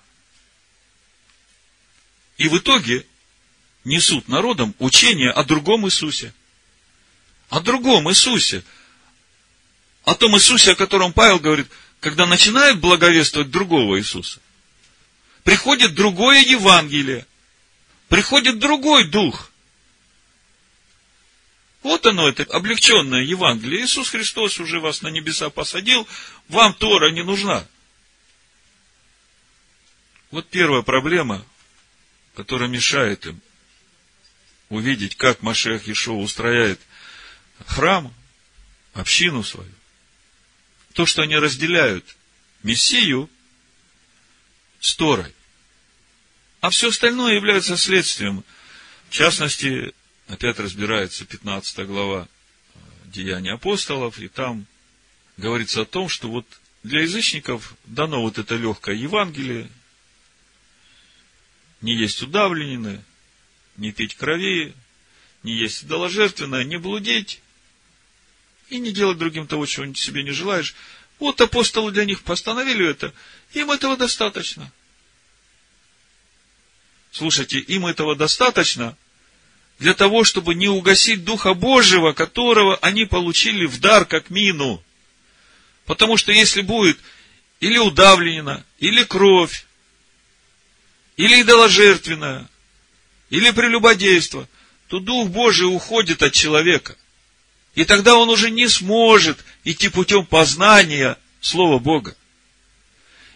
И 2.37 2.47
в 2.47 2.57
итоге 2.57 3.05
несут 3.83 4.27
народам 4.27 4.73
учение 4.79 5.31
о 5.31 5.43
другом 5.43 5.85
Иисусе. 5.85 6.33
О 7.49 7.59
другом 7.59 8.09
Иисусе. 8.09 8.63
О 10.03 10.15
том 10.15 10.35
Иисусе, 10.35 10.71
о 10.71 10.75
котором 10.75 11.13
Павел 11.13 11.39
говорит, 11.39 11.67
когда 11.99 12.25
начинают 12.25 12.79
благовествовать 12.79 13.51
другого 13.51 13.99
Иисуса. 13.99 14.39
Приходит 15.43 15.93
другое 15.93 16.41
Евангелие. 16.41 17.25
Приходит 18.09 18.59
другой 18.59 19.07
Дух– 19.07 19.49
вот 21.83 22.05
оно, 22.05 22.29
это 22.29 22.43
облегченное 22.43 23.21
Евангелие. 23.21 23.83
Иисус 23.83 24.09
Христос 24.09 24.59
уже 24.59 24.79
вас 24.79 25.01
на 25.01 25.09
небеса 25.09 25.49
посадил, 25.49 26.07
вам 26.47 26.73
Тора 26.73 27.11
не 27.11 27.23
нужна. 27.23 27.67
Вот 30.31 30.47
первая 30.47 30.81
проблема, 30.81 31.45
которая 32.35 32.69
мешает 32.69 33.25
им 33.25 33.41
увидеть, 34.73 35.15
как 35.15 35.41
Машех 35.41 35.87
Ишо 35.87 36.17
устрояет 36.17 36.79
храм, 37.65 38.13
общину 38.93 39.43
свою. 39.43 39.71
То, 40.93 41.05
что 41.05 41.21
они 41.21 41.35
разделяют 41.37 42.15
Мессию 42.61 43.29
с 44.79 44.95
Торой. 44.95 45.33
А 46.61 46.69
все 46.69 46.89
остальное 46.89 47.33
является 47.33 47.77
следствием. 47.77 48.43
В 49.09 49.13
частности, 49.13 49.93
опять 50.27 50.59
разбирается 50.59 51.25
15 51.25 51.87
глава 51.87 52.27
Деяния 53.05 53.53
апостолов, 53.53 54.17
и 54.19 54.27
там 54.27 54.65
говорится 55.37 55.81
о 55.81 55.85
том, 55.85 56.09
что 56.09 56.29
вот 56.29 56.47
для 56.83 57.01
язычников 57.01 57.75
дано 57.85 58.21
вот 58.21 58.37
это 58.37 58.55
легкое 58.55 58.95
Евангелие, 58.95 59.69
не 61.81 61.95
есть 61.95 62.21
удавленины, 62.21 63.03
не 63.77 63.91
пить 63.91 64.15
крови, 64.15 64.73
не 65.43 65.53
есть 65.53 65.83
идоложертвенное, 65.83 66.63
не 66.63 66.77
блудить 66.77 67.41
и 68.69 68.79
не 68.79 68.91
делать 68.91 69.17
другим 69.17 69.47
того, 69.47 69.65
чего 69.65 69.93
себе 69.93 70.23
не 70.23 70.31
желаешь. 70.31 70.75
Вот 71.19 71.39
апостолы 71.41 71.91
для 71.91 72.05
них 72.05 72.23
постановили 72.23 72.89
это, 72.89 73.13
им 73.53 73.71
этого 73.71 73.97
достаточно. 73.97 74.71
Слушайте, 77.11 77.59
им 77.59 77.85
этого 77.85 78.15
достаточно, 78.15 78.97
для 79.79 79.93
того, 79.93 80.23
чтобы 80.23 80.55
не 80.55 80.67
угасить 80.67 81.23
Духа 81.23 81.53
Божьего, 81.53 82.13
которого 82.13 82.77
они 82.77 83.05
получили 83.05 83.65
в 83.65 83.79
дар, 83.79 84.05
как 84.05 84.29
мину. 84.29 84.83
Потому 85.85 86.17
что 86.17 86.31
если 86.31 86.61
будет 86.61 86.97
или 87.59 87.77
удавлена, 87.77 88.63
или 88.79 89.03
кровь, 89.03 89.65
или 91.17 91.41
идоложертвенная, 91.41 92.49
или 93.33 93.49
прелюбодейство, 93.49 94.47
то 94.87 94.99
Дух 94.99 95.29
Божий 95.29 95.65
уходит 95.65 96.21
от 96.21 96.33
человека. 96.33 96.95
И 97.73 97.83
тогда 97.83 98.15
он 98.15 98.29
уже 98.29 98.51
не 98.51 98.67
сможет 98.67 99.43
идти 99.63 99.89
путем 99.89 100.23
познания 100.23 101.17
Слова 101.41 101.79
Бога. 101.79 102.15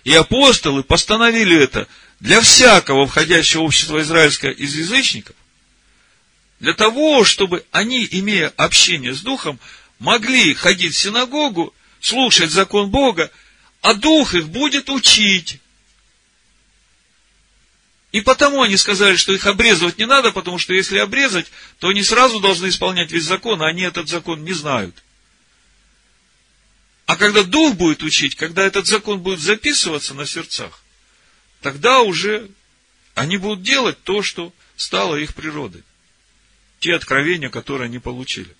И 0.04 0.14
апостолы 0.14 0.84
постановили 0.84 1.60
это 1.60 1.88
для 2.20 2.42
всякого 2.42 3.08
входящего 3.08 3.62
в 3.62 3.66
общество 3.66 4.00
израильское 4.02 4.52
из 4.52 4.76
язычников, 4.76 5.36
для 6.60 6.74
того, 6.74 7.24
чтобы 7.24 7.66
они, 7.72 8.08
имея 8.12 8.50
общение 8.50 9.16
с 9.16 9.22
Духом, 9.22 9.60
могли 9.98 10.54
ходить 10.54 10.94
в 10.94 11.00
синагогу, 11.00 11.74
слушать 12.02 12.52
закон 12.52 12.92
Бога, 12.92 13.32
а 13.82 13.96
Дух 13.96 14.36
их 14.36 14.50
будет 14.50 14.92
учить. 14.92 15.60
И 18.12 18.22
потому 18.22 18.62
они 18.62 18.78
сказали, 18.78 19.16
что 19.16 19.34
их 19.34 19.46
обрезывать 19.46 19.98
не 19.98 20.06
надо, 20.06 20.32
потому 20.32 20.58
что 20.58 20.74
если 20.74 20.98
обрезать, 20.98 21.48
то 21.80 21.90
они 21.90 22.04
сразу 22.04 22.40
должны 22.40 22.70
исполнять 22.70 23.12
весь 23.12 23.26
закон, 23.26 23.62
а 23.62 23.68
они 23.68 23.84
этот 23.84 24.08
закон 24.08 24.44
не 24.44 24.54
знают. 24.54 25.04
А 27.06 27.16
когда 27.16 27.44
Дух 27.44 27.76
будет 27.76 28.04
учить, 28.04 28.36
когда 28.36 28.66
этот 28.66 28.88
закон 28.88 29.20
будет 29.20 29.40
записываться 29.40 30.14
на 30.14 30.26
сердцах, 30.26 30.82
тогда 31.62 32.02
уже 32.02 32.50
они 33.14 33.38
будут 33.38 33.64
делать 33.64 34.02
то, 34.04 34.22
что 34.22 34.54
стало 34.76 35.16
их 35.16 35.34
природой 35.34 35.84
те 36.80 36.94
откровения, 36.94 37.50
которые 37.50 37.86
они 37.86 38.00
получили. 38.00 38.56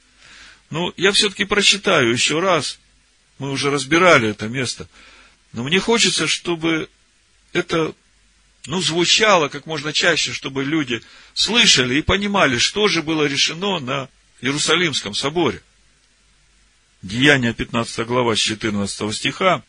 Но 0.70 0.94
я 0.98 1.12
все-таки 1.12 1.46
прочитаю 1.46 2.12
еще 2.12 2.40
раз. 2.40 2.80
Мы 3.38 3.52
уже 3.52 3.70
разбирали 3.70 4.30
это 4.30 4.48
место. 4.48 4.88
Но 5.54 5.64
мне 5.64 5.80
хочется, 5.80 6.28
чтобы 6.28 6.90
это 7.54 7.94
ну, 8.68 8.82
звучало 8.82 9.48
как 9.48 9.66
можно 9.66 9.94
чаще, 9.94 10.34
чтобы 10.34 10.64
люди 10.64 11.02
слышали 11.34 11.96
и 11.96 12.02
понимали, 12.02 12.58
что 12.58 12.88
же 12.90 13.02
было 13.02 13.24
решено 13.26 13.80
на 13.80 14.10
Иерусалимском 14.42 15.16
соборе. 15.16 15.62
Деяние 17.02 17.54
15 17.54 18.06
глава 18.06 18.36
с 18.36 18.40
14 18.40 19.16
стиха, 19.16 19.64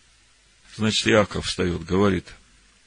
значит, 0.76 1.06
Яков 1.06 1.46
встает, 1.46 1.84
говорит, 1.84 2.26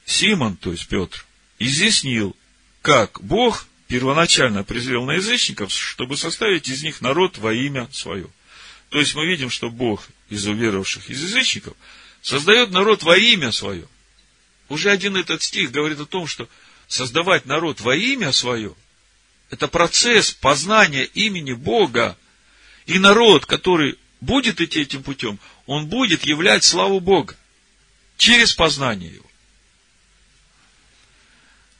Симон, 0.06 0.58
то 0.58 0.72
есть 0.72 0.88
Петр, 0.88 1.26
изъяснил, 1.60 2.36
как 2.82 3.24
Бог 3.24 3.66
первоначально 3.88 4.66
презрел 4.66 5.06
на 5.06 5.14
язычников, 5.14 5.72
чтобы 5.72 6.18
составить 6.18 6.68
из 6.68 6.84
них 6.84 7.00
народ 7.00 7.38
во 7.38 7.54
имя 7.54 7.88
свое. 7.94 8.28
То 8.90 9.00
есть 9.00 9.16
мы 9.16 9.26
видим, 9.26 9.50
что 9.50 9.70
Бог 9.70 10.10
из 10.30 10.46
уверовавших 10.46 11.10
из 11.10 11.24
язычников 11.24 11.76
создает 12.22 12.72
народ 12.72 13.04
во 13.04 13.18
имя 13.18 13.54
свое. 13.54 13.88
Уже 14.72 14.90
один 14.90 15.18
этот 15.18 15.44
стих 15.44 15.70
говорит 15.72 16.00
о 16.00 16.06
том, 16.06 16.28
что 16.28 16.48
создавать 16.88 17.46
народ 17.46 17.82
во 17.82 17.94
имя 17.94 18.32
свое– 18.32 18.74
это 19.50 19.68
процесс 19.68 20.32
познания 20.32 21.04
имени 21.04 21.52
Бога. 21.52 22.18
И 22.86 22.98
народ, 22.98 23.46
который 23.46 24.00
будет 24.22 24.62
идти 24.62 24.80
этим 24.80 25.04
путем, 25.04 25.40
он 25.66 25.88
будет 25.88 26.26
являть 26.26 26.64
славу 26.64 27.02
Бога 27.02 27.36
через 28.16 28.54
познание 28.54 29.14
его. 29.14 29.26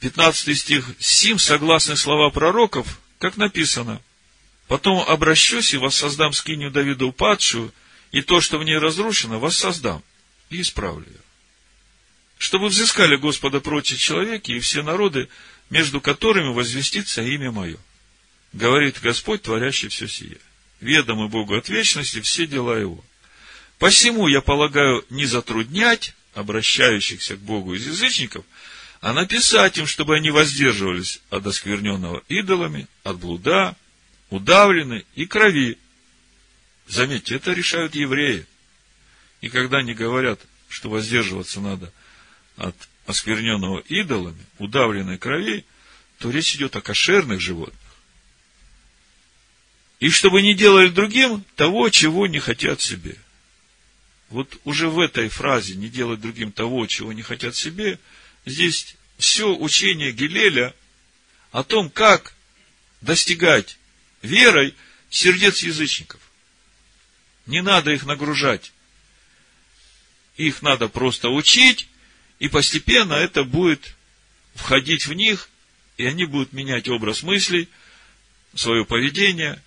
15 0.02 0.60
стих. 0.60 0.90
Сим, 1.00 1.40
согласны 1.40 1.96
слова 1.96 2.30
пророков, 2.30 3.00
как 3.20 3.38
написано. 3.38 4.02
Потом 4.68 5.00
обращусь 5.08 5.74
и 5.74 5.78
воссоздам 5.78 6.34
скинию 6.34 6.72
Давида 6.72 7.06
упадшую, 7.06 7.74
и 8.12 8.22
то, 8.22 8.42
что 8.42 8.58
в 8.58 8.66
ней 8.66 8.78
разрушено, 8.78 9.40
воссоздам 9.40 10.04
и 10.50 10.60
исправлю. 10.60 11.21
Чтобы 12.42 12.70
взыскали 12.70 13.18
Господа 13.18 13.60
прочие 13.60 14.00
человеки 14.00 14.54
и 14.54 14.60
все 14.60 14.82
народы, 14.82 15.30
между 15.70 16.02
которыми 16.02 16.52
возвестится 16.52 17.22
имя 17.22 17.52
мое. 17.52 17.78
Говорит 18.52 19.00
Господь, 19.00 19.44
творящий 19.44 19.90
все 19.90 20.08
сие. 20.08 20.40
Ведомы 20.80 21.28
Богу 21.28 21.56
от 21.56 21.70
вечности 21.70 22.20
все 22.20 22.48
дела 22.48 22.80
его. 22.80 23.06
Посему 23.78 24.28
я 24.28 24.42
полагаю 24.42 25.06
не 25.12 25.28
затруднять 25.28 26.16
обращающихся 26.34 27.36
к 27.36 27.42
Богу 27.42 27.76
из 27.76 27.86
язычников, 27.86 28.44
а 29.02 29.14
написать 29.14 29.78
им, 29.78 29.86
чтобы 29.86 30.16
они 30.16 30.32
воздерживались 30.32 31.22
от 31.30 31.46
оскверненного 31.46 32.24
идолами, 32.28 32.88
от 33.04 33.20
блуда, 33.20 33.76
удавлены 34.32 35.06
и 35.14 35.28
крови. 35.28 35.78
Заметьте, 36.88 37.36
это 37.36 37.54
решают 37.54 37.94
евреи. 37.94 38.48
И 39.42 39.50
когда 39.50 39.78
они 39.78 39.94
говорят, 39.94 40.40
что 40.70 40.90
воздерживаться 40.90 41.62
надо 41.62 41.94
от 42.58 42.76
оскверненного 43.06 43.80
идолами, 43.80 44.46
удавленной 44.58 45.18
крови, 45.18 45.66
то 46.20 46.30
речь 46.30 46.56
идет 46.56 46.76
о 46.76 46.82
кошерных 46.82 47.40
животных. 47.40 47.80
И 50.00 50.10
чтобы 50.10 50.42
не 50.42 50.54
делали 50.54 50.90
другим 50.90 51.44
того, 51.56 51.90
чего 51.90 52.28
не 52.28 52.40
хотят 52.40 52.82
себе. 52.82 53.18
Вот 54.30 54.60
уже 54.64 54.90
в 54.90 55.00
этой 55.00 55.30
фразе 55.30 55.76
«не 55.76 55.90
делать 55.90 56.22
другим 56.22 56.52
того, 56.52 56.88
чего 56.88 57.14
не 57.14 57.22
хотят 57.22 57.56
себе» 57.56 58.00
здесь 58.46 58.96
все 59.18 59.56
учение 59.56 60.12
Гилеля 60.12 60.74
о 61.52 61.64
том, 61.64 61.90
как 61.90 62.34
достигать 63.02 63.78
верой 64.22 64.74
сердец 65.10 65.62
язычников. 65.62 66.20
Не 67.46 67.62
надо 67.62 67.92
их 67.92 68.06
нагружать. 68.06 68.72
Их 70.38 70.62
надо 70.62 70.88
просто 70.88 71.30
учить, 71.30 71.88
и 72.42 72.48
постепенно 72.48 73.14
это 73.14 73.44
будет 73.44 73.96
входить 74.56 75.06
в 75.06 75.14
них, 75.14 75.48
и 75.98 76.08
они 76.08 76.26
будут 76.26 76.54
менять 76.54 76.90
образ 76.90 77.22
мыслей, 77.22 77.70
свое 78.56 78.84
поведение. 78.84 79.62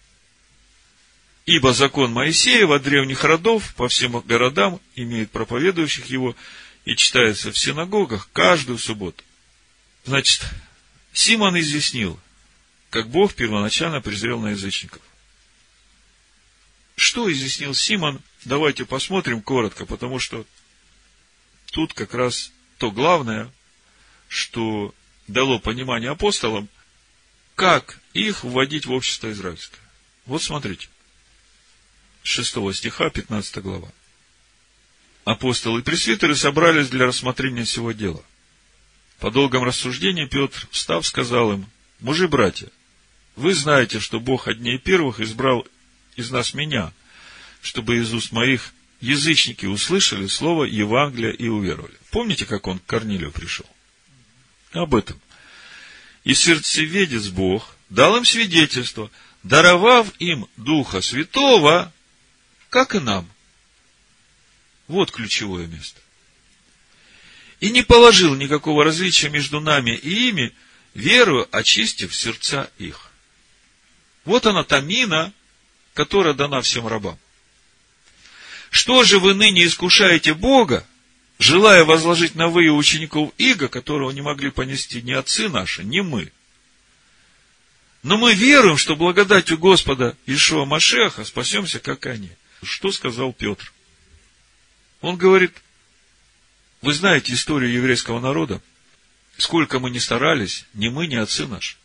Ибо 1.47 1.73
закон 1.73 2.13
Моисея 2.13 2.67
от 2.67 2.83
древних 2.83 3.23
родов 3.23 3.77
по 3.77 3.87
всем 3.87 4.19
городам 4.23 4.81
имеет 4.97 5.31
проповедующих 5.31 6.07
его 6.07 6.35
и 6.85 6.97
читается 6.97 7.53
в 7.53 7.59
синагогах 7.59 8.29
каждую 8.33 8.79
субботу. 8.79 9.23
Значит, 10.05 10.45
Симон 11.13 11.57
изъяснил, 11.57 12.19
как 12.91 13.09
Бог 13.09 13.35
первоначально 13.35 14.01
презрел 14.01 14.41
на 14.41 14.49
язычников. 14.49 15.01
Что 16.97 17.33
изъяснил 17.33 17.73
Симон, 17.73 18.21
давайте 18.45 18.85
посмотрим 18.85 19.43
коротко, 19.43 19.87
потому 19.87 20.19
что 20.19 20.45
тут 21.71 21.95
как 21.95 22.15
раз 22.15 22.51
то 22.79 22.91
главное, 22.91 23.51
что 24.29 24.95
дало 25.29 25.59
понимание 25.59 26.11
апостолам, 26.11 26.69
как 27.55 28.01
их 28.13 28.45
вводить 28.45 28.87
в 28.87 28.93
общество 28.93 29.31
израильское. 29.31 29.81
Вот 30.27 30.43
смотрите. 30.43 30.89
6 32.23 32.75
стиха, 32.75 33.11
15 33.11 33.59
глава. 33.59 33.89
Апостолы 35.25 35.81
и 35.81 35.83
пресвитеры 35.83 36.35
собрались 36.35 36.89
для 36.89 37.07
рассмотрения 37.07 37.65
всего 37.65 37.93
дела. 37.93 38.23
По 39.19 39.31
долгом 39.31 39.65
рассуждении 39.65 40.27
Петр, 40.27 40.67
встав, 40.71 41.07
сказал 41.07 41.53
им, 41.53 41.67
мужи 42.01 42.29
братья, 42.29 42.69
вы 43.37 43.55
знаете, 43.55 44.01
что 44.01 44.21
Бог 44.21 44.49
от 44.49 44.59
дней 44.59 44.79
первых 44.79 45.21
избрал 45.21 45.67
из 46.17 46.31
нас 46.31 46.55
меня, 46.55 46.93
чтобы 47.63 47.97
из 47.97 48.13
уст 48.13 48.33
моих 48.33 48.73
язычники 49.05 49.67
услышали 49.67 50.27
слово 50.27 50.65
Евангелия 50.65 51.31
и 51.31 51.49
уверовали. 51.49 51.95
Помните, 52.11 52.47
как 52.47 52.67
он 52.67 52.79
к 52.79 52.87
Корнилию 52.87 53.33
пришел? 53.33 53.67
Об 54.73 54.95
этом. 54.95 55.21
И 56.25 56.35
сердцеведец 56.35 57.27
Бог 57.29 57.77
дал 57.91 58.17
им 58.17 58.25
свидетельство, 58.25 59.11
даровав 59.43 60.09
им 60.19 60.49
Духа 60.57 61.03
Святого, 61.03 61.93
как 62.71 62.95
и 62.95 62.99
нам. 62.99 63.29
Вот 64.89 65.11
ключевое 65.11 65.67
место. 65.67 66.01
И 67.61 67.71
не 67.71 67.83
положил 67.83 68.35
никакого 68.35 68.85
различия 68.85 69.29
между 69.29 69.61
нами 69.61 69.91
и 69.91 70.29
ими, 70.31 70.53
веру 70.95 71.47
очистив 71.53 72.15
сердца 72.15 72.71
их. 72.79 73.11
Вот 74.25 74.47
она 74.47 74.65
та 74.65 74.81
мина, 74.81 75.33
которая 75.93 76.33
дана 76.33 76.63
всем 76.63 76.87
рабам. 76.87 77.19
Что 78.75 79.05
же 79.05 79.21
вы 79.21 79.35
ныне 79.35 79.67
искушаете 79.67 80.35
Бога, 80.35 80.85
желая 81.39 81.85
возложить 81.85 82.35
на 82.35 82.49
вы 82.49 82.69
учеников 82.71 83.33
Иго, 83.39 83.69
которого 83.69 84.11
не 84.11 84.21
могли 84.21 84.51
понести 84.51 85.01
ни 85.01 85.13
отцы 85.13 85.49
наши, 85.49 85.85
ни 85.85 86.01
мы? 86.01 86.33
Но 88.03 88.17
мы 88.17 88.35
веруем, 88.35 88.77
что 88.77 88.97
благодатью 88.97 89.59
Господа 89.59 90.17
Ишуа 90.27 90.65
Машеха 90.65 91.25
спасемся, 91.25 91.79
как 91.79 92.07
они. 92.07 92.31
Что 92.65 92.91
сказал 92.91 93.33
Петр? 93.33 93.73
Он 95.03 95.17
говорит, 95.17 95.53
вы 96.83 96.95
знаете 96.95 97.33
историю 97.33 97.73
еврейского 97.73 98.19
народа, 98.19 98.61
сколько 99.39 99.79
мы 99.79 99.89
ни 99.89 100.01
старались, 100.01 100.65
ни 100.75 100.89
мы, 100.89 101.07
ни 101.07 101.15
отцы 101.15 101.47
наши. 101.47 101.77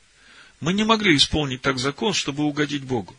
Мы 0.60 0.74
не 0.74 0.86
могли 0.86 1.16
исполнить 1.16 1.62
так 1.62 1.78
закон, 1.78 2.16
чтобы 2.16 2.46
угодить 2.46 2.84
Богу. 2.84 3.16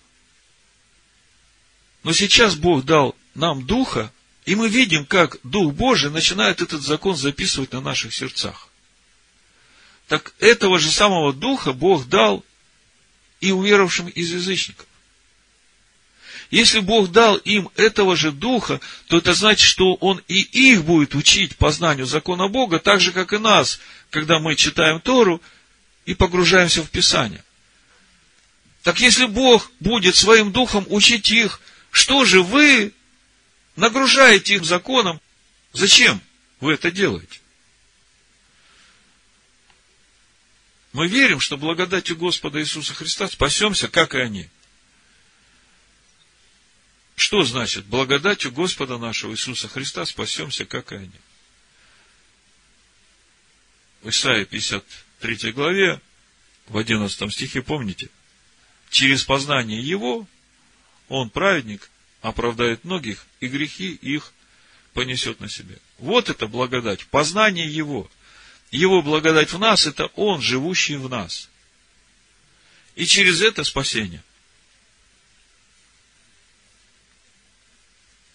Но 2.02 2.12
сейчас 2.12 2.56
Бог 2.56 2.84
дал 2.84 3.14
нам 3.40 3.66
Духа, 3.66 4.12
и 4.44 4.54
мы 4.54 4.68
видим, 4.68 5.04
как 5.04 5.38
Дух 5.42 5.74
Божий 5.74 6.10
начинает 6.10 6.62
этот 6.62 6.82
закон 6.82 7.16
записывать 7.16 7.72
на 7.72 7.80
наших 7.80 8.14
сердцах. 8.14 8.68
Так 10.06 10.34
этого 10.38 10.78
же 10.78 10.90
самого 10.90 11.32
Духа 11.32 11.72
Бог 11.72 12.08
дал 12.08 12.44
и 13.40 13.52
уверовавшим 13.52 14.08
из 14.08 14.32
язычников. 14.32 14.86
Если 16.50 16.80
Бог 16.80 17.12
дал 17.12 17.36
им 17.36 17.70
этого 17.76 18.16
же 18.16 18.32
Духа, 18.32 18.80
то 19.06 19.18
это 19.18 19.34
значит, 19.34 19.68
что 19.68 19.94
Он 19.94 20.20
и 20.26 20.40
их 20.40 20.84
будет 20.84 21.14
учить 21.14 21.56
познанию 21.56 22.06
закона 22.06 22.48
Бога, 22.48 22.80
так 22.80 23.00
же, 23.00 23.12
как 23.12 23.32
и 23.32 23.38
нас, 23.38 23.78
когда 24.10 24.40
мы 24.40 24.56
читаем 24.56 25.00
Тору 25.00 25.40
и 26.06 26.14
погружаемся 26.14 26.82
в 26.82 26.90
Писание. 26.90 27.44
Так 28.82 28.98
если 29.00 29.26
Бог 29.26 29.70
будет 29.78 30.16
своим 30.16 30.50
Духом 30.50 30.86
учить 30.88 31.30
их, 31.30 31.60
что 31.92 32.24
же 32.24 32.42
вы 32.42 32.92
нагружаете 33.76 34.54
их 34.54 34.64
законом. 34.64 35.20
Зачем 35.72 36.20
вы 36.60 36.74
это 36.74 36.90
делаете? 36.90 37.40
Мы 40.92 41.06
верим, 41.06 41.38
что 41.38 41.56
благодатью 41.56 42.16
Господа 42.16 42.60
Иисуса 42.60 42.94
Христа 42.94 43.28
спасемся, 43.28 43.88
как 43.88 44.14
и 44.14 44.18
они. 44.18 44.48
Что 47.14 47.42
значит 47.42 47.84
благодатью 47.84 48.50
Господа 48.50 48.98
нашего 48.98 49.32
Иисуса 49.32 49.68
Христа 49.68 50.04
спасемся, 50.06 50.64
как 50.64 50.90
и 50.92 50.96
они? 50.96 51.20
В 54.02 54.08
Исаии 54.08 54.44
53 54.44 55.52
главе, 55.52 56.00
в 56.66 56.78
11 56.78 57.32
стихе, 57.32 57.62
помните, 57.62 58.08
через 58.88 59.22
познание 59.22 59.80
Его, 59.80 60.26
Он 61.08 61.28
праведник, 61.28 61.89
оправдает 62.20 62.84
многих, 62.84 63.26
и 63.40 63.48
грехи 63.48 63.92
их 63.92 64.32
понесет 64.92 65.40
на 65.40 65.48
себе. 65.48 65.78
Вот 65.98 66.28
это 66.28 66.46
благодать, 66.46 67.06
познание 67.06 67.68
Его. 67.68 68.10
Его 68.70 69.02
благодать 69.02 69.52
в 69.52 69.58
нас, 69.58 69.86
это 69.86 70.06
Он, 70.16 70.40
живущий 70.40 70.96
в 70.96 71.08
нас. 71.08 71.48
И 72.94 73.06
через 73.06 73.40
это 73.40 73.64
спасение. 73.64 74.22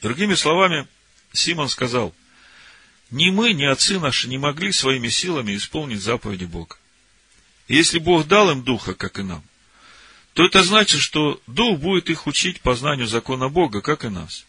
Другими 0.02 0.36
словами, 0.36 0.88
Симон 1.34 1.70
сказал, 1.70 2.14
ни 3.12 3.30
мы, 3.30 3.54
ни 3.54 3.64
отцы 3.64 4.00
наши 4.00 4.28
не 4.28 4.38
могли 4.38 4.72
своими 4.72 5.10
силами 5.10 5.56
исполнить 5.56 6.02
заповеди 6.02 6.46
Бога. 6.46 6.78
Если 7.68 8.00
Бог 8.00 8.28
дал 8.28 8.52
им 8.52 8.64
духа, 8.64 8.94
как 8.94 9.20
и 9.20 9.24
нам, 9.24 9.44
то 10.36 10.44
это 10.44 10.64
значит, 10.64 11.00
что 11.00 11.42
Дух 11.48 11.80
будет 11.80 12.10
их 12.10 12.28
учить 12.28 12.60
познанию 12.60 13.08
закона 13.08 13.48
Бога, 13.48 13.82
как 13.82 14.04
и 14.04 14.10
нас. 14.10 14.46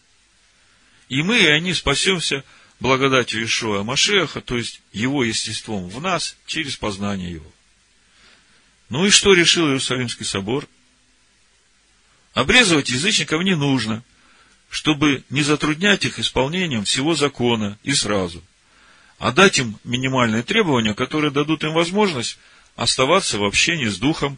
И 1.09 1.23
мы, 1.23 1.39
и 1.39 1.47
они 1.47 1.73
спасемся 1.75 2.43
благодатью 2.81 3.45
Ишуа 3.45 3.85
Машеха, 3.85 4.41
то 4.41 4.57
есть 4.57 4.83
его 4.93 5.23
естеством 5.23 5.89
в 5.89 6.01
нас, 6.01 6.37
через 6.45 6.77
познание 6.77 7.31
его. 7.31 7.53
Ну 8.89 9.07
и 9.07 9.11
что 9.11 9.33
решил 9.33 9.69
Иерусалимский 9.69 10.27
собор? 10.27 10.67
Обрезывать 12.35 12.91
язычников 12.91 13.43
не 13.45 13.55
нужно. 13.55 14.03
чтобы 14.69 15.23
не 15.31 15.43
затруднять 15.43 16.05
их 16.05 16.19
исполнением 16.19 16.85
всего 16.85 17.15
закона 17.15 17.79
и 17.85 17.93
сразу, 17.93 18.43
а 19.19 19.31
дать 19.31 19.61
им 19.61 19.79
минимальные 19.85 20.43
требования, 20.43 20.93
которые 20.93 21.31
дадут 21.31 21.63
им 21.63 21.73
возможность 21.73 22.37
оставаться 22.75 23.39
в 23.39 23.45
общении 23.45 23.87
с 23.87 23.97
Духом 23.99 24.37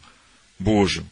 Божьим, 0.58 1.08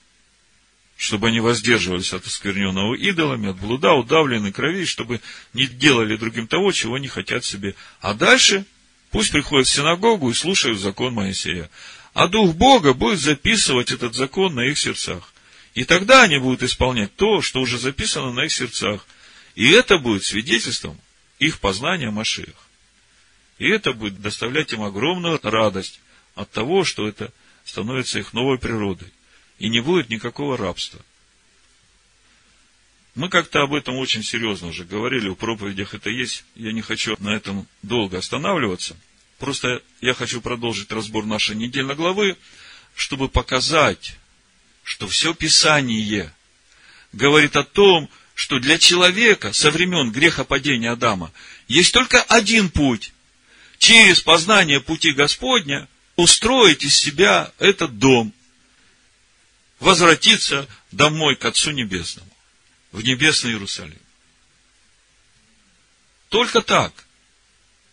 чтобы 0.97 1.29
они 1.29 1.41
воздерживались 1.41 2.13
от 2.13 2.27
оскверненного 2.27 2.95
идолами, 2.95 3.51
от 3.51 3.59
блуда, 3.59 3.93
удавленной 3.93 4.53
крови, 4.53 4.87
чтобы 4.87 5.21
не 5.53 5.67
делали 5.67 6.17
другим 6.17 6.47
того, 6.47 6.73
чего 6.73 6.97
не 6.99 7.09
хотят 7.09 7.45
себе. 7.45 7.75
А 8.01 8.15
дальше 8.15 8.65
пусть 9.11 9.31
приходят 9.31 9.67
в 9.69 9.73
синагогу 9.73 10.31
и 10.31 10.35
слушают 10.35 10.81
закон 10.81 11.15
Моисея. 11.15 11.71
А 12.15 12.29
Дух 12.29 12.55
Бога 12.55 12.95
будет 12.95 13.21
записывать 13.21 13.93
этот 13.93 14.15
закон 14.15 14.55
на 14.55 14.67
их 14.67 14.79
сердцах. 14.79 15.33
И 15.75 15.85
тогда 15.85 16.23
они 16.23 16.39
будут 16.39 16.63
исполнять 16.63 17.15
то, 17.15 17.43
что 17.43 17.61
уже 17.61 17.79
записано 17.79 18.33
на 18.33 18.47
их 18.47 18.53
сердцах. 18.53 19.07
И 19.55 19.71
это 19.71 19.99
будет 19.99 20.25
свидетельством 20.25 20.99
их 21.39 21.61
познания 21.61 22.11
Машиях. 22.11 22.57
И 23.59 23.69
это 23.69 23.93
будет 23.93 24.21
доставлять 24.23 24.73
им 24.73 24.83
огромную 24.83 25.39
радость 25.43 26.01
от 26.35 26.51
того, 26.51 26.85
что 26.85 27.07
это 27.07 27.31
становится 27.67 28.19
их 28.19 28.33
новой 28.33 28.59
природой. 28.59 29.13
И 29.59 29.69
не 29.69 29.81
будет 29.81 30.11
никакого 30.11 30.57
рабства. 30.57 31.01
Мы 33.15 33.31
как-то 33.31 33.63
об 33.63 33.73
этом 33.73 33.97
очень 33.97 34.23
серьезно 34.23 34.69
уже 34.69 34.85
говорили, 34.85 35.31
в 35.31 35.37
проповедях 35.37 35.95
это 35.95 36.11
есть. 36.11 36.45
Я 36.55 36.73
не 36.73 36.83
хочу 36.83 37.17
на 37.19 37.35
этом 37.35 37.67
долго 37.83 38.19
останавливаться. 38.19 38.95
Просто 39.39 39.83
я 40.03 40.13
хочу 40.13 40.43
продолжить 40.43 40.93
разбор 40.93 41.25
нашей 41.25 41.57
недельной 41.57 41.95
главы, 41.95 42.37
чтобы 42.95 43.29
показать, 43.29 44.17
что 44.83 45.09
все 45.09 45.33
Писание 45.35 46.33
говорит 47.13 47.57
о 47.57 47.65
том, 47.65 48.11
что 48.35 48.59
для 48.59 48.79
человека 48.79 49.55
со 49.55 49.71
времен 49.71 50.13
грехопадения 50.13 50.93
Адама 50.93 51.33
есть 51.69 51.95
только 51.95 52.23
один 52.23 52.69
путь. 52.69 53.13
Через 53.79 54.21
познание 54.21 54.81
пути 54.81 55.13
Господня 55.13 55.89
устроить 56.17 56.85
из 56.85 56.95
себя 56.95 57.51
этот 57.59 57.99
дом, 57.99 58.33
возвратиться 59.81 60.69
домой 60.91 61.37
к 61.37 61.45
Отцу 61.45 61.71
Небесному, 61.71 62.31
в 62.93 63.03
Небесный 63.03 63.53
Иерусалим. 63.53 63.99
Только 66.29 66.63
так. 66.63 66.93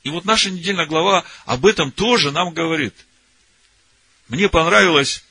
И 0.04 0.10
вот 0.10 0.26
наша 0.26 0.50
недельная 0.50 0.86
глава 0.86 1.24
об 1.46 1.66
этом 1.66 1.92
тоже 1.92 2.32
нам 2.32 2.54
говорит. 2.54 2.94
Мне 4.28 4.50
понравилось 4.50 5.24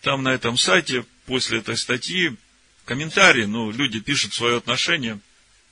там 0.00 0.22
на 0.22 0.30
этом 0.30 0.58
сайте 0.58 1.04
после 1.26 1.58
этой 1.58 1.76
статьи 1.76 2.36
комментарии, 2.84 3.44
ну, 3.44 3.70
люди 3.70 4.00
пишут 4.00 4.34
свое 4.34 4.56
отношение, 4.56 5.20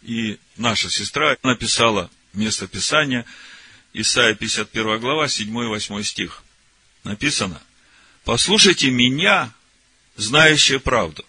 и 0.03 0.39
наша 0.57 0.89
сестра 0.89 1.37
написала 1.43 2.11
место 2.33 2.69
Писания, 2.69 3.27
Исайя 3.93 4.35
51 4.35 5.01
глава, 5.01 5.29
7 5.29 5.49
и 5.49 5.67
8 5.67 6.03
стих. 6.05 6.45
Написано, 7.03 7.61
«Послушайте 8.25 8.91
меня, 8.91 9.53
знающие 10.21 10.79
правду, 10.79 11.25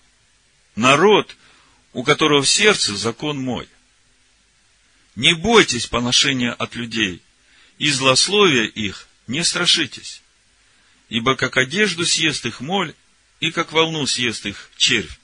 народ, 0.76 1.36
у 1.94 2.04
которого 2.04 2.42
в 2.42 2.50
сердце 2.50 2.96
закон 2.96 3.40
мой. 3.40 3.68
Не 5.16 5.34
бойтесь 5.34 5.88
поношения 5.88 6.54
от 6.54 6.76
людей, 6.76 7.22
и 7.78 7.90
злословия 7.90 8.66
их 8.66 9.08
не 9.28 9.44
страшитесь, 9.44 10.22
ибо 11.10 11.36
как 11.36 11.58
одежду 11.58 12.06
съест 12.06 12.46
их 12.46 12.62
моль, 12.62 12.94
и 13.40 13.52
как 13.52 13.72
волну 13.72 14.06
съест 14.06 14.46
их 14.46 14.70
червь, 14.78 15.20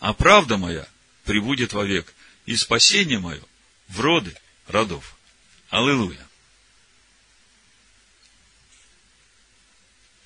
а 0.00 0.12
правда 0.12 0.56
моя 0.56 0.86
прибудет 1.24 1.72
вовек, 1.72 2.14
и 2.46 2.56
спасение 2.56 3.18
мое 3.18 3.42
в 3.88 4.00
роды 4.00 4.34
родов. 4.66 5.16
Аллилуйя. 5.70 6.26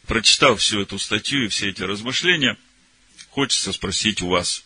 Прочитав 0.06 0.60
всю 0.60 0.82
эту 0.82 0.98
статью 0.98 1.44
и 1.44 1.48
все 1.48 1.70
эти 1.70 1.82
размышления, 1.82 2.56
хочется 3.32 3.72
спросить 3.72 4.20
у 4.20 4.28
вас, 4.28 4.62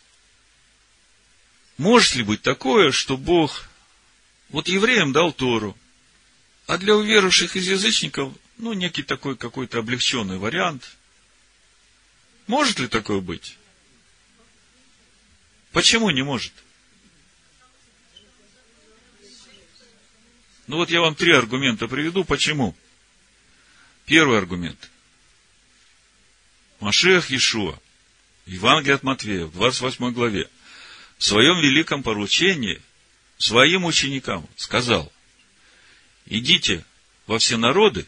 может 1.79 2.17
ли 2.17 2.25
быть 2.25 2.43
такое, 2.43 2.91
что 2.91 3.17
Бог 3.17 3.69
вот 4.49 4.67
евреям 4.67 5.13
дал 5.13 5.33
Тору, 5.33 5.79
а 6.67 6.77
для 6.77 6.97
уверовавших 6.97 7.55
из 7.55 7.69
язычников 7.69 8.33
ну, 8.59 8.73
некий 8.73 9.05
такой 9.05 9.37
какой-то 9.37 9.79
облегченный 9.79 10.39
вариант. 10.39 10.97
Может 12.47 12.79
ли 12.81 12.89
такое 12.89 13.21
быть? 13.21 13.57
Почему 15.73 16.11
не 16.11 16.23
может? 16.23 16.53
Ну 20.67 20.77
вот 20.77 20.91
я 20.91 21.01
вам 21.01 21.15
три 21.15 21.33
аргумента 21.33 21.87
приведу. 21.87 22.25
Почему? 22.25 22.75
Первый 24.07 24.39
аргумент. 24.39 24.91
Машех 26.81 27.31
Иешуа, 27.31 27.79
Евангелие 28.47 28.95
от 28.95 29.03
Матвея, 29.03 29.47
в 29.47 29.53
28 29.53 30.13
главе, 30.13 30.49
в 31.19 31.25
своем 31.25 31.61
великом 31.61 32.03
поручении 32.03 32.81
своим 33.39 33.85
ученикам 33.85 34.49
сказал, 34.57 35.13
идите 36.27 36.85
во 37.27 37.39
все 37.39 37.57
народы 37.57 38.07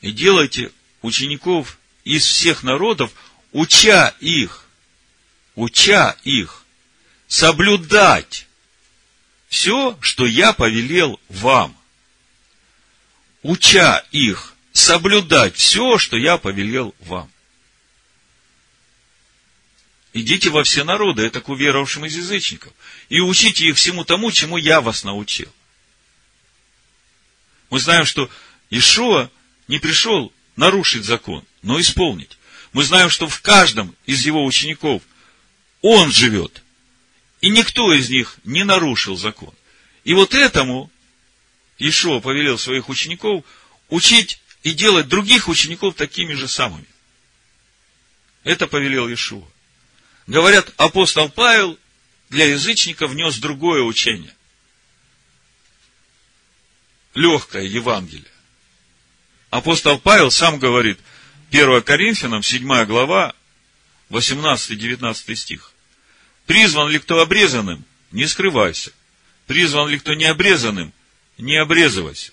и 0.00 0.10
делайте 0.10 0.72
учеников 1.02 1.78
из 2.04 2.26
всех 2.26 2.62
народов, 2.62 3.12
уча 3.52 4.14
их, 4.20 4.64
уча 5.54 6.16
их 6.24 6.64
соблюдать 7.28 8.46
все, 9.48 9.96
что 10.00 10.26
я 10.26 10.52
повелел 10.52 11.20
вам. 11.28 11.76
Уча 13.42 14.04
их 14.10 14.54
соблюдать 14.72 15.54
все, 15.54 15.98
что 15.98 16.16
я 16.16 16.38
повелел 16.38 16.94
вам. 17.00 17.30
Идите 20.14 20.48
во 20.50 20.62
все 20.62 20.84
народы, 20.84 21.26
это 21.26 21.40
к 21.40 21.48
уверовавшим 21.48 22.06
из 22.06 22.16
язычников, 22.16 22.72
и 23.08 23.18
учите 23.18 23.66
их 23.66 23.76
всему 23.76 24.04
тому, 24.04 24.30
чему 24.30 24.56
я 24.56 24.80
вас 24.80 25.02
научил. 25.02 25.52
Мы 27.68 27.80
знаем, 27.80 28.06
что 28.06 28.30
Ишуа 28.70 29.28
не 29.66 29.80
пришел 29.80 30.32
нарушить 30.54 31.04
закон, 31.04 31.44
но 31.62 31.80
исполнить. 31.80 32.38
Мы 32.72 32.84
знаем, 32.84 33.10
что 33.10 33.28
в 33.28 33.40
каждом 33.40 33.96
из 34.06 34.24
его 34.24 34.44
учеников 34.44 35.02
он 35.82 36.12
живет. 36.12 36.62
И 37.40 37.50
никто 37.50 37.92
из 37.92 38.08
них 38.08 38.36
не 38.44 38.62
нарушил 38.62 39.16
закон. 39.16 39.52
И 40.04 40.14
вот 40.14 40.32
этому 40.32 40.92
Ишуа 41.78 42.20
повелел 42.20 42.56
своих 42.56 42.88
учеников 42.88 43.44
учить 43.88 44.40
и 44.62 44.70
делать 44.70 45.08
других 45.08 45.48
учеников 45.48 45.96
такими 45.96 46.34
же 46.34 46.46
самыми. 46.46 46.86
Это 48.44 48.68
повелел 48.68 49.12
Ишуа. 49.12 49.44
Говорят, 50.26 50.72
апостол 50.76 51.28
Павел 51.28 51.78
для 52.30 52.46
язычников 52.46 53.10
внес 53.10 53.36
другое 53.38 53.82
учение. 53.82 54.34
Легкое 57.14 57.64
Евангелие. 57.64 58.24
Апостол 59.50 59.98
Павел 59.98 60.30
сам 60.30 60.58
говорит, 60.58 60.98
1 61.50 61.82
Коринфянам, 61.82 62.42
7 62.42 62.84
глава, 62.86 63.34
18-19 64.10 65.34
стих. 65.36 65.72
Призван 66.46 66.88
ли 66.88 66.98
кто 66.98 67.20
обрезанным, 67.20 67.84
не 68.10 68.26
скрывайся. 68.26 68.92
Призван 69.46 69.88
ли 69.88 69.98
кто 69.98 70.14
не 70.14 70.24
обрезанным, 70.24 70.92
не 71.38 71.56
обрезывайся. 71.56 72.32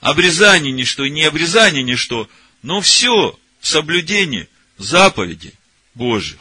Обрезание 0.00 0.72
ничто 0.72 1.04
и 1.04 1.10
не 1.10 1.24
обрезание 1.24 1.82
ничто, 1.82 2.28
но 2.62 2.80
все 2.80 3.38
в 3.60 3.66
соблюдении 3.66 4.48
заповедей 4.76 5.54
Божьих. 5.94 6.38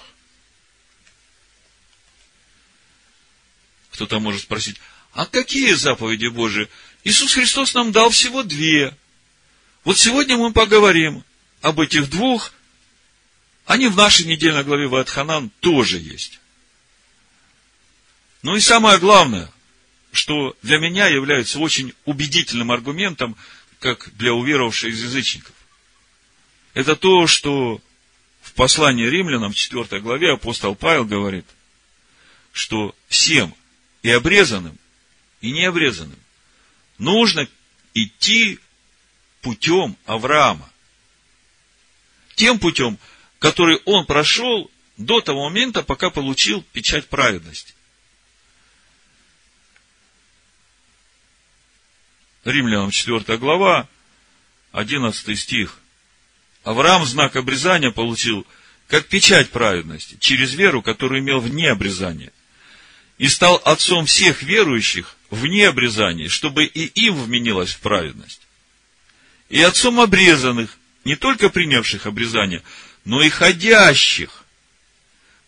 Кто-то 3.98 4.20
может 4.20 4.43
спросить, 4.43 4.78
а 5.14 5.26
какие 5.26 5.74
заповеди 5.74 6.28
Божьи? 6.28 6.70
Иисус 7.04 7.34
Христос 7.34 7.74
нам 7.74 7.91
дал 7.91 8.10
всего 8.10 8.43
две– 8.43 8.95
вот 9.88 9.98
сегодня 9.98 10.36
мы 10.36 10.52
поговорим 10.52 11.24
об 11.62 11.80
этих 11.80 12.10
двух. 12.10 12.52
Они 13.66 13.88
в 13.88 13.95
нашей 13.95 14.26
недельной 14.26 14.66
главе 14.66 14.88
Ватханан 14.89 15.50
тоже 15.62 15.98
есть. 15.98 16.41
Ну 18.41 18.58
и 18.58 18.60
самое 18.60 19.00
главное, 19.00 19.50
что 20.12 20.58
для 20.62 20.80
меня 20.80 21.08
является 21.08 21.60
очень 21.60 21.93
убедительным 22.04 22.70
аргументом, 22.70 23.38
как 23.80 24.10
для 24.18 24.34
уверовавших 24.34 24.91
из 24.91 25.02
язычников. 25.02 25.56
Это 26.74 26.98
то, 26.98 27.26
что 27.26 27.80
в 28.41 28.52
послании 28.56 29.08
римлянам, 29.08 29.54
в 29.54 29.56
4 29.56 30.02
главе, 30.02 30.34
апостол 30.34 30.76
Павел 30.76 31.06
говорит, 31.06 31.45
что 32.52 32.93
всем 33.08 33.56
и 34.08 34.12
обрезанным, 34.12 34.78
и 35.41 35.51
необрезанным. 35.51 36.18
Нужно 36.97 37.45
идти 37.93 38.58
путем 39.41 39.97
Авраама. 40.05 40.72
Тем 42.36 42.58
путем, 42.58 42.97
который 43.39 43.82
он 43.84 44.05
прошел 44.05 44.72
до 44.95 45.20
того 45.20 45.49
момента, 45.49 45.84
пока 45.84 46.10
получил 46.10 46.62
печать 46.72 47.10
праведности. 47.10 47.74
Римлянам 52.45 52.91
4 52.91 53.38
глава, 53.38 53.89
11 54.72 55.38
стих. 55.38 55.80
Авраам 56.64 57.03
знак 57.03 57.36
обрезания 57.36 57.91
получил 57.91 58.47
как 58.88 59.08
печать 59.08 59.49
праведности, 59.49 60.16
через 60.22 60.53
веру, 60.53 60.82
которую 60.82 61.20
имел 61.20 61.41
вне 61.41 61.70
обрезания. 61.70 62.32
И 63.18 63.28
стал 63.28 63.61
отцом 63.65 64.05
всех 64.05 64.43
верующих 64.43 65.15
вне 65.30 65.68
обрезания, 65.68 66.30
чтобы 66.30 66.65
и 66.65 66.86
им 66.86 67.15
вменилась 67.15 67.72
в 67.72 67.80
праведность. 67.80 68.41
И 69.49 69.61
отцом 69.61 69.99
обрезанных, 69.99 70.78
не 71.03 71.15
только 71.15 71.49
принявших 71.49 72.05
обрезание, 72.05 72.61
но 73.05 73.22
и 73.22 73.30
ходящих 73.30 74.43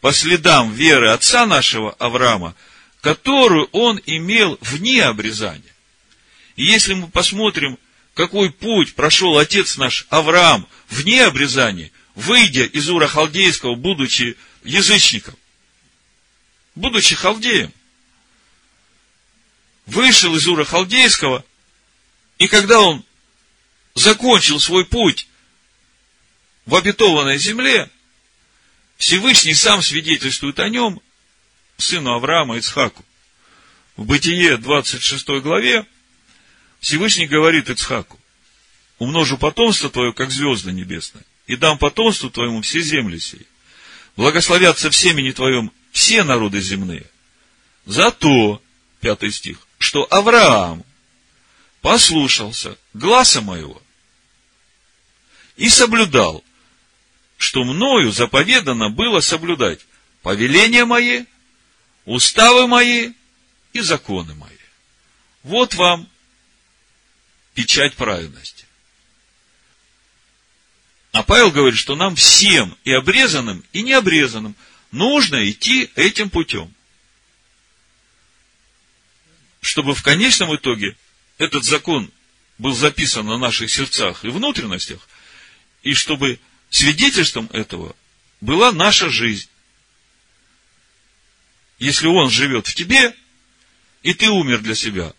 по 0.02 0.14
следам 0.14 0.74
веры 0.74 1.12
отца 1.12 1.46
нашего 1.46 1.92
Авраама, 1.94 2.56
которую 3.02 3.66
он 3.72 4.02
имел 4.06 4.58
вне 4.62 5.04
обрезания. 5.04 5.64
И 6.56 6.64
если 6.64 6.94
мы 6.94 7.08
посмотрим, 7.08 7.78
какой 8.14 8.52
путь 8.52 8.96
прошел 8.96 9.38
отец 9.38 9.78
наш 9.78 10.06
Авраам 10.10 10.68
вне 10.90 11.26
обрезания, 11.26 11.92
выйдя 12.16 12.64
из 12.64 12.90
Ура 12.90 13.08
Халдейского, 13.08 13.76
будучи 13.76 14.38
язычником, 14.64 15.36
будучи 16.80 17.16
халдеем, 17.16 17.74
вышел 19.86 20.34
из 20.36 20.48
Ура 20.48 20.64
Халдейского, 20.64 21.44
и 22.38 22.48
когда 22.48 22.80
он 22.80 23.04
закончил 23.96 24.60
свой 24.60 24.86
путь 24.86 25.28
в 26.66 26.76
обетованной 26.76 27.38
земле, 27.38 27.90
Всевышний 28.98 29.54
сам 29.54 29.82
свидетельствует 29.82 30.60
о 30.60 30.70
нем, 30.70 31.02
сыну 31.78 32.14
Авраама 32.14 32.58
Ицхаку. 32.58 33.06
В 33.98 34.06
Бытие 34.06 34.58
26 34.58 35.28
главе 35.42 35.86
Всевышний 36.80 37.28
говорит 37.28 37.70
Ицхаку, 37.70 38.18
умножу 39.00 39.38
потомство 39.38 39.90
твое, 39.90 40.14
как 40.14 40.32
звезды 40.32 40.72
небесные, 40.72 41.26
и 41.46 41.58
дам 41.58 41.78
потомству 41.78 42.30
твоему 42.30 42.62
все 42.62 42.80
земли 42.80 43.20
сии. 43.20 43.46
Благословятся 44.16 44.90
в 44.90 44.96
семени 44.96 45.32
твоем 45.32 45.74
все 46.00 46.24
народы 46.24 46.62
земные. 46.62 47.06
Зато, 47.86 48.64
пятый 49.02 49.34
стих, 49.34 49.68
что 49.80 50.08
Авраам 50.10 50.86
послушался 51.82 52.78
гласа 52.94 53.42
моего 53.42 53.82
и 55.58 55.68
соблюдал, 55.68 56.42
что 57.36 57.66
мною 57.66 58.14
заповедано 58.14 58.90
было 58.90 59.20
соблюдать 59.20 59.82
повеления 60.22 60.86
мои, 60.86 61.26
уставы 62.06 62.66
мои 62.68 63.12
и 63.74 63.82
законы 63.82 64.34
мои. 64.36 64.56
Вот 65.44 65.76
вам 65.76 66.08
печать 67.54 67.96
праведности. 67.96 68.64
А 71.12 71.24
Павел 71.24 71.52
говорит, 71.52 71.78
что 71.78 71.98
нам 71.98 72.16
всем, 72.16 72.78
и 72.86 72.94
обрезанным, 72.94 73.66
и 73.74 73.82
необрезанным, 73.82 74.56
нужно 74.92 75.50
идти 75.50 75.92
этим 75.96 76.30
путем. 76.30 76.74
Чтобы 79.62 79.94
в 79.94 80.04
конечном 80.04 80.56
итоге 80.56 80.96
этот 81.38 81.64
закон 81.64 82.12
был 82.58 82.74
записан 82.74 83.26
на 83.26 83.38
наших 83.38 83.70
сердцах 83.70 84.24
и 84.26 84.30
внутренностях, 84.30 85.08
и 85.84 85.94
чтобы 85.94 86.40
свидетельством 86.70 87.50
этого 87.54 87.96
была 88.42 88.72
наша 88.72 89.10
жизнь. 89.10 89.50
Если 91.78 92.08
он 92.08 92.30
живет 92.30 92.68
в 92.68 92.76
тебе, 92.76 93.16
и 94.04 94.14
ты 94.14 94.30
умер 94.30 94.60
для 94.60 94.76
себя, 94.76 95.14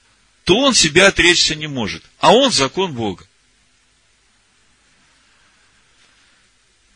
то 0.44 0.56
он 0.58 0.74
себя 0.74 1.08
отречься 1.08 1.54
не 1.54 1.66
может. 1.66 2.02
А 2.18 2.32
он 2.32 2.50
закон 2.50 2.92
Бога. 2.92 3.26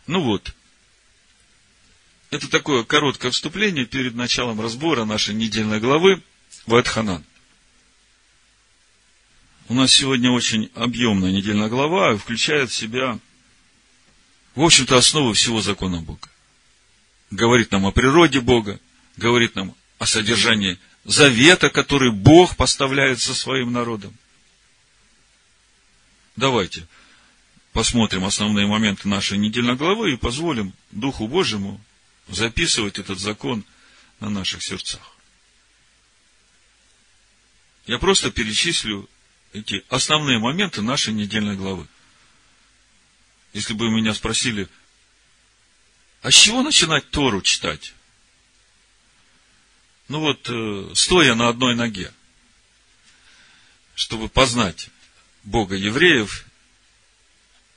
Ну 0.06 0.20
вот. 0.20 0.54
Это 2.34 2.50
такое 2.50 2.82
короткое 2.82 3.30
вступление 3.30 3.86
перед 3.86 4.16
началом 4.16 4.60
разбора 4.60 5.04
нашей 5.04 5.36
недельной 5.36 5.78
главы 5.78 6.20
Вайтханан. 6.66 7.24
У 9.68 9.74
нас 9.74 9.92
сегодня 9.92 10.32
очень 10.32 10.68
объемная 10.74 11.30
недельная 11.30 11.68
глава 11.68 12.12
и 12.12 12.16
включает 12.16 12.72
в 12.72 12.74
себя, 12.74 13.20
в 14.56 14.62
общем-то, 14.62 14.96
основу 14.96 15.32
всего 15.32 15.60
закона 15.60 16.00
Бога. 16.00 16.28
Говорит 17.30 17.70
нам 17.70 17.86
о 17.86 17.92
природе 17.92 18.40
Бога, 18.40 18.80
говорит 19.16 19.54
нам 19.54 19.72
о 20.00 20.06
содержании 20.06 20.80
завета, 21.04 21.70
который 21.70 22.10
Бог 22.10 22.56
поставляет 22.56 23.20
со 23.20 23.32
своим 23.32 23.70
народом. 23.70 24.12
Давайте 26.34 26.88
посмотрим 27.72 28.24
основные 28.24 28.66
моменты 28.66 29.06
нашей 29.06 29.38
недельной 29.38 29.76
главы 29.76 30.14
и 30.14 30.16
позволим 30.16 30.72
Духу 30.90 31.28
Божьему 31.28 31.80
записывать 32.28 32.98
этот 32.98 33.18
закон 33.18 33.64
на 34.20 34.30
наших 34.30 34.62
сердцах. 34.62 35.00
Я 37.86 37.98
просто 37.98 38.30
перечислю 38.30 39.08
эти 39.52 39.84
основные 39.88 40.38
моменты 40.38 40.82
нашей 40.82 41.12
недельной 41.12 41.56
главы. 41.56 41.86
Если 43.52 43.74
бы 43.74 43.90
меня 43.90 44.14
спросили, 44.14 44.68
а 46.22 46.30
с 46.30 46.34
чего 46.34 46.62
начинать 46.62 47.10
Тору 47.10 47.42
читать? 47.42 47.94
ну 50.08 50.20
вот, 50.20 50.48
э, 50.50 50.92
стоя 50.94 51.34
на 51.34 51.48
одной 51.48 51.74
ноге, 51.74 52.12
чтобы 53.94 54.28
познать 54.28 54.88
Бога 55.44 55.76
евреев 55.76 56.44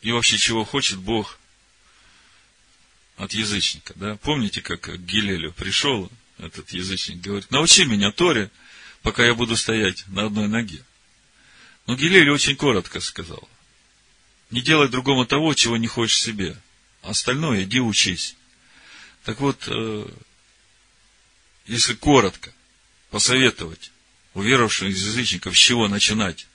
и 0.01 0.11
вообще 0.11 0.37
чего 0.37 0.65
хочет 0.65 0.99
Бог 0.99 1.36
от 3.17 3.33
язычника. 3.33 3.93
Да? 3.95 4.15
Помните, 4.17 4.61
как 4.61 4.81
к 4.81 4.97
Гилелю 4.97 5.51
пришел 5.51 6.09
этот 6.37 6.69
язычник, 6.69 7.19
говорит, 7.19 7.51
научи 7.51 7.83
меня 7.85 8.11
Торе, 8.11 8.51
пока 9.01 9.25
я 9.25 9.33
буду 9.33 9.57
стоять 9.57 10.07
на 10.07 10.25
одной 10.25 10.47
ноге. 10.47 10.83
Но 11.87 11.95
Гилель 11.95 12.29
очень 12.29 12.55
коротко 12.55 12.99
сказал, 12.99 13.47
не 14.51 14.61
делай 14.61 14.87
другому 14.87 15.25
того, 15.25 15.53
чего 15.53 15.77
не 15.77 15.87
хочешь 15.87 16.21
себе. 16.21 16.55
Остальное 17.01 17.63
иди 17.63 17.79
учись. 17.79 18.35
Так 19.23 19.39
вот, 19.39 19.63
э, 19.67 20.07
если 21.65 21.93
коротко 21.95 22.53
посоветовать 23.09 23.91
уверовавшим 24.33 24.89
из 24.89 25.05
язычников, 25.05 25.57
с 25.57 25.59
чего 25.59 25.87
начинать, 25.87 26.47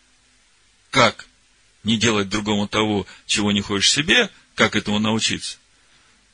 как 0.91 1.27
не 1.85 1.99
делать 1.99 2.29
другому 2.29 2.69
того, 2.69 3.07
чего 3.27 3.51
не 3.51 3.61
хочешь 3.61 3.91
себе, 3.91 4.31
как 4.55 4.77
этому 4.77 5.01
научиться, 5.01 5.59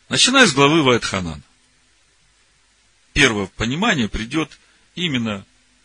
начиная 0.08 0.46
с 0.46 0.52
главы 0.52 0.82
Вайтханан. 0.82 1.42
Первое 3.12 3.46
понимание 3.46 4.08
придет 4.08 4.58
именно 4.94 5.44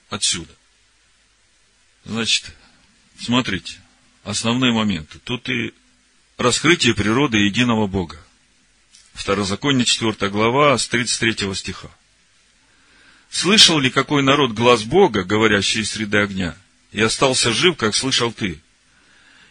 отсюда. 0.10 0.54
Значит, 2.06 2.54
смотрите, 3.20 3.80
основные 4.24 4.72
моменты. 4.72 5.20
Тут 5.24 5.50
и 5.50 5.74
раскрытие 6.38 6.94
природы 6.94 7.38
единого 7.38 7.88
Бога. 7.88 8.20
Второзаконие, 9.14 9.86
4 9.86 10.30
глава, 10.30 10.78
с 10.78 10.88
33 10.88 11.54
стиха. 11.56 11.90
Слышал 13.30 13.80
ли 13.80 13.90
какой 13.90 14.22
народ 14.22 14.52
глаз 14.52 14.84
Бога, 14.84 15.24
говорящий 15.24 15.82
из 15.82 15.92
среды 15.92 16.18
огня, 16.20 16.56
и 16.92 17.02
остался 17.02 17.52
жив, 17.52 17.78
как 17.78 17.96
слышал 17.96 18.32
ты? 18.32 18.62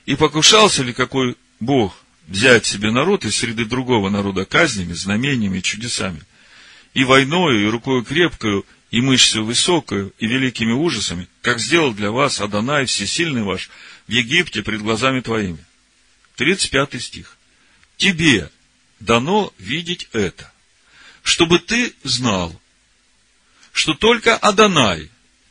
И 0.06 0.14
покушался 0.14 0.82
ли 0.82 0.92
какой 0.92 1.36
Бог 1.58 2.01
взять 2.26 2.66
себе 2.66 2.90
народ 2.90 3.24
из 3.24 3.36
среды 3.36 3.64
другого 3.64 4.10
народа 4.10 4.44
казнями, 4.44 4.92
знамениями 4.92 5.60
чудесами, 5.60 6.22
и 6.94 7.04
войною, 7.04 7.62
и 7.62 7.70
рукою 7.70 8.04
крепкою, 8.04 8.66
и 8.90 9.00
мышцей 9.00 9.40
высокою, 9.40 10.12
и 10.18 10.26
великими 10.26 10.72
ужасами, 10.72 11.28
как 11.40 11.58
сделал 11.58 11.94
для 11.94 12.10
вас 12.10 12.40
Адонай, 12.40 12.84
всесильный 12.84 13.42
ваш, 13.42 13.70
в 14.06 14.10
Египте 14.10 14.62
пред 14.62 14.82
глазами 14.82 15.20
твоими. 15.20 15.64
35 16.36 17.02
стих. 17.02 17.36
Тебе 17.96 18.50
дано 19.00 19.52
видеть 19.58 20.08
это, 20.12 20.52
чтобы 21.22 21.58
ты 21.58 21.94
знал, 22.04 22.60
что 23.72 23.94
только 23.94 24.36
Адонай, 24.36 25.10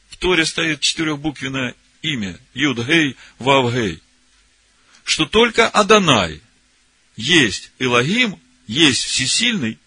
в 0.09 0.17
Торе 0.17 0.45
стоит 0.45 0.81
четырехбуквенное 0.81 1.75
имя, 2.01 2.37
Юдгей, 2.53 3.15
Вавгей, 3.39 4.01
что 5.03 5.25
только 5.25 5.67
Адонай 5.67 6.41
есть 7.15 7.71
Элогим, 7.79 8.39
есть 8.67 9.03
Всесильный, 9.03 9.77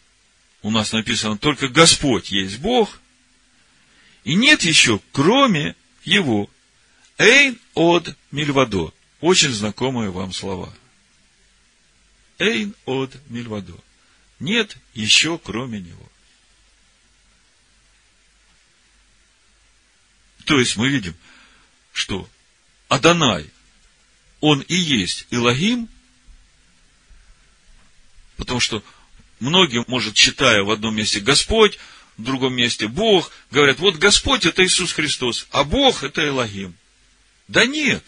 у 0.62 0.70
нас 0.70 0.92
написано 0.92 1.36
только 1.36 1.68
Господь 1.68 2.30
есть 2.30 2.58
Бог, 2.58 3.00
и 4.24 4.34
нет 4.34 4.62
еще, 4.62 5.00
кроме 5.12 5.76
Его, 6.04 6.48
Эйн 7.18 7.58
от 7.74 8.16
Мильвадо. 8.30 8.92
Очень 9.20 9.52
знакомые 9.52 10.10
вам 10.10 10.32
слова. 10.32 10.74
Эйн 12.38 12.74
от 12.86 13.14
Мильвадо. 13.28 13.78
Нет 14.40 14.76
еще, 14.94 15.38
кроме 15.38 15.80
Него. 15.80 16.08
То 20.44 20.58
есть 20.58 20.76
мы 20.76 20.88
видим, 20.88 21.14
что 21.92 22.28
Адонай, 22.88 23.50
он 24.40 24.60
и 24.60 24.74
есть 24.74 25.26
Илогим, 25.30 25.88
потому 28.44 28.60
что 28.60 28.84
многие, 29.40 29.84
может, 29.88 30.14
читая 30.14 30.62
в 30.62 30.70
одном 30.70 30.94
месте 30.94 31.20
Господь, 31.20 31.78
в 32.18 32.22
другом 32.22 32.54
месте 32.54 32.86
Бог, 32.88 33.32
говорят, 33.50 33.78
вот 33.78 33.96
Господь 33.96 34.44
это 34.44 34.64
Иисус 34.64 34.92
Христос, 34.92 35.46
а 35.50 35.64
Бог 35.64 36.04
это 36.04 36.26
Элогим. 36.26 36.74
Да 37.48 37.64
нет. 37.64 38.04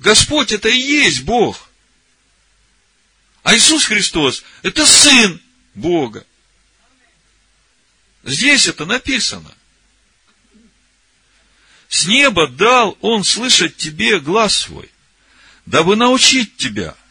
Господь 0.00 0.52
это 0.52 0.68
и 0.68 0.76
есть 0.76 1.22
Бог. 1.22 1.70
А 3.44 3.56
Иисус 3.56 3.84
Христос 3.84 4.42
это 4.62 4.84
Сын 4.84 5.40
Бога. 5.74 6.26
Здесь 8.24 8.66
это 8.66 8.86
написано. 8.86 9.54
С 11.88 12.06
неба 12.06 12.48
дал 12.48 12.98
Он 13.00 13.22
слышать 13.22 13.76
тебе 13.76 14.18
глаз 14.18 14.56
свой, 14.56 14.90
дабы 15.64 15.94
научить 15.94 16.56
тебя– 16.56 16.96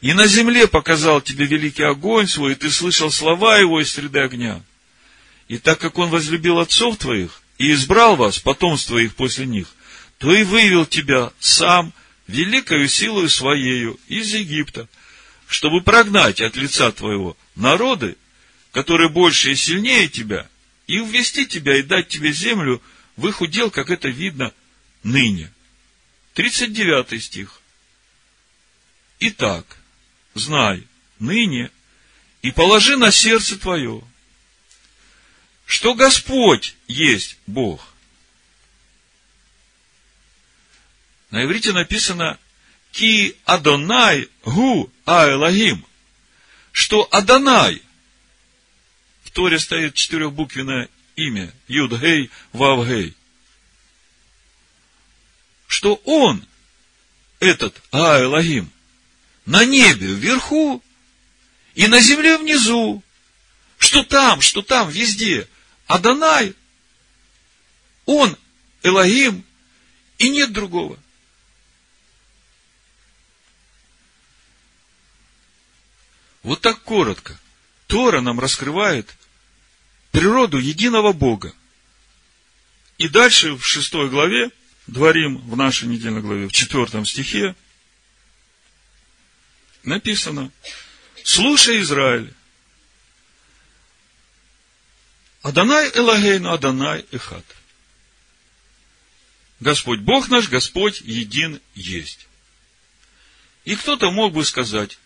и 0.00 0.12
на 0.12 0.26
земле 0.26 0.68
показал 0.68 1.20
тебе 1.20 1.46
великий 1.46 1.82
огонь 1.82 2.28
свой, 2.28 2.52
и 2.52 2.54
ты 2.54 2.70
слышал 2.70 3.10
слова 3.10 3.58
его 3.58 3.80
из 3.80 3.92
среды 3.92 4.20
огня. 4.20 4.62
И 5.48 5.58
так 5.58 5.78
как 5.80 5.98
он 5.98 6.10
возлюбил 6.10 6.60
отцов 6.60 6.98
твоих 6.98 7.42
и 7.58 7.72
избрал 7.72 8.16
вас, 8.16 8.38
потомство 8.38 8.98
их 8.98 9.14
после 9.14 9.46
них, 9.46 9.68
то 10.18 10.32
и 10.32 10.44
вывел 10.44 10.86
тебя 10.86 11.32
сам 11.40 11.92
великою 12.28 12.88
силою 12.88 13.28
своею 13.28 13.98
из 14.06 14.32
Египта, 14.34 14.88
чтобы 15.48 15.80
прогнать 15.80 16.40
от 16.40 16.54
лица 16.56 16.92
твоего 16.92 17.36
народы, 17.56 18.16
которые 18.72 19.08
больше 19.08 19.52
и 19.52 19.56
сильнее 19.56 20.08
тебя, 20.08 20.48
и 20.86 20.98
ввести 20.98 21.46
тебя 21.46 21.76
и 21.76 21.82
дать 21.82 22.08
тебе 22.08 22.32
землю 22.32 22.80
в 23.16 23.26
их 23.26 23.40
удел, 23.40 23.70
как 23.70 23.90
это 23.90 24.08
видно 24.08 24.52
ныне. 25.02 25.50
39 26.34 27.22
стих. 27.22 27.60
Итак, 29.20 29.77
знай 30.34 30.86
ныне 31.18 31.70
и 32.42 32.50
положи 32.50 32.96
на 32.96 33.10
сердце 33.10 33.58
твое, 33.58 34.02
что 35.66 35.94
Господь 35.94 36.76
есть 36.86 37.36
Бог. 37.46 37.94
На 41.30 41.44
иврите 41.44 41.72
написано 41.72 42.38
Ки 42.92 43.36
Адонай 43.44 44.28
Гу 44.44 44.90
Аэлагим, 45.04 45.84
что 46.72 47.06
Адонай, 47.10 47.82
в 49.24 49.30
Торе 49.30 49.58
стоит 49.58 49.94
четырехбуквенное 49.94 50.88
имя, 51.16 51.52
Юдгей 51.66 52.30
Вавгей, 52.52 53.14
что 55.66 55.96
он, 56.04 56.46
этот 57.40 57.82
Аэлагим, 57.90 58.72
на 59.48 59.64
небе 59.64 60.08
вверху 60.08 60.84
и 61.74 61.86
на 61.86 62.00
земле 62.00 62.36
внизу. 62.36 63.02
Что 63.78 64.04
там, 64.04 64.42
что 64.42 64.60
там, 64.60 64.90
везде. 64.90 65.48
Адонай, 65.86 66.54
он 68.04 68.36
Элогим, 68.82 69.42
и 70.18 70.28
нет 70.28 70.52
другого. 70.52 70.98
Вот 76.42 76.60
так 76.60 76.82
коротко. 76.82 77.40
Тора 77.86 78.20
нам 78.20 78.38
раскрывает 78.38 79.16
природу 80.10 80.58
единого 80.58 81.14
Бога. 81.14 81.54
И 82.98 83.08
дальше 83.08 83.54
в 83.54 83.64
шестой 83.64 84.10
главе, 84.10 84.50
дворим 84.86 85.38
в 85.38 85.56
нашей 85.56 85.88
недельной 85.88 86.20
главе, 86.20 86.48
в 86.48 86.52
четвертом 86.52 87.06
стихе, 87.06 87.56
написано, 89.82 90.50
слушай, 91.24 91.80
Израиль, 91.80 92.32
Адонай 95.42 95.90
Элагейну, 95.94 96.52
Адонай 96.52 97.06
Эхат. 97.10 97.44
Господь 99.60 100.00
Бог 100.00 100.28
наш, 100.28 100.48
Господь 100.48 101.00
един 101.00 101.60
есть. 101.74 102.28
И 103.64 103.74
кто-то 103.76 104.10
мог 104.10 104.32
бы 104.32 104.44
сказать, 104.44 104.98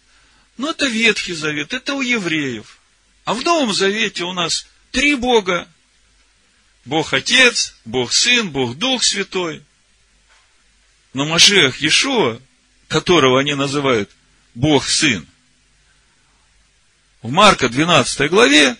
ну 0.56 0.70
это 0.70 0.86
Ветхий 0.86 1.32
Завет, 1.32 1.72
это 1.72 1.94
у 1.94 2.02
евреев. 2.02 2.78
А 3.24 3.34
в 3.34 3.42
Новом 3.44 3.72
Завете 3.72 4.24
у 4.24 4.32
нас 4.32 4.66
три 4.90 5.14
Бога. 5.14 5.68
Бог 6.84 7.12
Отец, 7.12 7.74
Бог 7.84 8.12
Сын, 8.12 8.50
Бог 8.50 8.76
Дух 8.76 9.04
Святой. 9.04 9.62
Но 11.12 11.24
Машех 11.24 11.80
Иешуа, 11.80 12.40
которого 12.88 13.40
они 13.40 13.54
называют 13.54 14.10
Бог 14.54 14.86
Сын. 14.86 15.26
В 17.22 17.30
Марка 17.30 17.68
12 17.68 18.30
главе 18.30 18.76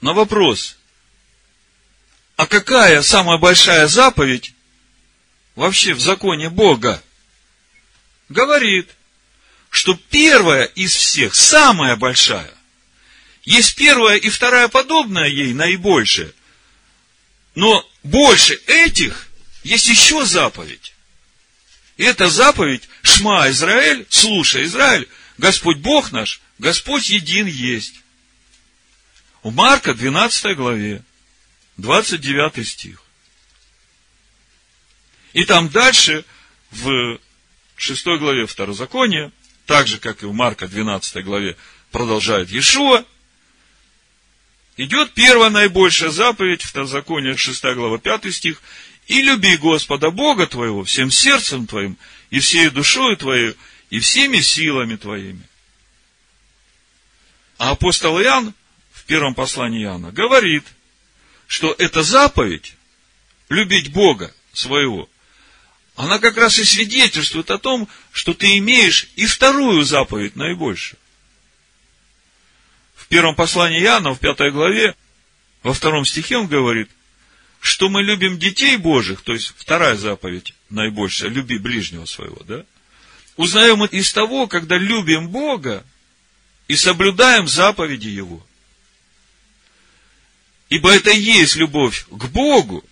на 0.00 0.12
вопрос, 0.12 0.76
а 2.36 2.46
какая 2.46 3.02
самая 3.02 3.38
большая 3.38 3.86
заповедь 3.88 4.52
вообще 5.54 5.94
в 5.94 6.00
законе 6.00 6.50
Бога? 6.50 7.02
Говорит, 8.28 8.90
что 9.70 9.94
первая 10.10 10.64
из 10.64 10.94
всех, 10.94 11.34
самая 11.34 11.96
большая, 11.96 12.52
есть 13.42 13.76
первая 13.76 14.16
и 14.16 14.28
вторая 14.28 14.68
подобная 14.68 15.28
ей, 15.28 15.54
наибольшая, 15.54 16.32
но 17.54 17.88
больше 18.02 18.54
этих 18.66 19.28
есть 19.62 19.88
еще 19.88 20.24
заповедь. 20.26 20.95
И 21.96 22.04
эта 22.04 22.28
заповедь 22.28 22.88
Шма 23.02 23.48
Израиль, 23.50 24.06
слушай, 24.10 24.64
Израиль, 24.64 25.08
Господь 25.38 25.78
Бог 25.78 26.12
наш, 26.12 26.40
Господь 26.58 27.08
един 27.08 27.46
есть. 27.46 27.94
У 29.42 29.50
Марка 29.50 29.94
12 29.94 30.56
главе, 30.56 31.02
29 31.76 32.66
стих. 32.66 33.02
И 35.32 35.44
там 35.44 35.68
дальше, 35.68 36.24
в 36.70 37.18
6 37.76 38.06
главе 38.18 38.46
Второзакония, 38.46 39.32
так 39.66 39.86
же, 39.86 39.98
как 39.98 40.22
и 40.22 40.26
в 40.26 40.32
Марка 40.32 40.66
12 40.66 41.24
главе, 41.24 41.56
продолжает 41.90 42.50
Иешуа, 42.50 43.04
идет 44.76 45.12
первая 45.12 45.50
наибольшая 45.50 46.10
заповедь, 46.10 46.62
Второзаконие 46.62 47.36
6 47.36 47.62
глава 47.74 47.98
5 47.98 48.34
стих, 48.34 48.60
и 49.06 49.22
люби 49.22 49.56
Господа 49.56 50.10
Бога 50.10 50.46
твоего 50.46 50.84
всем 50.84 51.10
сердцем 51.10 51.66
твоим, 51.66 51.96
и 52.30 52.40
всей 52.40 52.70
душою 52.70 53.16
твоей, 53.16 53.56
и 53.90 54.00
всеми 54.00 54.40
силами 54.40 54.96
твоими. 54.96 55.42
А 57.58 57.70
апостол 57.70 58.20
Иоанн 58.20 58.52
в 58.92 59.04
первом 59.04 59.34
послании 59.34 59.84
Иоанна 59.84 60.10
говорит, 60.10 60.64
что 61.46 61.74
эта 61.78 62.02
заповедь, 62.02 62.74
любить 63.48 63.92
Бога 63.92 64.34
своего, 64.52 65.08
она 65.94 66.18
как 66.18 66.36
раз 66.36 66.58
и 66.58 66.64
свидетельствует 66.64 67.50
о 67.50 67.58
том, 67.58 67.88
что 68.12 68.34
ты 68.34 68.58
имеешь 68.58 69.08
и 69.14 69.26
вторую 69.26 69.84
заповедь 69.84 70.36
наибольшую. 70.36 70.98
В 72.96 73.06
первом 73.06 73.36
послании 73.36 73.80
Иоанна, 73.80 74.12
в 74.12 74.18
пятой 74.18 74.50
главе, 74.50 74.96
во 75.62 75.72
втором 75.72 76.04
стихе 76.04 76.36
он 76.36 76.48
говорит, 76.48 76.90
что 77.60 77.88
мы 77.88 78.02
любим 78.02 78.38
детей 78.38 78.76
Божьих, 78.76 79.22
то 79.22 79.32
есть 79.32 79.54
вторая 79.56 79.96
заповедь 79.96 80.54
наибольшая, 80.70 81.30
люби 81.30 81.58
ближнего 81.58 82.04
своего, 82.04 82.42
да? 82.44 82.64
Узнаем 83.36 83.84
из 83.84 84.12
того, 84.12 84.46
когда 84.46 84.78
любим 84.78 85.28
Бога 85.28 85.84
и 86.68 86.76
соблюдаем 86.76 87.48
заповеди 87.48 88.08
Его. 88.08 88.44
Ибо 90.68 90.90
это 90.92 91.10
и 91.10 91.20
есть 91.20 91.56
любовь 91.56 92.06
к 92.10 92.24
Богу, 92.26 92.84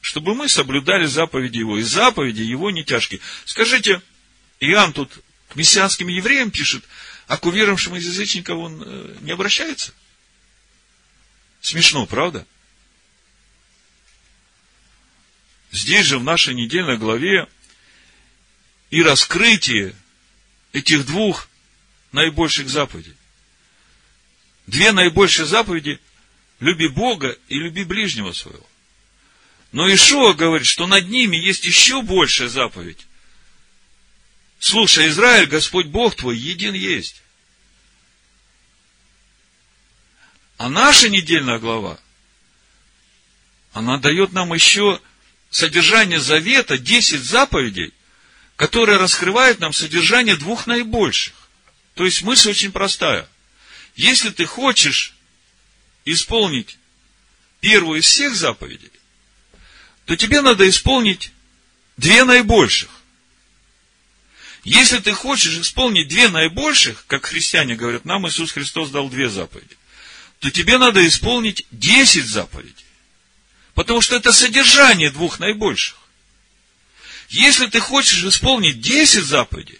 чтобы 0.00 0.34
мы 0.34 0.48
соблюдали 0.48 1.06
заповеди 1.06 1.58
Его. 1.58 1.78
И 1.78 1.82
заповеди 1.82 2.42
Его 2.42 2.70
не 2.70 2.82
тяжкие. 2.82 3.20
Скажите, 3.44 4.00
Иоанн 4.60 4.92
тут 4.92 5.12
к 5.48 5.56
мессианским 5.56 6.08
евреям 6.08 6.50
пишет, 6.50 6.84
а 7.26 7.36
к 7.36 7.46
уверовавшим 7.46 7.96
из 7.96 8.06
язычников 8.06 8.58
он 8.58 8.82
э, 8.84 9.16
не 9.20 9.32
обращается? 9.32 9.92
Смешно, 11.60 12.06
правда? 12.06 12.46
Здесь 15.70 16.06
же 16.06 16.18
в 16.18 16.24
нашей 16.24 16.54
недельной 16.54 16.96
главе 16.96 17.46
и 18.90 19.02
раскрытие 19.02 19.94
этих 20.72 21.06
двух 21.06 21.48
наибольших 22.12 22.68
заповедей. 22.68 23.14
Две 24.66 24.92
наибольшие 24.92 25.46
заповеди– 25.46 26.00
люби 26.60 26.88
Бога 26.88 27.36
и 27.48 27.58
люби 27.58 27.84
ближнего 27.84 28.32
своего. 28.32 28.66
Но 29.72 29.92
Ишуа 29.92 30.32
говорит, 30.32 30.66
что 30.66 30.86
над 30.86 31.08
ними 31.08 31.36
есть 31.36 31.64
еще 31.64 32.02
большая 32.02 32.48
заповедь. 32.48 33.06
Слушай, 34.58 35.08
Израиль, 35.08 35.46
Господь 35.46 35.86
Бог 35.86 36.16
твой 36.16 36.36
един 36.36 36.74
есть. 36.74 37.22
А 40.56 40.68
наша 40.68 41.08
недельная 41.08 41.58
глава, 41.58 42.00
она 43.72 43.98
дает 43.98 44.32
нам 44.32 44.52
еще 44.54 45.00
содержание 45.58 46.20
завета, 46.20 46.78
10 46.78 47.20
заповедей, 47.22 47.92
которые 48.56 48.98
раскрывают 48.98 49.58
нам 49.58 49.72
содержание 49.72 50.36
двух 50.36 50.66
наибольших. 50.66 51.34
То 51.94 52.04
есть 52.04 52.22
мысль 52.22 52.50
очень 52.50 52.72
простая. 52.72 53.28
Если 53.96 54.30
ты 54.30 54.46
хочешь 54.46 55.14
исполнить 56.04 56.78
первую 57.60 58.00
из 58.00 58.06
всех 58.06 58.36
заповедей, 58.36 58.92
то 60.04 60.16
тебе 60.16 60.40
надо 60.40 60.68
исполнить 60.68 61.32
две 61.96 62.24
наибольших. 62.24 62.90
Если 64.62 64.98
ты 64.98 65.12
хочешь 65.12 65.58
исполнить 65.58 66.08
две 66.08 66.28
наибольших, 66.28 67.04
как 67.08 67.26
христиане 67.26 67.74
говорят, 67.74 68.04
нам 68.04 68.28
Иисус 68.28 68.52
Христос 68.52 68.90
дал 68.90 69.08
две 69.08 69.28
заповеди, 69.28 69.76
то 70.38 70.50
тебе 70.50 70.78
надо 70.78 71.04
исполнить 71.06 71.66
десять 71.72 72.26
заповедей. 72.26 72.87
Потому 73.78 74.00
что 74.00 74.16
это 74.16 74.32
содержание 74.32 75.08
двух 75.08 75.38
наибольших. 75.38 75.94
Если 77.28 77.68
ты 77.68 77.78
хочешь 77.78 78.24
исполнить 78.24 78.80
десять 78.80 79.22
заповедей, 79.22 79.78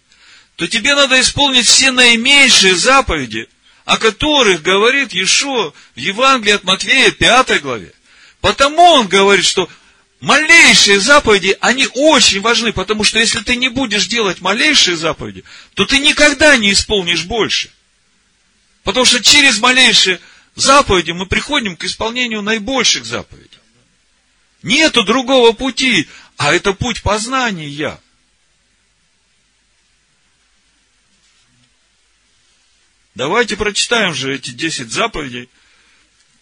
то 0.54 0.68
тебе 0.68 0.94
надо 0.94 1.20
исполнить 1.20 1.66
все 1.66 1.90
наименьшие 1.90 2.76
заповеди, 2.76 3.48
о 3.84 3.96
которых 3.96 4.62
говорит 4.62 5.14
Иешуа 5.14 5.72
в 5.96 5.98
Евангелии 5.98 6.54
от 6.54 6.62
Матвея 6.62 7.10
5 7.10 7.60
главе. 7.60 7.92
Потому 8.40 8.80
он 8.80 9.08
говорит, 9.08 9.44
что 9.44 9.68
малейшие 10.20 11.00
заповеди, 11.00 11.58
они 11.60 11.88
очень 11.92 12.40
важны, 12.40 12.72
потому 12.72 13.02
что 13.02 13.18
если 13.18 13.40
ты 13.40 13.56
не 13.56 13.68
будешь 13.68 14.06
делать 14.06 14.40
малейшие 14.40 14.96
заповеди, 14.96 15.42
то 15.74 15.84
ты 15.86 15.98
никогда 15.98 16.56
не 16.56 16.70
исполнишь 16.70 17.24
больше. 17.24 17.72
Потому 18.84 19.04
что 19.04 19.20
через 19.20 19.58
малейшие 19.58 20.20
заповеди 20.54 21.10
мы 21.10 21.26
приходим 21.26 21.76
к 21.76 21.82
исполнению 21.82 22.42
наибольших 22.42 23.04
заповедей. 23.04 23.57
Нету 24.62 25.04
другого 25.04 25.52
пути, 25.52 26.08
а 26.36 26.52
это 26.52 26.72
путь 26.72 27.02
познания. 27.02 28.00
Давайте 33.14 33.56
прочитаем 33.56 34.14
же 34.14 34.34
эти 34.34 34.50
десять 34.50 34.90
заповедей, 34.90 35.48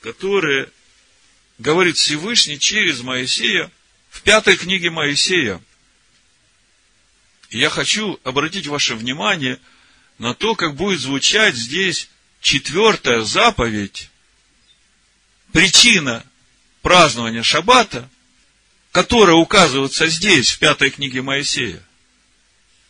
которые 0.00 0.70
говорит 1.58 1.96
Всевышний 1.96 2.58
через 2.58 3.00
Моисея 3.00 3.70
в 4.10 4.22
пятой 4.22 4.56
книге 4.56 4.90
Моисея. 4.90 5.62
Я 7.50 7.70
хочу 7.70 8.18
обратить 8.24 8.66
ваше 8.66 8.94
внимание 8.94 9.58
на 10.18 10.34
то, 10.34 10.54
как 10.54 10.74
будет 10.74 11.00
звучать 11.00 11.54
здесь 11.54 12.08
четвертая 12.40 13.22
заповедь, 13.22 14.10
причина 15.52 16.24
празднования 16.86 17.42
Шаббата, 17.42 18.08
которая 18.92 19.34
указывается 19.34 20.06
здесь, 20.06 20.52
в 20.52 20.60
пятой 20.60 20.90
книге 20.90 21.20
Моисея. 21.20 21.82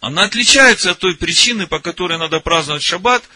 Она 0.01 0.25
отличается 0.25 0.91
от 0.91 0.99
той 0.99 1.17
причины, 1.17 1.67
по 1.67 1.81
которой 1.81 2.19
надо 2.19 2.41
праздновать 2.41 2.83
Шаббат– 2.83 3.25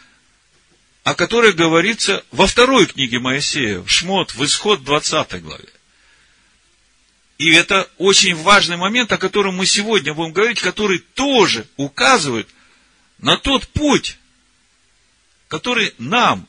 о 1.02 1.14
которой 1.14 1.52
говорится 1.52 2.24
во 2.30 2.46
второй 2.46 2.86
книге 2.86 3.18
Моисея, 3.18 3.80
в 3.80 3.88
Шмот, 3.88 4.34
в 4.34 4.44
Исход 4.44 4.84
20 4.84 5.42
главе. 5.42 5.68
И 7.38 7.50
это 7.52 7.88
очень 7.96 8.34
важный 8.36 8.76
момент, 8.76 9.10
о 9.12 9.18
котором 9.18 9.56
мы 9.56 9.64
сегодня 9.64 10.12
будем 10.12 10.32
говорить, 10.32 10.60
который 10.60 10.98
тоже 10.98 11.66
указывает 11.76 12.48
на 13.18 13.38
тот 13.38 13.66
путь, 13.68 14.18
который 15.48 15.94
нам 15.98 16.46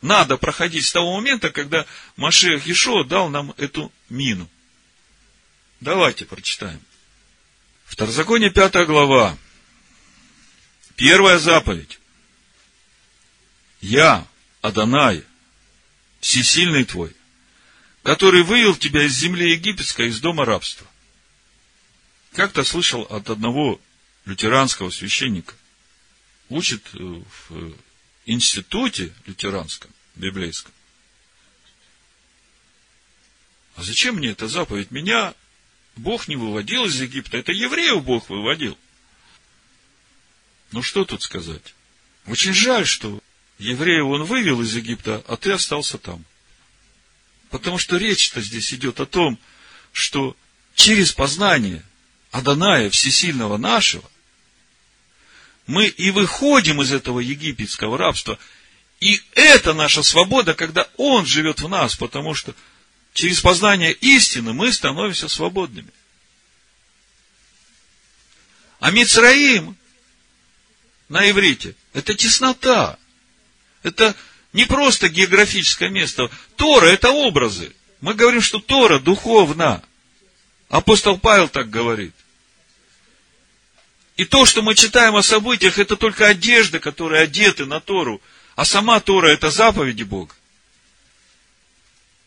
надо 0.00 0.36
проходить 0.36 0.86
с 0.86 0.92
того 0.92 1.16
момента, 1.16 1.50
когда 1.50 1.86
Машех 2.16 2.66
Ешо 2.66 3.04
дал 3.04 3.28
нам 3.28 3.52
эту 3.56 3.92
мину. 4.08 4.48
Давайте 5.80 6.24
прочитаем. 6.24 6.80
Второзаконие, 7.84 8.50
пятая 8.50 8.86
глава. 8.86 9.36
Первая 10.96 11.38
заповедь. 11.38 11.98
Я, 13.80 14.26
Адонай, 14.60 15.24
всесильный 16.20 16.84
твой, 16.84 17.14
который 18.02 18.42
вывел 18.42 18.74
тебя 18.74 19.04
из 19.04 19.14
земли 19.14 19.52
египетской, 19.52 20.08
из 20.08 20.20
дома 20.20 20.44
рабства. 20.44 20.86
Как-то 22.32 22.64
слышал 22.64 23.02
от 23.02 23.30
одного 23.30 23.80
лютеранского 24.24 24.90
священника, 24.90 25.54
учит 26.48 26.82
в 26.92 27.74
институте 28.28 29.12
лютеранском, 29.26 29.90
библейском. 30.14 30.72
А 33.74 33.82
зачем 33.82 34.16
мне 34.16 34.28
эта 34.30 34.48
заповедь? 34.48 34.90
Меня 34.90 35.34
Бог 35.96 36.28
не 36.28 36.36
выводил 36.36 36.84
из 36.84 37.00
Египта, 37.00 37.38
это 37.38 37.52
евреев 37.52 38.04
Бог 38.04 38.28
выводил. 38.28 38.78
Ну 40.72 40.82
что 40.82 41.04
тут 41.04 41.22
сказать? 41.22 41.74
Очень 42.26 42.52
жаль, 42.52 42.86
что 42.86 43.22
Евреев 43.58 44.04
он 44.04 44.24
вывел 44.24 44.60
из 44.60 44.76
Египта, 44.76 45.24
а 45.26 45.36
ты 45.36 45.52
остался 45.52 45.96
там. 45.96 46.24
Потому 47.50 47.78
что 47.78 47.96
речь-то 47.96 48.42
здесь 48.42 48.74
идет 48.74 49.00
о 49.00 49.06
том, 49.06 49.38
что 49.92 50.36
через 50.74 51.12
познание 51.12 51.82
Аданая 52.30 52.90
Всесильного 52.90 53.56
нашего, 53.56 54.08
мы 55.68 55.86
и 55.86 56.10
выходим 56.10 56.80
из 56.80 56.92
этого 56.92 57.20
египетского 57.20 57.98
рабства. 57.98 58.38
И 59.00 59.22
это 59.34 59.74
наша 59.74 60.02
свобода, 60.02 60.54
когда 60.54 60.88
Он 60.96 61.26
живет 61.26 61.60
в 61.60 61.68
нас, 61.68 61.94
потому 61.94 62.34
что 62.34 62.54
через 63.12 63.40
познание 63.40 63.92
истины 63.92 64.54
мы 64.54 64.72
становимся 64.72 65.28
свободными. 65.28 65.90
А 68.80 68.90
Мицраим 68.90 69.76
на 71.10 71.30
иврите– 71.30 71.76
это 71.92 72.14
теснота. 72.14 72.98
Это 73.82 74.16
не 74.54 74.64
просто 74.64 75.10
географическое 75.10 75.90
место. 75.90 76.30
Тора– 76.56 76.86
это 76.86 77.10
образы. 77.10 77.74
Мы 78.00 78.14
говорим, 78.14 78.40
что 78.40 78.58
Тора 78.58 79.00
духовна. 79.00 79.82
Апостол 80.70 81.18
Павел 81.18 81.48
так 81.48 81.68
говорит. 81.68 82.14
И 84.18 84.24
то, 84.24 84.44
что 84.44 84.62
мы 84.62 84.74
читаем 84.74 85.14
о 85.14 85.22
событиях, 85.22 85.78
это 85.78 85.96
только 85.96 86.26
одежда, 86.26 86.80
которые 86.80 87.22
одеты 87.22 87.66
на 87.66 87.80
Тору. 87.80 88.20
А 88.56 88.64
сама 88.64 88.98
Тора– 88.98 89.28
это 89.28 89.52
заповеди 89.52 90.02
Бога. 90.02 90.34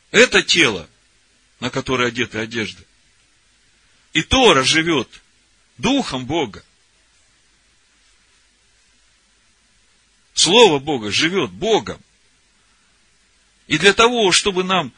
Это 0.09 0.41
тело, 0.41 0.87
на 1.59 1.69
которое 1.69 2.07
одеты 2.07 2.39
одежды. 2.39 2.85
И 4.13 4.21
Тора 4.21 4.63
живет 4.63 5.09
Духом 5.77 6.25
Бога. 6.25 6.63
Слово 10.33 10.79
Бога 10.79 11.11
живет 11.11 11.51
Богом. 11.51 11.99
И 13.67 13.77
для 13.77 13.91
того, 13.91 14.31
чтобы 14.31 14.63
нам 14.63 14.93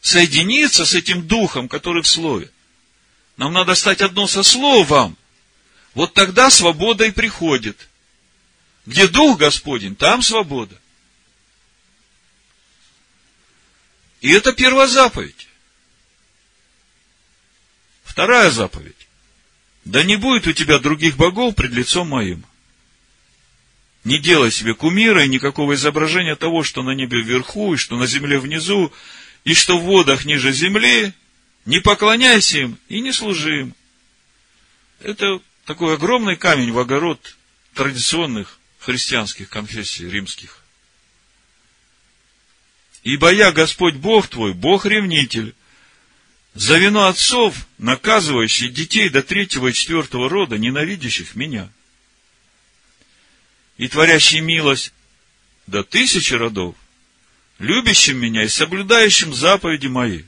соединиться 0.00 0.84
с 0.84 0.94
этим 0.94 1.28
Духом, 1.28 1.68
который 1.68 2.02
в 2.02 2.08
Слове, 2.08 2.50
нам 3.36 3.52
надо 3.52 3.76
стать 3.76 4.02
одно 4.02 4.26
со 4.26 4.42
Словом. 4.42 5.16
Вот 5.94 6.12
тогда 6.12 6.50
свобода 6.50 7.04
и 7.04 7.12
приходит. 7.12 7.88
Где 8.84 9.08
Дух 9.08 9.38
Господень, 9.38 9.96
там 9.96 10.22
свобода. 10.22 10.78
И 14.20 14.30
это 14.30 14.52
первая 14.52 14.86
заповедь. 14.86 15.48
Вторая 18.02 18.50
заповедь. 18.50 19.08
Да 19.84 20.02
не 20.02 20.16
будет 20.16 20.46
у 20.46 20.52
тебя 20.52 20.78
других 20.78 21.16
богов 21.16 21.54
пред 21.54 21.72
лицом 21.72 22.08
моим. 22.08 22.44
Не 24.02 24.18
делай 24.18 24.50
себе 24.50 24.74
кумира 24.74 25.24
и 25.24 25.28
никакого 25.28 25.74
изображения 25.74 26.36
того, 26.36 26.62
что 26.62 26.82
на 26.82 26.90
небе 26.90 27.22
вверху, 27.22 27.74
и 27.74 27.78
что 27.78 27.96
на 27.96 28.06
земле 28.06 28.38
внизу, 28.38 28.92
и 29.44 29.54
что 29.54 29.78
в 29.78 29.82
водах 29.82 30.24
ниже 30.24 30.52
земли. 30.52 31.12
Не 31.64 31.80
поклоняйся 31.80 32.58
им 32.58 32.78
и 32.88 33.00
не 33.00 33.12
служи 33.12 33.60
им. 33.60 33.74
Это 35.00 35.40
такой 35.64 35.94
огромный 35.94 36.36
камень 36.36 36.72
в 36.72 36.78
огород 36.78 37.36
традиционных 37.74 38.58
христианских 38.78 39.48
конфессий 39.48 40.08
римских. 40.08 40.62
Ибо 43.02 43.32
я, 43.32 43.52
Господь 43.52 43.94
Бог 43.94 44.28
твой, 44.28 44.54
Бог-ревнитель, 44.54 45.54
за 46.54 46.78
вину 46.78 47.00
отцов, 47.00 47.66
наказывающий 47.78 48.68
детей 48.68 49.08
до 49.08 49.22
третьего 49.22 49.68
и 49.68 49.72
четвертого 49.72 50.28
рода, 50.28 50.56
ненавидящих 50.56 51.34
меня– 51.34 51.70
и 53.76 53.88
творящий 53.88 54.40
милость 54.40 54.92
до 55.66 55.82
тысячи 55.82 56.34
родов, 56.34 56.76
любящим 57.58 58.18
меня 58.18 58.44
и 58.44 58.48
соблюдающим 58.48 59.34
заповеди 59.34 59.86
мои. 59.86 60.22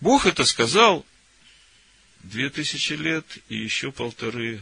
Бог 0.00 0.26
это 0.26 0.44
сказал 0.44 1.04
две 2.28 2.50
тысячи 2.50 2.92
лет 2.94 3.24
и 3.48 3.56
еще 3.56 3.92
полторы, 3.92 4.60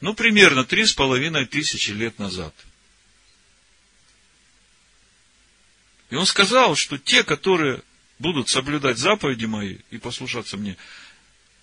ну, 0.00 0.14
примерно 0.14 0.64
три 0.64 0.86
с 0.86 0.92
половиной 0.92 1.46
тысячи 1.46 1.90
лет 1.90 2.18
назад. 2.18 2.54
И 6.10 6.14
он 6.14 6.24
сказал, 6.24 6.76
что 6.76 6.98
те, 6.98 7.24
которые 7.24 7.82
будут 8.18 8.48
соблюдать 8.48 8.98
заповеди 8.98 9.44
мои 9.46 9.78
и 9.90 9.98
послушаться 9.98 10.56
мне, 10.56 10.76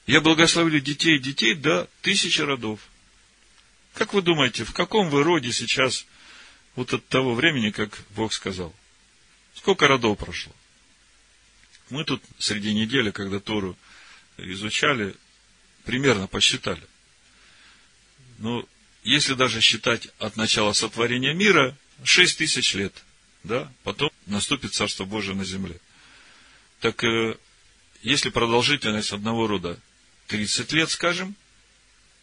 я 0.06 0.22
благословлю 0.22 0.80
детей 0.80 1.16
и 1.16 1.20
детей 1.20 1.56
до 1.56 1.90
тысячи 2.02 2.42
родов. 2.42 2.80
Как 3.94 4.14
вы 4.14 4.22
думаете, 4.22 4.66
в 4.66 4.74
каком 4.74 5.10
вы 5.10 5.24
роде 5.24 5.52
сейчас 5.52 6.06
вот 6.76 6.94
от 6.94 7.08
того 7.08 7.34
времени, 7.34 7.72
как 7.72 7.98
Бог 8.12 8.34
сказал? 8.34 8.76
Сколько 9.56 9.88
родов 9.88 10.20
прошло? 10.20 10.54
Мы 11.90 12.04
тут 12.04 12.22
среди 12.38 12.74
недели, 12.74 13.12
когда 13.12 13.40
Тору 13.40 13.78
изучали, 14.38 15.16
примерно 15.84 16.28
посчитали. 16.28 16.84
Но 18.38 18.68
если 19.04 19.34
даже 19.34 19.62
считать 19.62 20.10
от 20.20 20.36
начала 20.36 20.74
сотворения 20.74 21.34
мира, 21.34 21.78
6 22.04 22.38
тысяч 22.38 22.74
лет, 22.74 22.94
да, 23.44 23.72
потом 23.84 24.10
наступит 24.26 24.74
Царство 24.74 25.06
Божие 25.06 25.36
на 25.36 25.46
земле. 25.46 25.80
Так, 26.80 27.04
э, 27.04 27.38
если 28.02 28.30
продолжительность 28.30 29.14
одного 29.14 29.48
рода 29.48 29.80
30 30.28 30.72
лет, 30.74 30.90
скажем, 30.90 31.36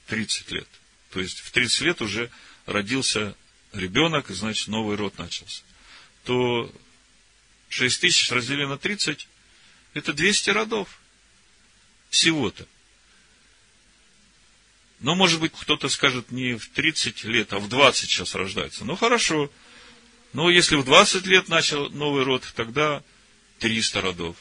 30 0.08 0.50
лет, 0.50 0.68
то 1.10 1.20
есть 1.20 1.40
в 1.40 1.50
30 1.52 1.80
лет 1.82 2.02
уже 2.02 2.30
родился 2.66 3.34
ребенок, 3.72 4.28
значит, 4.28 4.68
новый 4.68 4.96
род 4.96 5.16
начался, 5.18 5.62
то 6.24 6.72
6 7.68 8.00
тысяч 8.00 8.30
разделили 8.30 8.66
на 8.66 8.78
30, 8.78 9.28
это 9.94 10.12
200 10.12 10.50
родов 10.50 11.00
всего-то. 12.12 12.66
Но, 15.00 15.16
может 15.16 15.40
быть, 15.40 15.52
кто-то 15.58 15.88
скажет 15.88 16.30
не 16.30 16.54
в 16.54 16.68
30 16.68 17.24
лет, 17.24 17.52
а 17.52 17.58
в 17.58 17.68
20 17.68 18.08
сейчас 18.08 18.36
рождается. 18.36 18.84
Ну, 18.84 18.94
хорошо. 18.94 19.50
Но 20.32 20.48
если 20.50 20.76
в 20.76 20.84
20 20.84 21.26
лет 21.26 21.48
начал 21.48 21.90
новый 21.90 22.22
род, 22.22 22.44
тогда 22.54 23.02
300 23.58 24.00
родов. 24.00 24.36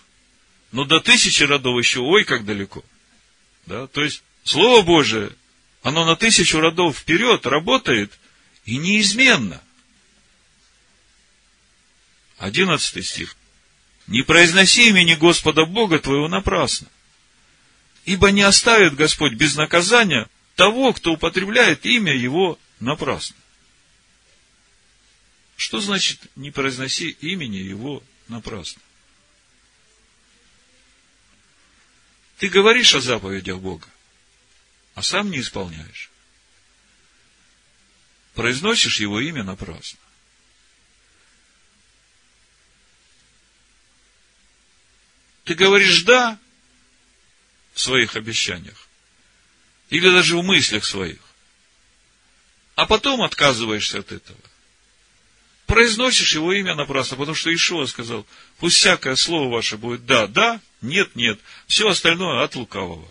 Но 0.71 0.83
до 0.83 0.99
тысячи 0.99 1.43
родов 1.43 1.79
еще 1.79 2.01
ой, 2.01 2.25
как 2.25 2.45
далеко. 2.45 2.83
Да? 3.65 3.87
То 3.87 4.03
есть, 4.03 4.21
Слово 4.43 4.83
Божие, 4.83 5.31
оно 5.81 6.05
на 6.05 6.15
тысячу 6.15 6.59
родов 6.59 6.97
вперед 6.97 7.45
работает 7.45 8.11
и 8.65 8.77
неизменно. 8.77 9.61
Одиннадцатый 12.37 13.03
стих. 13.03 13.37
Не 14.07 14.23
произноси 14.23 14.89
имени 14.89 15.13
Господа 15.13 15.65
Бога 15.65 15.99
твоего 15.99 16.27
напрасно. 16.27 16.87
Ибо 18.05 18.31
не 18.31 18.41
оставит 18.41 18.95
Господь 18.95 19.33
без 19.33 19.55
наказания 19.55 20.27
того, 20.55 20.93
кто 20.93 21.13
употребляет 21.13 21.85
имя 21.85 22.15
Его 22.15 22.59
напрасно. 22.79 23.35
Что 25.55 25.79
значит 25.79 26.19
не 26.35 26.49
произноси 26.49 27.09
имени 27.21 27.57
Его 27.57 28.03
напрасно? 28.27 28.81
Ты 32.37 32.49
говоришь 32.49 32.95
о 32.95 33.01
заповедях 33.01 33.59
Бога, 33.59 33.87
а 34.95 35.03
сам 35.03 35.29
не 35.29 35.39
исполняешь. 35.39 36.09
Произносишь 38.33 38.99
Его 38.99 39.19
имя 39.19 39.43
напрасно. 39.43 39.99
Ты 45.43 45.53
говоришь 45.53 46.01
«да» 46.03 46.39
в 47.73 47.81
своих 47.81 48.15
обещаниях, 48.15 48.87
или 49.89 50.09
даже 50.09 50.37
в 50.37 50.43
мыслях 50.43 50.85
своих, 50.85 51.19
а 52.75 52.85
потом 52.85 53.21
отказываешься 53.21 53.99
от 53.99 54.11
этого. 54.11 54.39
Произносишь 55.67 56.33
его 56.33 56.51
имя 56.51 56.75
напрасно, 56.75 57.15
потому 57.15 57.35
что 57.35 57.53
Ишуа 57.53 57.85
сказал, 57.85 58.25
пусть 58.57 58.77
всякое 58.77 59.15
слово 59.15 59.49
ваше 59.49 59.77
будет 59.77 60.05
«да», 60.05 60.27
«да», 60.27 60.59
«нет», 60.81 61.15
«нет», 61.15 61.39
все 61.67 61.87
остальное 61.87 62.43
от 62.43 62.55
лукавого. 62.55 63.09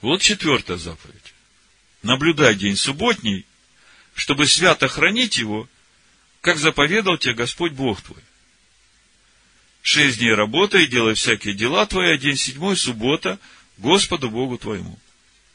Вот 0.00 0.22
четвертая 0.22 0.76
заповедь. 0.76 1.34
Наблюдай 2.02 2.54
день 2.54 2.76
субботний, 2.76 3.44
чтобы 4.14 4.46
свято 4.46 4.88
хранить 4.88 5.36
его, 5.36 5.68
как 6.40 6.56
заповедал 6.56 7.18
тебе 7.18 7.34
Господь 7.34 7.72
Бог 7.72 8.00
твой. 8.00 8.22
Шесть 9.90 10.18
дней 10.18 10.34
работай, 10.34 10.86
делай 10.86 11.14
всякие 11.14 11.54
дела 11.54 11.86
твои, 11.86 12.12
а 12.12 12.18
день 12.18 12.36
седьмой, 12.36 12.76
суббота, 12.76 13.38
Господу 13.78 14.28
Богу 14.28 14.58
твоему. 14.58 14.98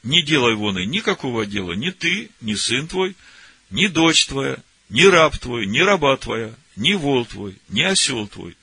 Не 0.01 0.23
делай 0.23 0.55
вон 0.55 0.79
и 0.79 0.87
никакого 0.87 1.45
дела, 1.45 1.73
ни 1.73 1.91
ты, 1.91 2.31
ни 2.41 2.55
сын 2.55 2.87
твой, 2.87 3.15
ни 3.69 3.85
дочь 3.85 4.25
твоя, 4.25 4.57
ни 4.89 5.03
раб 5.03 5.37
твой, 5.37 5.67
ни 5.67 5.77
раба 5.81 6.17
твоя, 6.17 6.51
ни 6.75 6.93
вол 6.93 7.27
твой, 7.27 7.55
ни 7.69 7.83
осел 7.83 8.27
твой, 8.27 8.57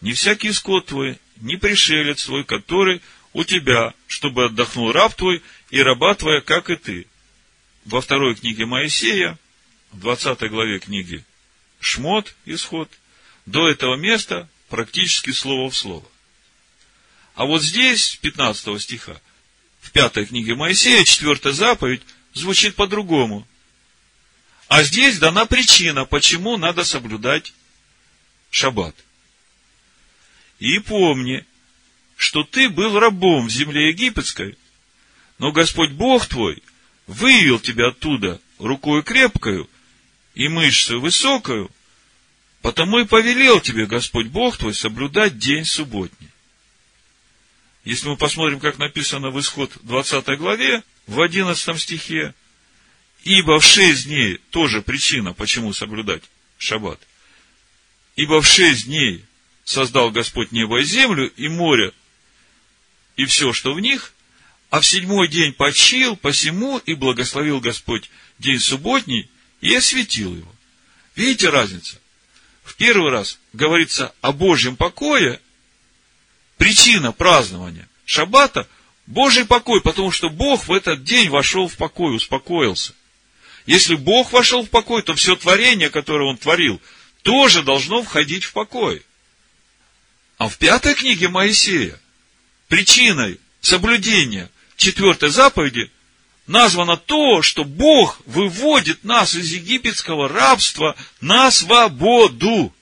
ни 0.00 0.12
всякий 0.12 0.52
скот 0.52 0.86
твой, 0.86 1.18
ни 1.36 1.56
пришелец 1.56 2.24
твой, 2.24 2.44
который 2.44 3.02
у 3.34 3.44
тебя, 3.44 3.92
чтобы 4.06 4.46
отдохнул 4.46 4.90
раб 4.90 5.12
твой 5.12 5.42
и 5.68 5.82
раба 5.82 6.14
твоя, 6.14 6.40
как 6.40 6.70
и 6.70 6.76
ты. 6.76 7.06
Во 7.84 8.00
второй 8.00 8.36
книге 8.36 8.64
Моисея, 8.64 9.38
в 9.92 10.00
20 10.00 10.48
главе 10.48 10.78
книги 10.78 11.22
Шмот, 11.78 12.34
Исход, 12.46 12.88
до 13.44 13.68
этого 13.68 13.96
места 13.96 14.48
практически 14.70 15.30
слово 15.30 15.68
в 15.68 15.76
слово. 15.76 16.08
А 17.34 17.44
вот 17.44 17.62
здесь, 17.62 18.16
15 18.16 18.80
стиха, 18.80 19.20
в 19.80 19.90
пятой 19.90 20.26
книге 20.26 20.54
Моисея, 20.54 21.04
четвертая 21.04 21.52
заповедь, 21.52 22.02
звучит 22.32 22.76
по-другому. 22.76 23.46
А 24.68 24.82
здесь 24.82 25.18
дана 25.18 25.46
причина, 25.46 26.04
почему 26.04 26.56
надо 26.56 26.84
соблюдать 26.84 27.52
шаббат. 28.50 28.94
И 30.58 30.78
помни, 30.78 31.44
что 32.16 32.44
ты 32.44 32.68
был 32.68 32.98
рабом 32.98 33.48
в 33.48 33.50
земле 33.50 33.88
египетской, 33.88 34.56
но 35.38 35.52
Господь 35.52 35.90
Бог 35.92 36.26
твой 36.26 36.62
вывел 37.06 37.58
тебя 37.58 37.88
оттуда 37.88 38.40
рукой 38.58 39.02
крепкою 39.02 39.68
и 40.34 40.48
мышцей 40.48 40.98
высокою, 40.98 41.70
Потому 42.62 42.98
и 42.98 43.04
повелел 43.04 43.60
тебе 43.60 43.86
Господь 43.86 44.26
Бог 44.26 44.58
твой 44.58 44.74
соблюдать 44.74 45.38
день 45.38 45.64
субботний. 45.64 46.28
Если 47.84 48.08
мы 48.08 48.16
посмотрим, 48.16 48.60
как 48.60 48.78
написано 48.78 49.30
в 49.30 49.40
исход 49.40 49.72
20 49.82 50.38
главе, 50.38 50.82
в 51.06 51.20
11 51.20 51.80
стихе, 51.80 52.34
ибо 53.24 53.58
в 53.58 53.64
шесть 53.64 54.04
дней 54.04 54.38
тоже 54.50 54.82
причина, 54.82 55.32
почему 55.32 55.72
соблюдать 55.72 56.22
шаббат. 56.58 57.00
Ибо 58.16 58.42
в 58.42 58.46
шесть 58.46 58.84
дней 58.84 59.24
создал 59.64 60.10
Господь 60.10 60.52
небо 60.52 60.80
и 60.80 60.84
землю, 60.84 61.32
и 61.36 61.48
море, 61.48 61.92
и 63.16 63.24
все, 63.24 63.54
что 63.54 63.72
в 63.72 63.80
них, 63.80 64.12
а 64.68 64.80
в 64.80 64.86
седьмой 64.86 65.28
день 65.28 65.54
почил, 65.54 66.16
посему 66.16 66.78
и 66.78 66.94
благословил 66.94 67.60
Господь 67.60 68.10
день 68.38 68.58
субботний 68.58 69.30
и 69.62 69.74
осветил 69.74 70.34
его. 70.34 70.54
Видите 71.16 71.48
разницу? 71.48 71.99
В 72.70 72.76
первый 72.76 73.10
раз 73.10 73.38
говорится 73.52 74.14
о 74.20 74.32
Божьем 74.32 74.76
покое, 74.76 75.40
причина 76.56 77.12
празднования 77.12 77.88
Шаббата– 78.04 78.66
Божий 79.10 79.44
покой, 79.44 79.80
потому 79.80 80.12
что 80.12 80.30
Бог 80.30 80.68
в 80.68 80.72
этот 80.72 81.02
день 81.02 81.30
вошел 81.30 81.66
в 81.66 81.76
покой, 81.76 82.14
успокоился. 82.14 82.94
Если 83.66 83.96
Бог 83.96 84.32
вошел 84.32 84.64
в 84.64 84.70
покой, 84.70 85.02
то 85.02 85.16
все 85.16 85.34
творение, 85.34 85.90
которое 85.90 86.28
Он 86.28 86.36
творил, 86.36 86.80
тоже 87.22 87.62
должно 87.64 88.04
входить 88.04 88.44
в 88.44 88.52
покой. 88.52 89.02
А 90.38 90.48
в 90.48 90.58
пятой 90.58 90.94
книге 90.94 91.28
Моисея 91.28 92.00
причиной 92.68 93.40
соблюдения 93.60 94.48
четвертой 94.76 95.30
заповеди 95.30 95.90
названо 96.50 96.96
то, 96.96 97.42
что 97.42 97.62
Бог 97.62 98.20
выводит 98.26 99.04
нас 99.04 99.36
из 99.36 99.52
египетского 99.52 100.28
рабства 100.28 100.96
на 101.20 101.48
свободу. 101.52 102.74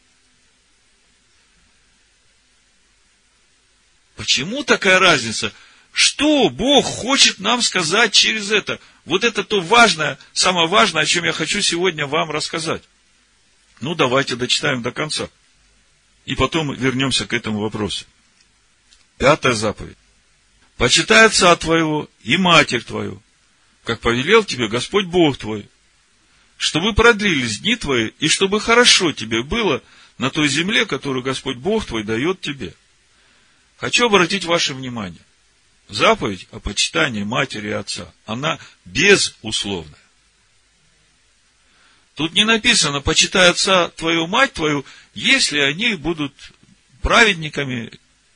Почему 4.16 4.64
такая 4.64 4.99
разница? 4.99 5.53
Что 5.93 6.49
Бог 6.49 6.87
хочет 6.87 7.41
нам 7.41 7.61
сказать 7.61 8.12
через 8.14 8.51
это? 8.51 8.81
Вот 9.05 9.23
это 9.23 9.45
то 9.45 9.61
важное, 9.61 10.19
самое 10.33 10.66
важное, 10.66 11.03
о 11.03 11.07
чем 11.07 11.25
я 11.25 11.33
хочу 11.33 11.61
сегодня 11.61 12.07
вам 12.07 12.31
рассказать. 12.31 12.83
Ну, 13.83 13.95
давайте 13.95 14.35
дочитаем 14.35 14.81
до 14.81 14.93
конца. 14.93 15.29
И 16.25 16.35
потом 16.35 16.75
вернемся 16.75 17.27
к 17.27 17.35
этому 17.35 17.61
вопросу. 17.61 18.07
Пятая 19.19 19.53
заповедь. 19.53 19.99
Почитай 20.79 21.27
отца 21.27 21.55
твоего 21.57 22.09
и 22.23 22.39
матерь 22.39 22.83
твою, 22.83 23.23
как 23.89 24.01
повелел 24.01 24.45
тебе 24.45 24.68
Господь 24.68 25.07
Бог 25.07 25.39
твой, 25.39 25.66
чтобы 26.59 26.93
продлились 26.93 27.61
дни 27.61 27.74
твои, 27.74 28.11
и 28.18 28.28
чтобы 28.28 28.61
хорошо 28.61 29.12
тебе 29.12 29.43
было 29.43 29.82
на 30.18 30.28
той 30.28 30.47
земле, 30.49 30.84
которую 30.84 31.22
Господь 31.22 31.57
Бог 31.57 31.86
твой 31.86 32.05
дает 32.05 32.43
тебе. 32.43 32.74
Хочу 33.78 34.05
обратить 34.05 34.45
ваше 34.45 34.74
внимание. 34.74 35.22
Заповедь 35.89 36.49
о 36.51 36.61
почитании 36.61 37.22
матери 37.22 37.68
и 37.68 37.72
отца, 37.72 38.12
она 38.26 38.59
безусловная. 38.84 40.05
Тут 42.14 42.34
не 42.34 42.45
написано, 42.45 43.01
почитай 43.01 43.49
отца 43.49 43.89
твою, 43.89 44.26
мать 44.26 44.53
твою, 44.53 44.84
если 45.14 45.61
они 45.61 45.95
будут 45.95 46.34
праведниками, 47.01 47.91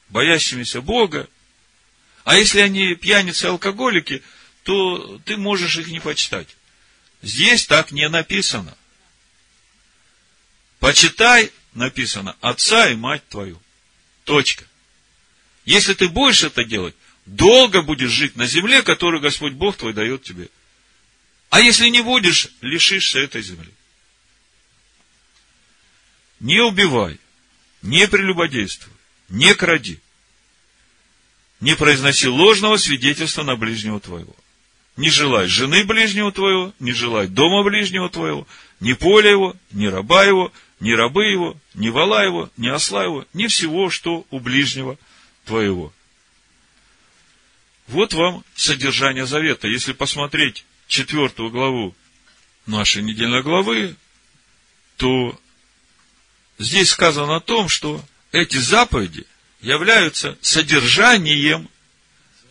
боящимися 0.09 0.80
Бога. 0.80 1.28
А 2.24 2.36
если 2.38 2.61
они 2.61 2.94
пьяницы, 2.94 3.44
алкоголики, 3.44 4.22
то 4.62 5.18
ты 5.24 5.36
можешь 5.36 5.76
их 5.76 5.88
не 5.88 6.00
почитать. 6.00 6.48
Здесь 7.20 7.66
так 7.66 7.92
не 7.92 8.08
написано. 8.08 8.76
Почитай, 10.78 11.52
написано, 11.74 12.36
отца 12.40 12.90
и 12.90 12.96
мать 12.96 13.26
твою. 13.28 13.60
Точка. 14.24 14.64
Если 15.64 15.94
ты 15.94 16.08
будешь 16.08 16.42
это 16.42 16.64
делать, 16.64 16.94
долго 17.26 17.82
будешь 17.82 18.10
жить 18.10 18.36
на 18.36 18.46
земле, 18.46 18.82
которую 18.82 19.20
Господь 19.20 19.52
Бог 19.52 19.76
твой 19.76 19.92
дает 19.92 20.22
тебе. 20.22 20.48
А 21.50 21.60
если 21.60 21.88
не 21.88 22.02
будешь, 22.02 22.48
лишишься 22.60 23.20
этой 23.20 23.42
земли. 23.42 23.70
Не 26.40 26.60
убивай, 26.60 27.20
не 27.82 28.08
прелюбодействуй, 28.08 28.92
не 29.28 29.54
кради, 29.54 30.00
не 31.60 31.76
произноси 31.76 32.26
ложного 32.26 32.76
свидетельства 32.76 33.44
на 33.44 33.54
ближнего 33.54 34.00
твоего. 34.00 34.34
Не 34.97 35.09
желай 35.09 35.47
жены 35.47 35.84
ближнего 35.84 36.32
твоего, 36.32 36.74
не 36.78 36.93
желай 36.93 37.26
дома 37.26 37.62
ближнего 37.62 38.11
твоего, 38.11 38.47
ни 38.80 38.93
поля 38.93 39.30
его, 39.30 39.57
ни 39.70 39.86
раба 39.86 40.24
его, 40.24 40.53
ни 40.80 40.93
рабы 40.93 41.26
его, 41.26 41.57
ни 41.74 41.88
вала 41.88 42.24
его, 42.24 42.51
ни 42.57 42.68
осла 42.68 43.05
его, 43.05 43.24
ни 43.32 43.47
всего, 43.47 43.88
что 43.88 44.26
у 44.30 44.40
ближнего 44.40 44.99
твоего. 45.45 45.93
Вот 47.86 48.12
вам 48.12 48.45
содержание 48.55 49.26
завета. 49.26 49.68
Если 49.68 49.93
посмотреть 49.93 50.64
четвертую 50.88 51.51
главу 51.51 51.95
нашей 52.66 53.03
недельной 53.03 53.43
главы, 53.43 53.97
то 54.97 55.38
здесь 56.59 56.90
сказано 56.90 57.36
о 57.36 57.40
том, 57.40 57.68
что 57.68 58.05
эти 58.30 58.57
заповеди 58.57 59.26
являются 59.61 60.36
содержанием 60.40 61.68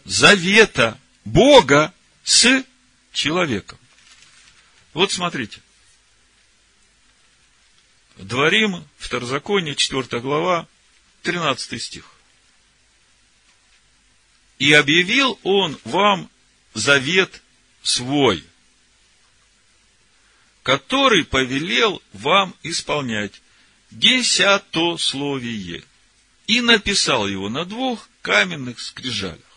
завета 0.06 0.98
Бога 1.26 1.94
с 2.24 2.64
человеком. 3.14 3.80
Вот 4.94 5.12
смотрите. 5.12 5.62
Дворим, 8.18 8.88
Второзаконие, 8.98 9.76
4 9.76 10.20
глава, 10.22 10.68
13 11.24 11.82
стих. 11.82 12.12
И 14.60 14.74
объявил 14.74 15.40
он 15.44 15.80
вам 15.86 16.30
завет 16.74 17.42
свой, 17.82 18.44
который 20.62 21.26
повелел 21.26 22.02
вам 22.14 22.56
исполнять 22.62 23.42
десятословие, 23.90 25.84
и 26.48 26.62
написал 26.62 27.28
его 27.28 27.50
на 27.50 27.66
двух 27.66 28.08
каменных 28.22 28.80
скрижалях. 28.80 29.51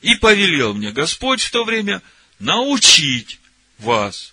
И 0.00 0.14
повелел 0.14 0.74
мне 0.74 0.92
Господь 0.92 1.42
в 1.42 1.50
то 1.50 1.64
время 1.64 2.02
научить 2.38 3.40
вас 3.78 4.32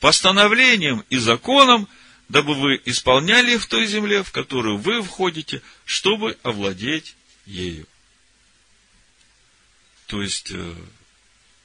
постановлением 0.00 1.04
и 1.10 1.18
законом, 1.18 1.88
дабы 2.28 2.54
вы 2.54 2.80
исполняли 2.84 3.56
в 3.56 3.66
той 3.66 3.86
земле, 3.86 4.22
в 4.22 4.30
которую 4.30 4.78
вы 4.78 5.02
входите, 5.02 5.62
чтобы 5.84 6.38
овладеть 6.42 7.16
ею. 7.44 7.86
То 10.06 10.22
есть, 10.22 10.50
э, 10.52 10.74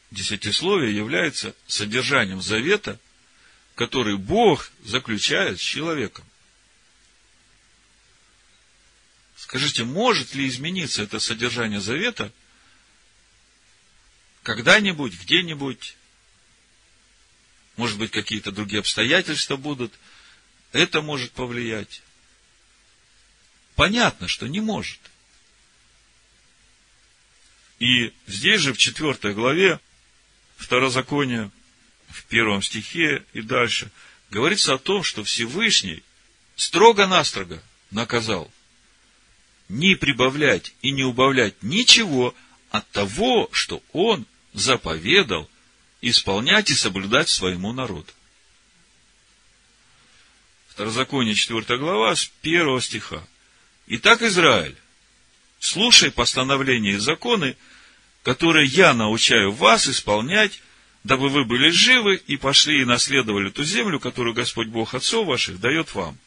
десятисловие 0.09 0.95
является 0.95 1.55
содержанием 1.67 2.41
завета, 2.41 2.99
который 3.75 4.17
Бог 4.17 4.71
заключает 4.83 5.59
с 5.59 5.63
человеком. 5.63 6.25
Скажите, 9.35 9.83
может 9.83 10.35
ли 10.35 10.47
измениться 10.47 11.03
это 11.03 11.19
содержание 11.19 11.79
завета 11.79 12.31
когда-нибудь, 14.43 15.19
где-нибудь? 15.21 15.95
Может 17.77 17.97
быть, 17.97 18.11
какие-то 18.11 18.51
другие 18.51 18.79
обстоятельства 18.79 19.55
будут. 19.55 19.93
Это 20.71 21.01
может 21.01 21.31
повлиять. 21.31 22.01
Понятно, 23.75 24.27
что 24.27 24.47
не 24.47 24.61
может. 24.61 24.99
И 27.79 28.13
здесь 28.27 28.61
же 28.61 28.73
в 28.73 28.77
четвертой 28.77 29.33
главе 29.33 29.79
Второзакония, 30.57 31.49
в 32.09 32.25
первом 32.25 32.61
стихе 32.61 33.25
и 33.33 33.41
дальше, 33.41 33.89
говорится 34.29 34.75
о 34.75 34.77
том, 34.77 35.03
что 35.03 35.23
Всевышний 35.23 36.03
строго-настрого 36.55 37.61
наказал 37.89 38.51
не 39.67 39.95
прибавлять 39.95 40.73
и 40.81 40.91
не 40.91 41.03
убавлять 41.03 41.55
ничего 41.63 42.35
от 42.69 42.87
того, 42.91 43.49
что 43.51 43.81
Он 43.93 44.27
заповедал 44.53 45.49
исполнять 46.01 46.69
и 46.69 46.73
соблюдать 46.73 47.29
своему 47.29 47.73
народу. 47.73 48.11
Второзаконие, 50.67 51.35
4 51.35 51.77
глава, 51.77 52.15
с 52.15 52.31
1 52.41 52.81
стиха. 52.81 53.25
Итак, 53.87 54.21
Израиль, 54.21 54.75
слушай 55.59 56.11
постановления 56.11 56.93
и 56.93 56.97
законы, 56.97 57.55
которые 58.23 58.67
я 58.67 58.93
научаю 58.93 59.51
вас 59.51 59.87
исполнять, 59.87 60.61
дабы 61.03 61.29
вы 61.29 61.45
были 61.45 61.69
живы 61.69 62.21
и 62.27 62.37
пошли 62.37 62.81
и 62.81 62.85
наследовали 62.85 63.49
ту 63.49 63.63
землю, 63.63 63.99
которую 63.99 64.33
Господь 64.33 64.67
Бог 64.67 64.93
отцов 64.93 65.27
ваших 65.27 65.59
дает 65.59 65.93
вам. 65.93 66.17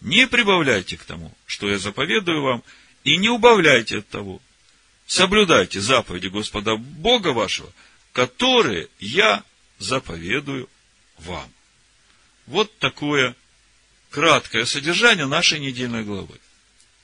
Не 0.00 0.26
прибавляйте 0.26 0.96
к 0.96 1.04
тому, 1.04 1.34
что 1.46 1.68
я 1.68 1.78
заповедую 1.78 2.42
вам, 2.42 2.62
и 3.04 3.16
не 3.16 3.28
убавляйте 3.28 3.98
от 3.98 4.08
того. 4.08 4.40
Соблюдайте 5.06 5.80
заповеди 5.80 6.26
Господа 6.26 6.76
Бога 6.76 7.28
вашего, 7.28 7.72
которые 8.12 8.88
я 8.98 9.44
заповедую 9.78 10.68
вам. 11.18 11.48
Вот 12.46 12.76
такое 12.78 13.36
краткое 14.10 14.64
содержание 14.64 15.26
нашей 15.26 15.60
недельной 15.60 16.04
главы. 16.04 16.38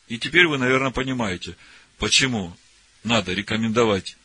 И 0.08 0.18
теперь 0.18 0.46
вы, 0.46 0.58
наверное, 0.58 0.90
понимаете, 0.90 1.56
почему 1.98 2.56
надо 3.04 3.32
рекомендовать 3.32 4.16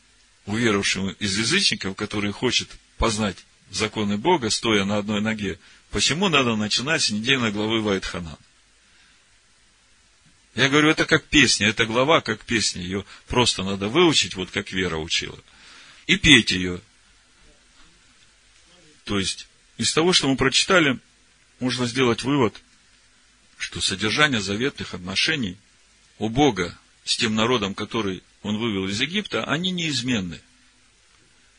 уверовавшему 0.45 1.11
из 1.11 1.37
язычников, 1.37 1.95
который 1.95 2.31
хочет 2.31 2.69
познать 2.97 3.37
законы 3.69 4.17
Бога, 4.17 4.49
стоя 4.49 4.85
на 4.85 4.97
одной 4.97 5.21
ноге, 5.21 5.59
почему 5.91 6.29
надо 6.29 6.55
начинать 6.55 7.03
с 7.03 7.09
недельной 7.09 7.51
главы 7.51 7.81
Вайтханан. 7.81 8.37
Я 10.57 10.69
говорю, 10.69 10.89
это 10.89 11.05
как 11.05 11.23
песня, 11.25 11.67
эта 11.67 11.85
глава 11.85 12.19
как 12.19 12.43
песня, 12.43 12.81
ее 12.81 13.05
просто 13.27 13.61
надо 13.61 13.89
выучить, 13.89 14.33
вот 14.33 14.49
как 14.49 14.71
Вера 14.71 14.97
учила, 14.97 15.37
и 16.07 16.17
петь 16.17 16.49
ее. 16.49 16.81
То 19.03 19.19
есть, 19.19 19.47
из 19.77 19.93
того, 19.93 20.13
что 20.13 20.27
мы 20.27 20.35
прочитали, 20.35 20.97
можно 21.59 21.85
сделать 21.85 22.23
вывод, 22.23 22.59
что 23.59 23.81
содержание 23.81 24.41
заветных 24.41 24.95
отношений 24.95 25.57
у 26.17 26.27
Бога 26.27 26.75
с 27.05 27.15
тем 27.17 27.35
народом, 27.35 27.75
который 27.75 28.23
Он 28.41 28.57
вывел 28.57 28.87
из 28.87 28.99
Египта, 28.99 29.43
они 29.43 29.69
неизменны. 29.69 30.41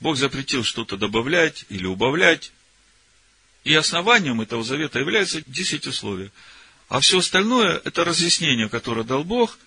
Бог 0.00 0.16
запретил 0.16 0.64
что-то 0.64 0.96
добавлять 0.96 1.66
или 1.68 1.86
убавлять, 1.86 2.50
и 3.62 3.74
основанием 3.74 4.40
этого 4.40 4.64
завета 4.64 4.98
является 4.98 5.40
десятисловие– 5.46 6.32
а 6.88 7.00
все 7.00 7.18
остальное– 7.18 7.80
это 7.84 8.04
разъяснение, 8.04 8.68
которое 8.68 9.04
дал 9.04 9.22
Бог, 9.24 9.58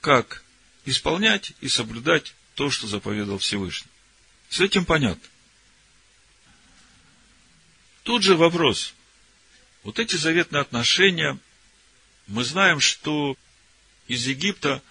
как 0.00 0.42
исполнять 0.84 1.52
и 1.60 1.68
соблюдать 1.68 2.34
то, 2.54 2.70
что 2.70 2.86
заповедал 2.86 3.38
Всевышний. 3.38 3.90
С 4.48 4.60
этим 4.60 4.84
понятно. 4.84 5.28
Тут 8.02 8.22
же 8.22 8.36
вопрос. 8.36 8.94
Вот 9.82 9.98
эти 9.98 10.16
заветные 10.16 10.60
отношения, 10.60 11.38
мы 12.26 12.44
знаем, 12.44 12.80
что 12.80 13.36
из 14.08 14.26
Египта, 14.26 14.82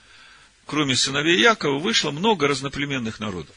кроме 0.65 0.95
сыновей 0.95 1.39
Якова, 1.39 1.77
вышло 1.77 2.11
много 2.11 2.47
разноплеменных 2.47 3.19
народов. 3.19 3.55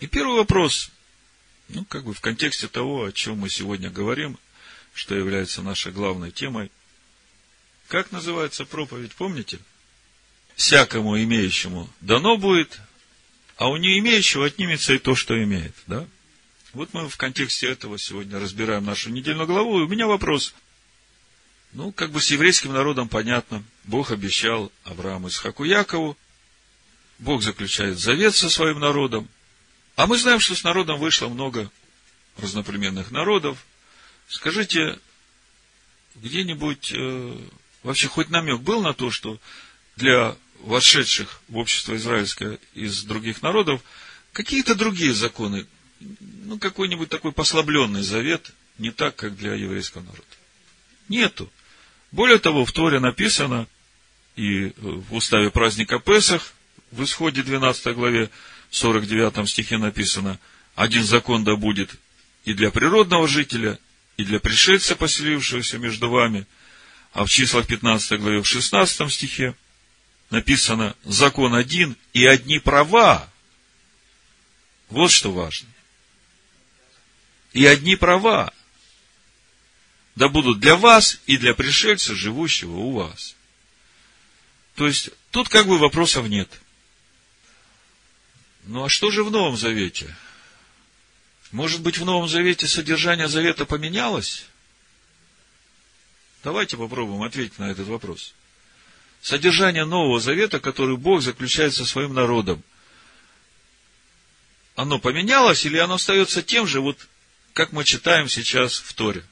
И 0.00 0.06
первый 0.06 0.36
вопрос, 0.36 0.90
ну, 1.68 1.84
как 1.84 2.04
бы 2.04 2.14
в 2.14 2.20
контексте 2.20 2.66
того, 2.66 3.04
о 3.04 3.12
чем 3.12 3.38
мы 3.38 3.48
сегодня 3.48 3.90
говорим, 3.90 4.38
что 4.94 5.14
является 5.14 5.62
нашей 5.62 5.92
главной 5.92 6.30
темой. 6.30 6.70
Как 7.88 8.12
называется 8.12 8.64
проповедь, 8.64 9.12
помните? 9.12 9.58
Всякому 10.54 11.20
имеющему 11.22 11.90
дано 12.00 12.36
будет, 12.36 12.80
а 13.56 13.68
у 13.68 13.76
не 13.76 13.98
имеющего 13.98 14.46
отнимется 14.46 14.94
и 14.94 14.98
то, 14.98 15.14
что 15.14 15.40
имеет. 15.42 15.74
Да? 15.86 16.06
Вот 16.72 16.94
мы 16.94 17.08
в 17.08 17.16
контексте 17.16 17.68
этого 17.68 17.98
сегодня 17.98 18.38
разбираем 18.38 18.84
нашу 18.84 19.10
недельную 19.10 19.46
главу. 19.46 19.80
И 19.80 19.84
у 19.84 19.88
меня 19.88 20.06
вопрос. 20.06 20.54
Ну, 21.72 21.92
как 21.92 22.12
бы 22.12 22.20
с 22.20 22.30
еврейским 22.30 22.72
народом 22.72 23.08
понятно. 23.08 23.64
Бог 23.84 24.12
обещал 24.12 24.70
Аврааму, 24.84 25.28
Исхаку, 25.28 25.64
Якову. 25.64 26.16
Бог 27.18 27.42
заключает 27.42 27.98
завет 27.98 28.34
со 28.34 28.48
своим 28.48 28.78
народом. 28.78 29.28
А 29.96 30.06
мы 30.06 30.18
знаем, 30.18 30.40
что 30.40 30.54
с 30.54 30.64
народом 30.64 30.98
вышло 30.98 31.28
много 31.28 31.70
разноплеменных 32.36 33.10
народов. 33.10 33.64
Скажите, 34.28 34.98
где-нибудь 36.16 36.92
э, 36.94 37.38
вообще 37.82 38.08
хоть 38.08 38.30
намек 38.30 38.60
был 38.60 38.82
на 38.82 38.94
то, 38.94 39.10
что 39.10 39.38
для 39.96 40.36
вошедших 40.60 41.40
в 41.48 41.56
общество 41.56 41.96
израильское 41.96 42.58
из 42.72 43.04
других 43.04 43.42
народов 43.42 43.82
какие-то 44.32 44.74
другие 44.74 45.12
законы, 45.12 45.66
ну, 46.00 46.58
какой-нибудь 46.58 47.08
такой 47.08 47.32
послабленный 47.32 48.02
завет, 48.02 48.50
не 48.78 48.90
так, 48.90 49.14
как 49.16 49.36
для 49.36 49.54
еврейского 49.54 50.02
народа. 50.02 50.22
Нету. 51.08 51.50
Более 52.10 52.38
того, 52.38 52.64
в 52.64 52.72
Торе 52.72 52.98
написано, 52.98 53.66
и 54.36 54.72
в 54.76 55.14
уставе 55.14 55.50
праздника 55.50 55.98
Песах, 55.98 56.54
в 56.90 57.04
исходе 57.04 57.42
12 57.42 57.94
главе, 57.94 58.30
49 58.70 59.48
стихе 59.48 59.78
написано, 59.78 60.40
один 60.74 61.04
закон 61.04 61.44
да 61.44 61.56
будет 61.56 61.90
и 62.44 62.52
для 62.52 62.70
природного 62.70 63.28
жителя, 63.28 63.78
и 64.16 64.24
для 64.24 64.40
пришельца, 64.40 64.96
поселившегося 64.96 65.78
между 65.78 66.08
вами. 66.10 66.46
А 67.12 67.24
в 67.24 67.30
числах 67.30 67.66
15 67.66 68.20
главе, 68.20 68.42
в 68.42 68.46
16 68.46 69.12
стихе 69.12 69.54
написано 70.30 70.96
закон 71.04 71.54
один 71.54 71.96
и 72.12 72.26
одни 72.26 72.58
права. 72.58 73.30
Вот 74.88 75.10
что 75.10 75.32
важно. 75.32 75.68
И 77.52 77.64
одни 77.66 77.96
права. 77.96 78.52
Да 80.16 80.28
будут 80.28 80.60
для 80.60 80.76
вас 80.76 81.20
и 81.26 81.36
для 81.36 81.54
пришельца, 81.54 82.14
живущего 82.14 82.76
у 82.76 82.92
вас. 82.92 83.34
То 84.76 84.86
есть, 84.86 85.10
тут 85.30 85.48
как 85.48 85.66
бы 85.66 85.78
вопросов 85.78 86.26
нет. 86.28 86.48
Ну 88.64 88.84
а 88.84 88.88
что 88.88 89.10
же 89.10 89.22
в 89.22 89.30
Новом 89.30 89.56
Завете? 89.56 90.16
Может 91.54 91.82
быть, 91.82 91.98
в 91.98 92.04
Новом 92.04 92.26
Завете 92.26 92.66
содержание 92.66 93.28
Завета 93.28 93.64
поменялось? 93.64 94.46
Давайте 96.42 96.76
попробуем 96.76 97.22
ответить 97.22 97.60
на 97.60 97.70
этот 97.70 97.86
вопрос. 97.86 98.34
Содержание 99.22 99.84
Нового 99.84 100.18
Завета, 100.18 100.58
который 100.58 100.96
Бог 100.96 101.22
заключает 101.22 101.72
со 101.72 101.86
своим 101.86 102.12
народом, 102.12 102.64
оно 104.74 104.98
поменялось 104.98 105.64
или 105.64 105.78
оно 105.78 105.94
остается 105.94 106.42
тем 106.42 106.66
же, 106.66 106.80
вот 106.80 106.98
как 107.52 107.70
мы 107.70 107.84
читаем 107.84 108.28
сейчас 108.28 108.78
в 108.78 108.92
Торе? 108.92 109.24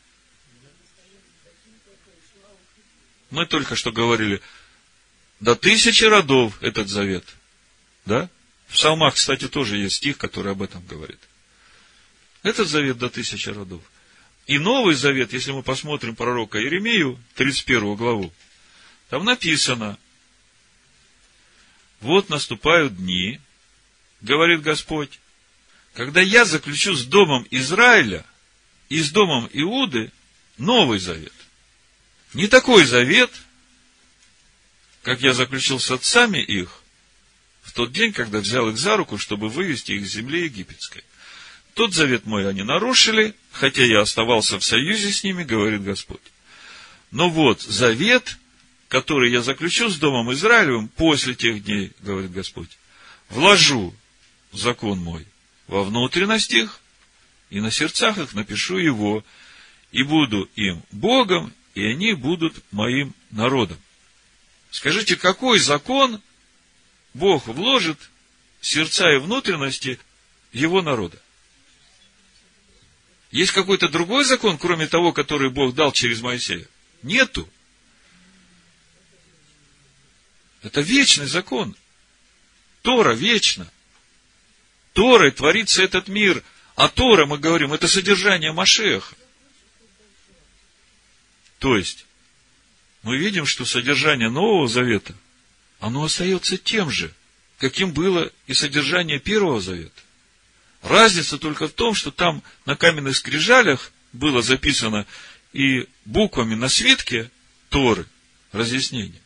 Мы 3.31 3.47
только 3.47 3.75
что 3.75 3.91
говорили, 3.91 4.41
до 5.41 5.57
тысячи 5.57 6.05
родов 6.05 6.57
этот 6.63 6.89
завет. 6.89 7.25
Да? 8.05 8.31
В 8.69 8.75
Псалмах, 8.75 9.17
кстати, 9.17 9.49
тоже 9.49 9.77
есть 9.77 9.97
стих, 9.97 10.19
который 10.19 10.53
об 10.53 10.63
этом 10.63 10.87
говорит. 10.87 11.19
Этот 12.43 12.69
завет 12.69 12.99
до 12.99 13.09
тысячи 13.09 13.49
родов. 13.49 13.83
И 14.47 14.59
Новый 14.59 14.95
Завет, 14.95 15.33
если 15.33 15.53
мы 15.53 15.63
посмотрим 15.63 16.17
пророка 16.17 16.59
Иеремию, 16.59 17.19
31 17.37 17.95
главу, 17.95 18.33
там 19.09 19.25
написано, 19.25 19.99
вот 22.01 22.29
наступают 22.29 22.97
дни, 22.97 23.41
говорит 24.21 24.63
Господь, 24.63 25.21
когда 25.95 26.21
я 26.21 26.45
заключу 26.45 26.95
с 26.95 27.05
домом 27.05 27.47
Израиля 27.51 28.25
и 28.89 29.01
с 29.01 29.13
домом 29.13 29.49
Иуды 29.53 30.11
Новый 30.59 30.99
Завет. 30.99 31.33
Не 32.35 32.49
такой 32.49 32.85
завет, 32.87 33.31
как 35.03 35.21
я 35.21 35.35
заключил 35.35 35.79
с 35.79 35.91
отцами 35.91 36.39
их 36.39 36.83
в 37.63 37.73
тот 37.73 37.93
день, 37.93 38.13
когда 38.13 38.39
взял 38.41 38.69
их 38.71 38.79
за 38.79 38.97
руку, 38.97 39.19
чтобы 39.19 39.49
вывести 39.49 39.93
их 39.93 40.07
с 40.07 40.13
земли 40.13 40.45
египетской. 40.45 41.05
Тот 41.75 41.95
завет 41.95 42.27
мой 42.27 42.49
они 42.49 42.63
нарушили, 42.63 43.35
хотя 43.51 43.85
я 43.85 44.01
оставался 44.01 44.59
в 44.59 44.65
союзе 44.65 45.11
с 45.11 45.25
ними, 45.25 45.43
говорит 45.43 45.83
Господь. 45.83 46.21
Но 47.11 47.31
вот 47.31 47.63
завет, 47.63 48.39
который 48.89 49.31
я 49.31 49.43
заключу 49.43 49.89
с 49.89 49.97
Домом 49.97 50.33
Израилевым 50.33 50.89
после 50.89 51.35
тех 51.35 51.65
дней, 51.65 51.93
говорит 52.01 52.33
Господь, 52.33 52.79
вложу 53.31 53.95
закон 54.53 54.99
мой 54.99 55.27
во 55.67 55.83
внутренность 55.85 56.53
их, 56.53 56.81
и 57.49 57.61
на 57.61 57.71
сердцах 57.71 58.19
их 58.19 58.35
напишу 58.35 58.77
его, 58.77 59.25
и 59.93 60.03
буду 60.03 60.49
им 60.57 60.83
Богом, 60.91 61.55
и 61.75 61.85
они 61.85 62.13
будут 62.13 62.55
моим 62.71 63.15
народом. 63.31 63.79
Скажите, 64.71 65.17
какой 65.17 65.59
закон 65.59 66.21
Бог 67.15 67.47
вложит 67.47 67.99
в 68.61 68.67
сердца 68.67 69.11
и 69.11 69.19
внутренности 69.19 69.99
его 70.53 70.83
народа? 70.83 71.22
Есть 73.33 73.53
какой-то 73.53 73.89
другой 73.89 74.25
закон, 74.25 74.59
кроме 74.59 74.87
того, 74.87 75.13
который 75.13 75.49
Бог 75.49 75.75
дал 75.75 75.91
через 75.91 76.21
Моисея? 76.21 76.69
Нету. 77.03 77.49
Это 80.63 80.83
вечный 80.83 81.27
закон. 81.27 81.75
Тора 82.83 83.15
вечна. 83.15 83.67
Торой 84.93 85.31
творится 85.31 85.83
этот 85.83 86.09
мир. 86.09 86.45
А 86.77 86.89
Тора, 86.89 87.25
мы 87.25 87.39
говорим, 87.39 87.73
это 87.73 87.89
содержание 87.89 88.53
Машеха. 88.53 89.17
То 91.59 91.77
есть, 91.79 92.05
мы 93.03 93.17
видим, 93.17 93.47
что 93.47 93.65
содержание 93.65 94.29
Нового 94.29 94.69
Завета, 94.69 95.15
оно 95.81 96.05
остается 96.05 96.59
тем 96.59 96.91
же, 96.91 97.15
каким 97.59 97.93
было 97.93 98.31
и 98.47 98.53
содержание 98.53 99.19
Первого 99.19 99.61
Завета. 99.61 100.03
Разница 100.83 101.39
только 101.39 101.69
в 101.69 101.73
том, 101.73 101.95
что 101.95 102.11
там 102.11 102.43
на 102.67 102.77
каменных 102.77 103.17
скрижалях 103.17 103.93
было 104.13 104.43
записано 104.43 105.07
и 105.53 105.87
буквами 106.05 106.55
на 106.55 106.69
свитке 106.69 107.31
Торы, 107.69 108.07
разъяснение. 108.51 109.21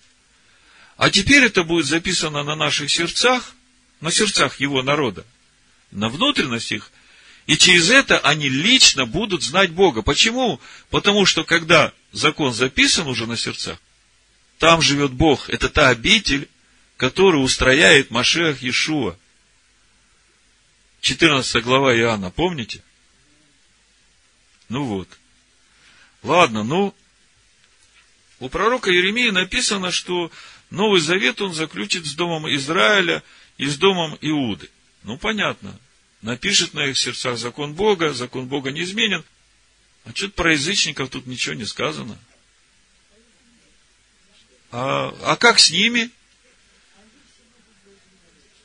А 0.97 1.11
теперь 1.11 1.45
это 1.45 1.65
будет 1.65 1.87
записано 1.87 2.43
на 2.43 2.55
наших 2.55 2.91
сердцах, 2.91 3.55
на 4.01 4.11
сердцах 4.11 4.61
его 4.61 4.83
народа, 4.83 5.25
на 5.91 6.09
внутренностях, 6.09 6.93
и 7.47 7.57
через 7.57 7.91
это 7.91 8.19
они 8.19 8.49
лично 8.49 9.07
будут 9.07 9.43
знать 9.43 9.71
Бога. 9.71 10.03
Почему? 10.03 10.61
Потому 10.91 11.27
что 11.27 11.45
когда 11.45 11.93
закон 12.13 12.53
записан 12.53 13.07
уже 13.07 13.27
на 13.27 13.37
сердцах, 13.37 13.79
там 14.59 14.83
живет 14.83 15.13
Бог. 15.13 15.49
Это 15.49 15.69
та 15.69 15.89
обитель, 15.89 16.49
которую 16.97 17.45
устрояет 17.45 18.11
Машех 18.11 18.63
Иешуа. 18.63 19.17
14 21.01 21.62
глава 21.62 21.97
Иоанна, 21.97 22.31
помните? 22.31 22.82
Ну 24.68 24.85
вот. 24.85 25.09
Ладно, 26.23 26.64
ну, 26.64 26.94
у 28.40 28.48
пророка 28.48 28.90
Еремии 28.90 29.31
написано, 29.31 29.90
что 29.90 30.31
Новый 30.70 31.01
Завет 31.01 31.40
он 31.40 31.55
заключит 31.55 32.06
с 32.06 32.14
домом 32.14 32.52
Израиля 32.55 33.23
и 33.56 33.66
с 33.66 33.78
домом 33.78 34.18
Иуды. 34.20 34.68
Ну, 35.05 35.16
понятно. 35.16 35.78
Напишет 36.23 36.74
на 36.74 36.86
их 36.86 36.98
сердцах 36.98 37.39
закон 37.39 37.74
Бога, 37.74 38.12
закон 38.12 38.47
Бога 38.47 38.73
не 38.73 38.82
изменен. 38.82 39.24
А 40.05 40.10
что-то 40.12 40.35
про 40.35 40.52
язычников 40.52 41.10
тут 41.10 41.27
ничего 41.27 41.55
не 41.55 41.64
сказано. 41.64 42.18
А, 44.73 45.16
а 45.23 45.36
как 45.36 45.59
с 45.59 45.70
ними? 45.70 46.10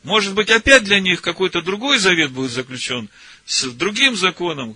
Может 0.03 0.33
быть, 0.33 0.49
опять 0.49 0.83
для 0.83 0.99
них 0.99 1.21
какой-то 1.21 1.61
другой 1.61 1.99
завет 1.99 2.31
будет 2.31 2.51
заключен 2.51 3.09
с 3.45 3.65
другим 3.65 4.15
законом. 4.15 4.75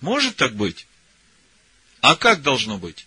Может 0.00 0.36
так 0.36 0.54
быть? 0.54 0.86
А 2.00 2.16
как 2.16 2.42
должно 2.42 2.78
быть? 2.78 3.06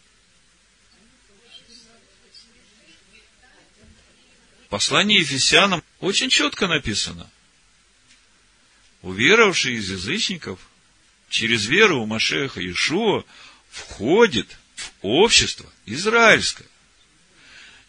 Послание 4.70 5.20
Ефесянам 5.20 5.84
очень 6.00 6.30
четко 6.30 6.68
написано. 6.68 7.30
Уверовавший 9.02 9.76
из 9.76 9.90
язычников 9.92 10.60
через 11.30 11.66
веру 11.68 12.04
в 12.04 12.08
Машеха 12.08 12.60
Иешуа 12.60 13.24
входит 13.70 14.58
в 14.76 14.92
общество 15.02 15.72
израильское 15.86 16.68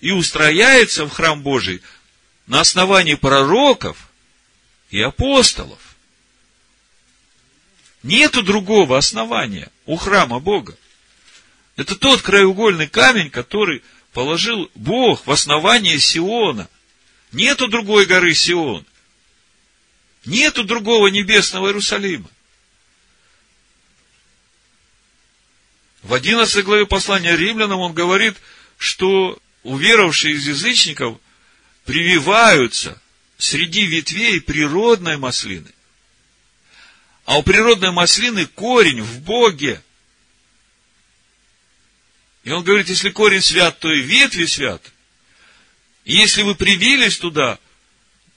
и 0.00 0.10
устрояется 0.10 1.06
в 1.06 1.10
храм 1.10 1.42
Божий 1.42 1.82
на 2.46 2.60
основании 2.60 3.14
пророков 3.14 4.08
и 4.90 5.00
апостолов. 5.00 5.78
Нету 8.02 8.42
другого 8.42 8.96
основания 8.96 9.70
у 9.86 9.96
храма 9.96 10.38
Бога. 10.38 10.76
Это 11.76 11.96
тот 11.96 12.22
краеугольный 12.22 12.88
камень, 12.88 13.30
который 13.30 13.82
положил 14.12 14.70
Бог 14.74 15.26
в 15.26 15.30
основание 15.30 15.98
Сиона. 15.98 16.68
Нету 17.32 17.68
другой 17.68 18.06
горы 18.06 18.34
Сион. 18.34 18.86
Нету 20.24 20.64
другого 20.64 21.08
небесного 21.08 21.68
Иерусалима. 21.68 22.28
В 26.02 26.14
11 26.14 26.64
главе 26.64 26.86
послания 26.86 27.36
римлянам 27.36 27.80
он 27.80 27.92
говорит, 27.92 28.36
что 28.78 29.38
уверовавшие 29.62 30.34
из 30.34 30.46
язычников 30.46 31.18
прививаются 31.84 33.00
среди 33.38 33.86
ветвей 33.86 34.40
природной 34.40 35.16
маслины. 35.16 35.72
А 37.24 37.38
у 37.38 37.42
природной 37.42 37.92
маслины 37.92 38.46
корень 38.46 39.02
в 39.02 39.20
Боге. 39.20 39.82
И 42.44 42.50
он 42.50 42.64
говорит, 42.64 42.88
если 42.88 43.10
корень 43.10 43.42
свят, 43.42 43.78
то 43.78 43.92
и 43.92 44.00
ветви 44.00 44.46
святы. 44.46 44.90
И 46.04 46.14
если 46.14 46.42
вы 46.42 46.54
привились 46.54 47.18
туда, 47.18 47.58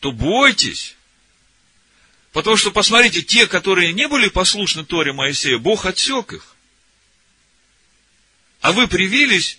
то 0.02 0.11
бойтесь. 0.11 0.95
Потому 2.34 2.57
что, 2.57 2.72
посмотрите, 2.72 3.22
те, 3.22 3.48
которые 3.48 3.93
не 3.93 4.07
были 4.07 4.27
послушны 4.27 4.84
Торе 4.84 5.14
Моисея, 5.14 5.57
Бог 5.57 5.85
отсек 5.85 6.34
их. 6.34 6.56
А 8.60 8.73
вы 8.73 8.88
привились, 8.88 9.57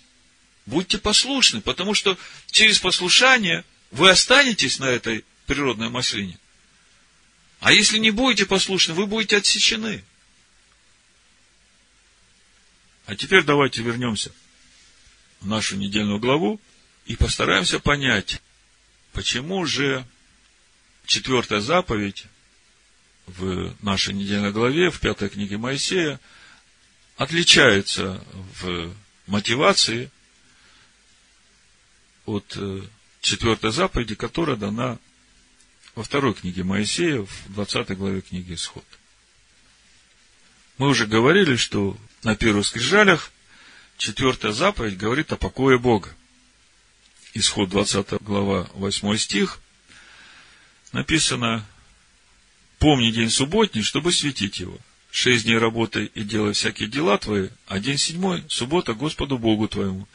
будьте 0.65 0.97
послушны, 0.97 1.61
потому 1.61 1.93
что 1.93 2.17
через 2.51 2.79
послушание 2.79 3.63
вы 3.91 4.09
останетесь 4.09 4.79
на 4.79 4.85
этой 4.85 5.25
природной 5.45 5.89
маслине. 5.89 6.37
А 7.59 7.71
если 7.71 7.97
не 7.97 8.11
будете 8.11 8.45
послушны, 8.45 8.93
вы 8.93 9.05
будете 9.05 9.37
отсечены. 9.37 10.03
А 13.05 13.15
теперь 13.15 13.43
давайте 13.43 13.81
вернемся 13.81 14.31
в 15.41 15.47
нашу 15.47 15.75
недельную 15.75 16.19
главу 16.19 16.59
и 17.05 17.15
постараемся 17.15 17.79
понять, 17.79 18.41
почему 19.11 19.65
же 19.65 20.05
четвертая 21.05 21.59
заповедь 21.59 22.25
в 23.25 23.75
нашей 23.81 24.13
недельной 24.13 24.51
главе, 24.51 24.89
в 24.89 24.99
пятой 24.99 25.29
книге 25.29 25.57
Моисея, 25.57 26.19
отличается 27.17 28.23
в 28.61 28.93
мотивации 29.27 30.09
от 32.25 32.53
э, 32.55 32.81
четвертой 33.21 33.71
заповеди, 33.71 34.15
которая 34.15 34.55
дана 34.55 34.97
во 35.95 36.03
второй 36.03 36.33
книге 36.33 36.63
Моисея, 36.63 37.21
в 37.21 37.53
20 37.53 37.97
главе 37.97 38.21
книги 38.21 38.53
Исход. 38.53 38.85
Мы 40.77 40.87
уже 40.87 41.05
говорили, 41.05 41.55
что 41.55 41.97
на 42.23 42.35
первых 42.35 42.65
скрижалях 42.65 43.31
четвертая 43.97 44.51
заповедь 44.51 44.97
говорит 44.97 45.31
о 45.31 45.37
покое 45.37 45.77
Бога. 45.77 46.15
Исход 47.33 47.69
20 47.69 48.21
глава 48.21 48.69
8 48.73 49.17
стих 49.17 49.59
написано 50.91 51.65
«Помни 52.79 53.11
день 53.11 53.29
субботний, 53.29 53.83
чтобы 53.83 54.11
светить 54.11 54.59
его. 54.59 54.77
Шесть 55.11 55.45
дней 55.45 55.57
работай 55.57 56.05
и 56.05 56.23
делай 56.23 56.53
всякие 56.53 56.89
дела 56.89 57.17
твои, 57.17 57.49
а 57.67 57.79
день 57.79 57.97
седьмой– 57.97 58.43
суббота 58.49 58.93
Господу 58.93 59.37
Богу 59.37 59.67
твоему. 59.67 60.07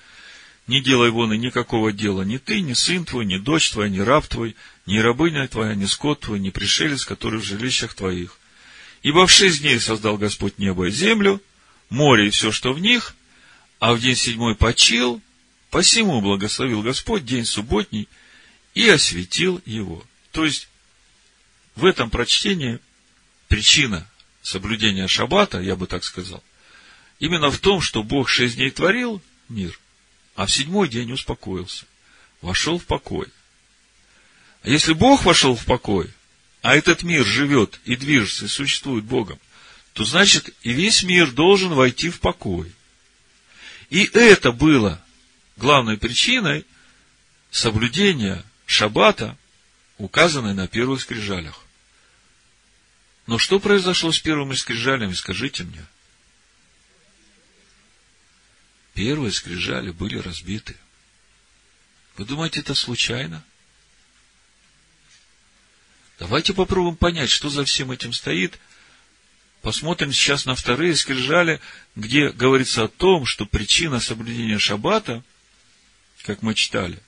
Не 0.68 0.82
делай 0.82 1.10
вон 1.10 1.32
и 1.32 1.38
никакого 1.38 1.92
дела 1.92 2.22
ни 2.22 2.36
ты, 2.36 2.60
ни 2.60 2.74
сын 2.74 3.06
твой, 3.06 3.24
ни 3.24 3.38
дочь 3.38 3.70
твоя, 3.70 3.88
ни 3.88 4.00
раб 4.00 4.26
твой, 4.26 4.54
ни 4.84 4.98
рабыня 4.98 5.48
твоя, 5.48 5.74
ни 5.74 5.86
скот 5.86 6.20
твой, 6.20 6.38
ни 6.38 6.50
пришелец, 6.50 7.06
который 7.06 7.40
в 7.40 7.44
жилищах 7.44 7.94
твоих. 7.94 8.38
Ибо 9.02 9.26
в 9.26 9.32
шесть 9.32 9.62
дней 9.62 9.80
создал 9.80 10.18
Господь 10.18 10.58
небо 10.58 10.88
и 10.88 10.90
землю, 10.90 11.42
море 11.88 12.26
и 12.26 12.30
все, 12.30 12.52
что 12.52 12.74
в 12.74 12.80
них, 12.80 13.16
а 13.78 13.94
в 13.94 14.00
день 14.00 14.14
седьмой 14.14 14.54
почил, 14.56 15.22
посему 15.70 16.20
благословил 16.20 16.82
Господь 16.82 17.24
день 17.24 17.46
субботний 17.46 18.06
и 18.74 18.86
осветил 18.90 19.62
его. 19.64 20.04
То 20.32 20.44
есть, 20.44 20.68
в 21.76 21.86
этом 21.86 22.10
прочтении 22.10 22.78
причина 23.48 24.06
соблюдения 24.42 25.08
шаббата, 25.08 25.60
я 25.60 25.76
бы 25.76 25.86
так 25.86 26.04
сказал, 26.04 26.44
именно 27.20 27.50
в 27.50 27.58
том, 27.58 27.80
что 27.80 28.02
Бог 28.02 28.28
шесть 28.28 28.56
дней 28.56 28.70
творил 28.70 29.22
мир– 29.48 29.80
а 30.38 30.46
в 30.46 30.52
седьмой 30.52 30.88
день 30.88 31.10
успокоился, 31.10 31.84
вошел 32.42 32.78
в 32.78 32.84
покой. 32.84 33.26
А 34.62 34.68
если 34.68 34.92
Бог 34.92 35.24
вошел 35.24 35.56
в 35.56 35.64
покой, 35.64 36.08
а 36.62 36.76
этот 36.76 37.02
мир 37.02 37.26
живет 37.26 37.80
и 37.84 37.96
движется, 37.96 38.44
и 38.44 38.48
существует 38.48 39.04
Богом, 39.04 39.40
то 39.94 40.04
значит 40.04 40.54
и 40.62 40.72
весь 40.72 41.02
мир 41.02 41.32
должен 41.32 41.74
войти 41.74 42.08
в 42.08 42.20
покой. 42.20 42.72
И 43.90 44.04
это 44.04 44.52
было 44.52 45.04
главной 45.56 45.98
причиной 45.98 46.64
соблюдения 47.50 48.44
шаббата, 48.64 49.36
указанной 49.96 50.54
на 50.54 50.68
первых 50.68 51.00
скрижалях. 51.00 51.64
Но 53.26 53.38
что 53.38 53.58
произошло 53.58 54.12
с 54.12 54.20
первыми 54.20 54.54
скрижалями, 54.54 55.14
скажите 55.14 55.64
мне– 55.64 55.84
первые 58.98 59.30
скрижали 59.30 59.92
были 59.92 60.18
разбиты. 60.18 60.74
Вы 62.16 62.24
думаете, 62.24 62.58
это 62.58 62.74
случайно? 62.74 63.44
Давайте 66.18 66.52
попробуем 66.52 66.96
понять, 66.96 67.30
что 67.30 67.48
за 67.48 67.64
всем 67.64 67.92
этим 67.92 68.12
стоит. 68.12 68.58
Посмотрим 69.62 70.12
сейчас 70.12 70.46
на 70.46 70.56
вторые 70.56 70.96
скрижали, 70.96 71.60
где 71.94 72.30
говорится 72.30 72.84
о 72.84 72.88
том, 72.88 73.24
что 73.24 73.46
причина 73.46 74.00
соблюдения 74.00 74.58
шаббата, 74.58 75.22
как 76.24 76.42
мы 76.42 76.56
читали, 76.56 76.98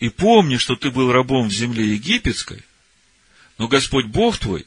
и 0.00 0.08
помни, 0.08 0.56
что 0.56 0.74
ты 0.74 0.90
был 0.90 1.12
рабом 1.12 1.46
в 1.46 1.52
земле 1.52 1.92
египетской, 1.92 2.64
но 3.56 3.68
Господь 3.68 4.06
Бог 4.06 4.36
твой 4.38 4.66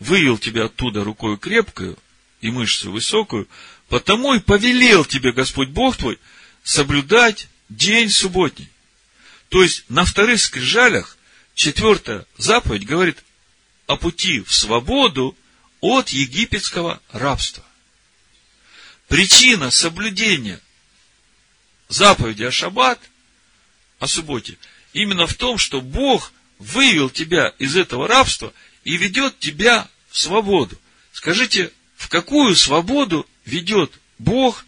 вывел 0.00 0.38
тебя 0.38 0.64
оттуда 0.64 1.04
рукой 1.04 1.38
крепкую 1.38 1.96
и 2.40 2.50
мышцу 2.50 2.90
высокую, 2.90 3.48
Потому 3.92 4.32
и 4.32 4.40
повелел 4.40 5.04
тебе 5.04 5.32
Господь 5.32 5.68
Бог 5.68 5.98
твой 5.98 6.18
соблюдать 6.64 7.46
день 7.68 8.08
субботний. 8.08 8.70
То 9.50 9.62
есть 9.62 9.84
на 9.90 10.06
вторых 10.06 10.40
скрижалях 10.40 11.18
четвертая 11.54 12.24
заповедь 12.38 12.86
говорит 12.86 13.22
о 13.86 13.98
пути 13.98 14.40
в 14.40 14.54
свободу 14.54 15.36
от 15.82 16.08
египетского 16.08 17.02
рабства. 17.10 17.62
Причина 19.08 19.70
соблюдения 19.70 20.58
заповеди 21.90 22.44
о 22.44 22.50
шаббат, 22.50 22.98
о 23.98 24.06
субботе, 24.06 24.56
именно 24.94 25.26
в 25.26 25.34
том, 25.34 25.58
что 25.58 25.82
Бог 25.82 26.32
вывел 26.58 27.10
тебя 27.10 27.48
из 27.58 27.76
этого 27.76 28.08
рабства 28.08 28.54
и 28.84 28.96
ведет 28.96 29.38
тебя 29.38 29.86
в 30.08 30.18
свободу. 30.18 30.80
Скажите, 31.12 31.72
в 32.02 32.08
какую 32.08 32.56
свободу 32.56 33.28
ведет 33.44 33.92
Бог 34.18 34.66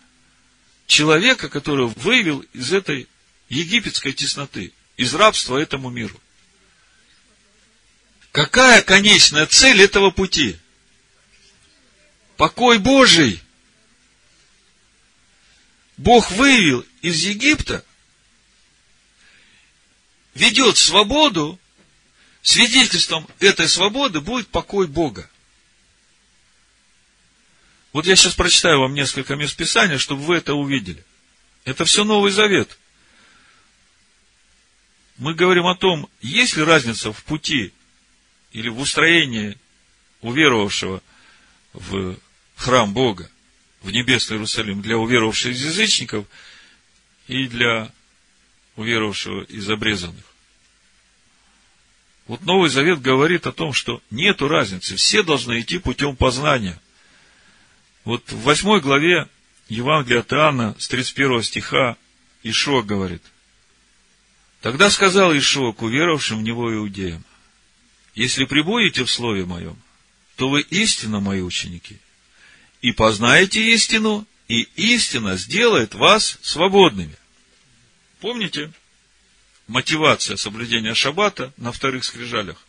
человека, 0.86 1.48
который 1.48 1.88
вывел 1.88 2.44
из 2.52 2.72
этой 2.72 3.08
египетской 3.48 4.12
тесноты, 4.12 4.72
из 4.96 5.12
рабства 5.14 5.58
этому 5.58 5.90
миру. 5.90 6.18
Какая 8.30 8.82
конечная 8.82 9.46
цель 9.46 9.82
этого 9.82 10.12
пути? 10.12 10.56
Покой 12.36 12.78
Божий. 12.78 13.42
Бог 15.96 16.30
вывел 16.30 16.86
из 17.02 17.24
Египта, 17.24 17.84
ведет 20.34 20.76
свободу, 20.76 21.58
свидетельством 22.42 23.26
этой 23.40 23.68
свободы 23.68 24.20
будет 24.20 24.46
покой 24.46 24.86
Бога. 24.86 25.28
Вот 27.94 28.06
я 28.06 28.16
сейчас 28.16 28.34
прочитаю 28.34 28.80
вам 28.80 28.92
несколько 28.92 29.36
мест 29.36 29.56
Писания, 29.56 29.98
чтобы 29.98 30.22
вы 30.22 30.34
это 30.34 30.54
увидели. 30.54 31.04
Это 31.64 31.84
все 31.84 32.02
Новый 32.02 32.32
Завет. 32.32 32.76
Мы 35.16 35.32
говорим 35.32 35.66
о 35.66 35.76
том, 35.76 36.10
есть 36.20 36.56
ли 36.56 36.64
разница 36.64 37.12
в 37.12 37.22
пути 37.22 37.72
или 38.50 38.68
в 38.68 38.80
устроении 38.80 39.56
уверовавшего 40.22 41.04
в 41.72 42.16
храм 42.56 42.92
Бога, 42.92 43.30
в 43.80 43.92
небесный 43.92 44.38
Иерусалим, 44.38 44.82
для 44.82 44.98
уверовавших 44.98 45.52
из 45.52 45.64
язычников 45.64 46.26
и 47.28 47.46
для 47.46 47.92
уверовавшего 48.74 49.44
из 49.44 49.70
обрезанных. 49.70 50.24
Вот 52.26 52.42
Новый 52.42 52.70
Завет 52.70 53.00
говорит 53.00 53.46
о 53.46 53.52
том, 53.52 53.72
что 53.72 54.02
нету 54.10 54.48
разницы, 54.48 54.96
все 54.96 55.22
должны 55.22 55.60
идти 55.60 55.78
путем 55.78 56.16
познания. 56.16 56.80
Вот 58.04 58.30
в 58.30 58.42
восьмой 58.42 58.80
главе 58.80 59.28
Евангелия 59.68 60.20
от 60.20 60.32
Иоанна 60.32 60.76
с 60.78 60.88
31 60.88 61.42
стиха 61.42 61.96
Ишуа 62.42 62.82
говорит. 62.82 63.22
Тогда 64.60 64.90
сказал 64.90 65.36
Ишуа 65.36 65.72
к 65.72 65.82
уверовавшим 65.82 66.38
в 66.38 66.42
него 66.42 66.72
иудеям, 66.74 67.24
если 68.14 68.44
прибудете 68.44 69.04
в 69.04 69.10
слове 69.10 69.44
моем, 69.44 69.76
то 70.36 70.48
вы 70.48 70.60
истинно 70.60 71.20
мои 71.20 71.40
ученики, 71.40 71.98
и 72.80 72.92
познаете 72.92 73.72
истину, 73.72 74.26
и 74.48 74.68
истина 74.76 75.36
сделает 75.36 75.94
вас 75.94 76.38
свободными. 76.42 77.16
Помните 78.20 78.72
мотивация 79.66 80.36
соблюдения 80.36 80.94
шаббата 80.94 81.52
на 81.56 81.72
вторых 81.72 82.04
скрижалях? 82.04 82.62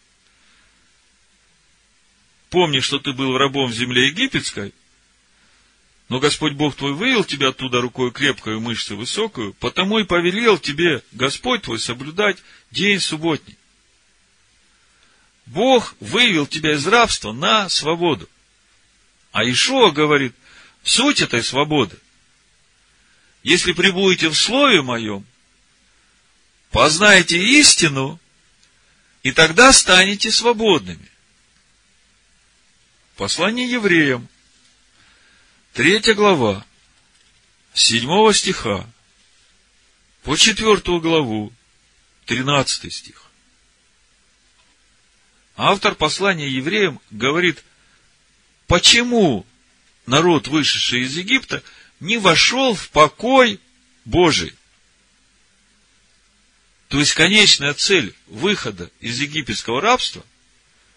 Помни, 2.50 2.80
что 2.80 3.00
ты 3.00 3.12
был 3.12 3.38
рабом 3.38 3.70
в 3.70 3.76
земле 3.76 4.08
египетской– 4.08 4.74
но 6.08 6.20
Господь 6.20 6.54
Бог 6.54 6.76
твой 6.76 6.94
вывел 6.94 7.24
тебя 7.24 7.50
оттуда 7.50 7.82
рукой 7.82 8.12
крепкую, 8.12 8.62
мышцу 8.62 8.96
высокую, 8.96 9.54
потому 9.56 10.00
и 10.00 10.04
повелел 10.04 10.60
тебе 10.60 11.04
Господь 11.12 11.64
твой 11.64 11.80
соблюдать 11.80 12.38
день 12.70 13.00
субботний. 13.00 13.58
Бог 15.48 15.96
вывел 16.00 16.46
тебя 16.46 16.74
из 16.74 16.86
рабства 16.86 17.32
на 17.32 17.70
свободу. 17.70 18.30
А 19.32 19.44
Ишуа 19.44 19.92
говорит, 19.92 20.36
суть 20.84 21.22
этой 21.22 21.44
свободы. 21.44 21.98
Если 23.44 23.74
прибудете 23.74 24.30
в 24.30 24.36
Слове 24.36 24.82
Моем, 24.82 25.26
познаете 26.72 27.38
истину, 27.38 28.20
и 29.24 29.32
тогда 29.32 29.74
станете 29.74 30.30
свободными. 30.30 31.10
Послание 33.16 33.70
евреям, 33.70 34.28
третья 35.76 36.14
глава, 36.14 36.66
седьмого 37.74 38.34
стиха, 38.34 38.90
по 40.24 40.38
четвертую 40.38 41.02
главу, 41.02 41.52
тринадцатый 42.26 42.90
стих. 42.90 43.26
Автор 45.58 45.94
послания 45.94 46.48
евреям 46.48 47.02
говорит, 47.12 47.62
почему 48.68 49.46
народ, 50.06 50.48
вышедший 50.48 51.02
из 51.02 51.18
Египта, 51.18 51.62
не 52.00 52.18
вошел 52.18 52.74
в 52.74 52.90
покой 52.90 53.60
Божий. 54.06 54.56
То 56.88 57.00
есть 57.00 57.14
конечная 57.16 57.74
цель 57.74 58.16
выхода 58.28 58.90
из 59.02 59.20
египетского 59.20 59.82
рабства 59.82 60.26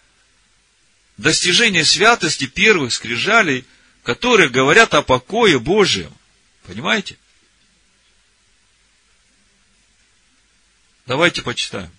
–достижение 1.17 1.83
святости 1.83 2.47
первых 2.47 2.93
скрижалей, 2.93 3.65
которые 4.03 4.49
говорят 4.49 4.93
о 4.93 5.01
покое 5.01 5.59
Божьем. 5.59 6.13
Понимаете? 6.65 7.17
Давайте 11.05 11.41
почитаем. 11.41 11.91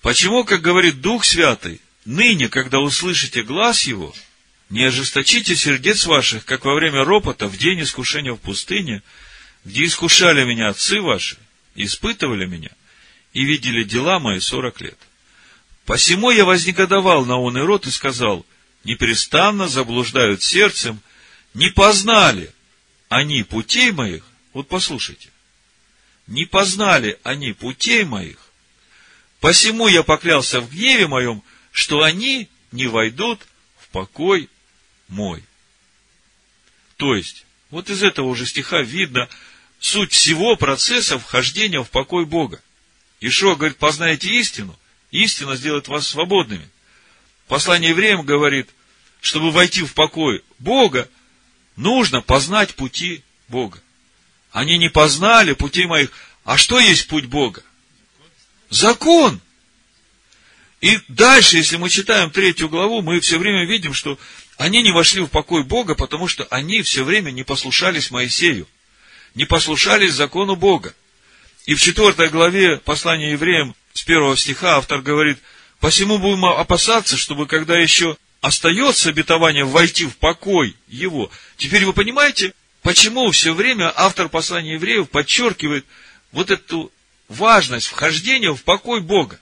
Почему, 0.00 0.44
как 0.44 0.62
говорит 0.62 1.00
Дух 1.00 1.24
Святый, 1.24 1.80
ныне, 2.04 2.48
когда 2.48 2.80
услышите 2.80 3.42
глаз 3.42 3.84
Его, 3.84 4.14
не 4.70 4.84
ожесточите 4.84 5.54
сердец 5.54 6.06
ваших, 6.06 6.44
как 6.44 6.64
во 6.64 6.74
время 6.74 7.04
ропота 7.04 7.46
в 7.46 7.56
день 7.56 7.82
искушения 7.82 8.32
в 8.32 8.38
пустыне, 8.38 9.02
где 9.64 9.84
искушали 9.84 10.44
меня 10.44 10.68
отцы 10.68 11.00
ваши, 11.00 11.36
испытывали 11.74 12.46
меня, 12.46 12.70
и 13.32 13.44
видели 13.44 13.84
дела 13.84 14.18
мои 14.18 14.40
сорок 14.40 14.80
лет. 14.80 14.98
Посему 15.84 16.30
я 16.30 16.44
вознегодовал 16.44 17.24
на 17.26 17.38
он 17.38 17.58
и 17.58 17.60
рот 17.60 17.86
и 17.86 17.90
сказал, 17.90 18.46
неперестанно 18.84 19.68
заблуждают 19.68 20.42
сердцем, 20.42 21.00
не 21.54 21.70
познали 21.70 22.52
они 23.08 23.42
путей 23.42 23.92
моих, 23.92 24.24
вот 24.52 24.68
послушайте, 24.68 25.30
не 26.26 26.46
познали 26.46 27.18
они 27.22 27.52
путей 27.52 28.04
моих, 28.04 28.38
посему 29.40 29.88
я 29.88 30.02
поклялся 30.02 30.60
в 30.60 30.70
гневе 30.70 31.06
моем, 31.06 31.42
что 31.72 32.02
они 32.02 32.48
не 32.70 32.86
войдут 32.86 33.40
в 33.78 33.88
покой 33.88 34.48
мой. 35.08 35.44
То 36.96 37.14
есть, 37.14 37.44
вот 37.70 37.90
из 37.90 38.02
этого 38.02 38.28
уже 38.28 38.46
стиха 38.46 38.80
видно 38.80 39.28
суть 39.80 40.12
всего 40.12 40.56
процесса 40.56 41.18
вхождения 41.18 41.82
в 41.82 41.90
покой 41.90 42.24
Бога. 42.24 42.62
Ишуа 43.20 43.56
говорит, 43.56 43.76
познаете 43.76 44.28
истину, 44.38 44.78
истина 45.10 45.56
сделает 45.56 45.88
вас 45.88 46.06
свободными. 46.06 46.68
Послание 47.48 47.90
евреям 47.90 48.24
говорит, 48.24 48.70
чтобы 49.20 49.50
войти 49.50 49.82
в 49.82 49.94
покой 49.94 50.42
Бога, 50.58 51.08
нужно 51.76 52.20
познать 52.20 52.74
пути 52.74 53.22
Бога. 53.48 53.80
Они 54.50 54.78
не 54.78 54.88
познали 54.88 55.52
пути 55.52 55.86
моих. 55.86 56.10
А 56.44 56.56
что 56.56 56.78
есть 56.78 57.08
путь 57.08 57.26
Бога? 57.26 57.62
Закон. 58.70 59.40
И 60.80 60.98
дальше, 61.08 61.58
если 61.58 61.76
мы 61.76 61.88
читаем 61.88 62.30
третью 62.30 62.68
главу, 62.68 63.02
мы 63.02 63.20
все 63.20 63.38
время 63.38 63.64
видим, 63.64 63.94
что 63.94 64.18
они 64.58 64.82
не 64.82 64.92
вошли 64.92 65.22
в 65.22 65.28
покой 65.28 65.62
Бога, 65.62 65.94
потому 65.94 66.26
что 66.28 66.44
они 66.50 66.82
все 66.82 67.04
время 67.04 67.30
не 67.30 67.44
послушались 67.44 68.10
Моисею, 68.10 68.68
не 69.34 69.44
послушались 69.44 70.14
закону 70.14 70.56
Бога. 70.56 70.94
И 71.66 71.74
в 71.74 71.80
четвертой 71.80 72.28
главе 72.28 72.78
послания 72.78 73.32
евреям 73.32 73.76
с 73.94 74.02
первого 74.02 74.36
стиха 74.36 74.76
автор 74.76 75.00
говорит, 75.00 75.38
посему 75.78 76.18
будем 76.18 76.44
опасаться, 76.44 77.16
чтобы 77.16 77.46
когда 77.46 77.78
еще 77.78 78.16
остается 78.42 79.08
обетование 79.08 79.64
войти 79.64 80.04
в 80.04 80.16
покой 80.16 80.76
его. 80.88 81.30
Теперь 81.56 81.86
вы 81.86 81.92
понимаете, 81.92 82.52
почему 82.82 83.30
все 83.30 83.54
время 83.54 83.92
автор 83.94 84.28
послания 84.28 84.74
евреев 84.74 85.08
подчеркивает 85.08 85.86
вот 86.32 86.50
эту 86.50 86.92
важность 87.28 87.86
вхождения 87.86 88.52
в 88.52 88.64
покой 88.64 89.00
Бога. 89.00 89.38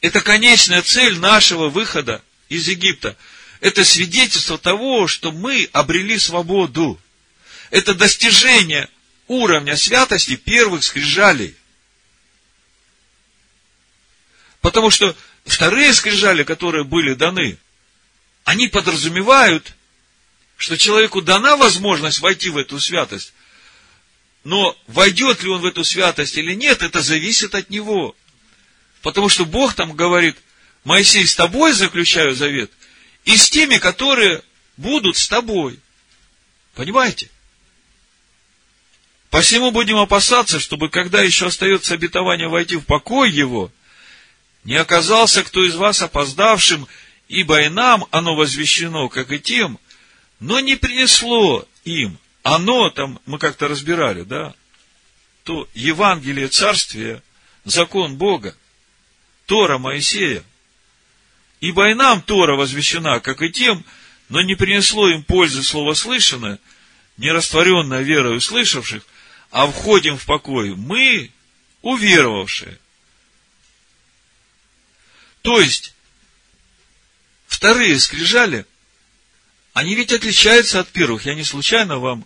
Это 0.00 0.20
конечная 0.20 0.82
цель 0.82 1.18
нашего 1.20 1.68
выхода 1.68 2.22
из 2.48 2.66
Египта. 2.66 3.16
Это 3.60 3.84
свидетельство 3.84 4.58
того, 4.58 5.06
что 5.06 5.30
мы 5.30 5.70
обрели 5.72 6.18
свободу. 6.18 7.00
Это 7.70 7.94
достижение 7.94 8.88
уровня 9.28 9.76
святости 9.76 10.34
первых 10.34 10.82
скрижалей. 10.82 11.54
Потому 14.60 14.90
что 14.90 15.16
вторые 15.44 15.92
скрижали, 15.92 16.42
которые 16.42 16.84
были 16.84 17.14
даны, 17.14 17.58
они 18.44 18.68
подразумевают, 18.68 19.74
что 20.56 20.76
человеку 20.76 21.22
дана 21.22 21.56
возможность 21.56 22.20
войти 22.20 22.50
в 22.50 22.56
эту 22.56 22.78
святость, 22.80 23.32
но 24.44 24.76
войдет 24.86 25.42
ли 25.42 25.48
он 25.48 25.62
в 25.62 25.66
эту 25.66 25.84
святость 25.84 26.36
или 26.36 26.54
нет, 26.54 26.82
это 26.82 27.00
зависит 27.00 27.54
от 27.54 27.70
него. 27.70 28.14
Потому 29.00 29.28
что 29.28 29.44
Бог 29.44 29.74
там 29.74 29.94
говорит, 29.94 30.36
Моисей, 30.84 31.26
с 31.26 31.34
тобой 31.34 31.72
заключаю 31.72 32.34
завет, 32.34 32.70
и 33.24 33.36
с 33.36 33.48
теми, 33.48 33.78
которые 33.78 34.42
будут 34.76 35.16
с 35.16 35.28
тобой. 35.28 35.78
Понимаете? 36.74 37.30
Посему 39.30 39.70
будем 39.70 39.96
опасаться, 39.96 40.60
чтобы, 40.60 40.90
когда 40.90 41.22
еще 41.22 41.46
остается 41.46 41.94
обетование 41.94 42.48
войти 42.48 42.76
в 42.76 42.84
покой 42.84 43.30
его, 43.30 43.72
не 44.64 44.76
оказался 44.76 45.44
кто 45.44 45.64
из 45.64 45.76
вас 45.76 46.02
опоздавшим, 46.02 46.88
ибо 47.28 47.62
и 47.62 47.68
нам 47.68 48.06
оно 48.10 48.34
возвещено, 48.34 49.08
как 49.08 49.30
и 49.30 49.38
тем, 49.38 49.78
но 50.40 50.60
не 50.60 50.76
принесло 50.76 51.66
им. 51.84 52.18
Оно 52.42 52.90
там, 52.90 53.20
мы 53.26 53.38
как-то 53.38 53.68
разбирали, 53.68 54.22
да? 54.22 54.54
То 55.44 55.68
Евангелие 55.74 56.48
Царствия, 56.48 57.22
закон 57.64 58.16
Бога, 58.16 58.54
Тора 59.46 59.78
Моисея. 59.78 60.42
Ибо 61.60 61.90
и 61.90 61.94
нам 61.94 62.20
Тора 62.22 62.56
возвещена, 62.56 63.20
как 63.20 63.42
и 63.42 63.50
тем, 63.50 63.84
но 64.28 64.42
не 64.42 64.54
принесло 64.54 65.08
им 65.08 65.22
пользы 65.22 65.62
слово 65.62 65.94
слышанное, 65.94 66.58
не 67.16 67.30
растворенное 67.30 68.02
верой 68.02 68.36
услышавших, 68.36 69.04
а 69.50 69.66
входим 69.66 70.16
в 70.16 70.24
покой 70.26 70.74
мы, 70.74 71.30
уверовавшие. 71.82 72.78
То 75.44 75.60
есть, 75.60 75.92
вторые 77.46 78.00
скрижали, 78.00 78.64
они 79.74 79.94
ведь 79.94 80.10
отличаются 80.10 80.80
от 80.80 80.88
первых. 80.88 81.26
Я 81.26 81.34
не 81.34 81.44
случайно 81.44 81.98
вам 81.98 82.24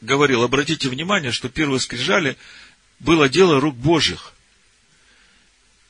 говорил, 0.00 0.42
обратите 0.42 0.88
внимание, 0.88 1.30
что 1.30 1.50
первые 1.50 1.78
скрижали 1.78 2.38
было 3.00 3.28
дело 3.28 3.60
рук 3.60 3.76
Божьих. 3.76 4.32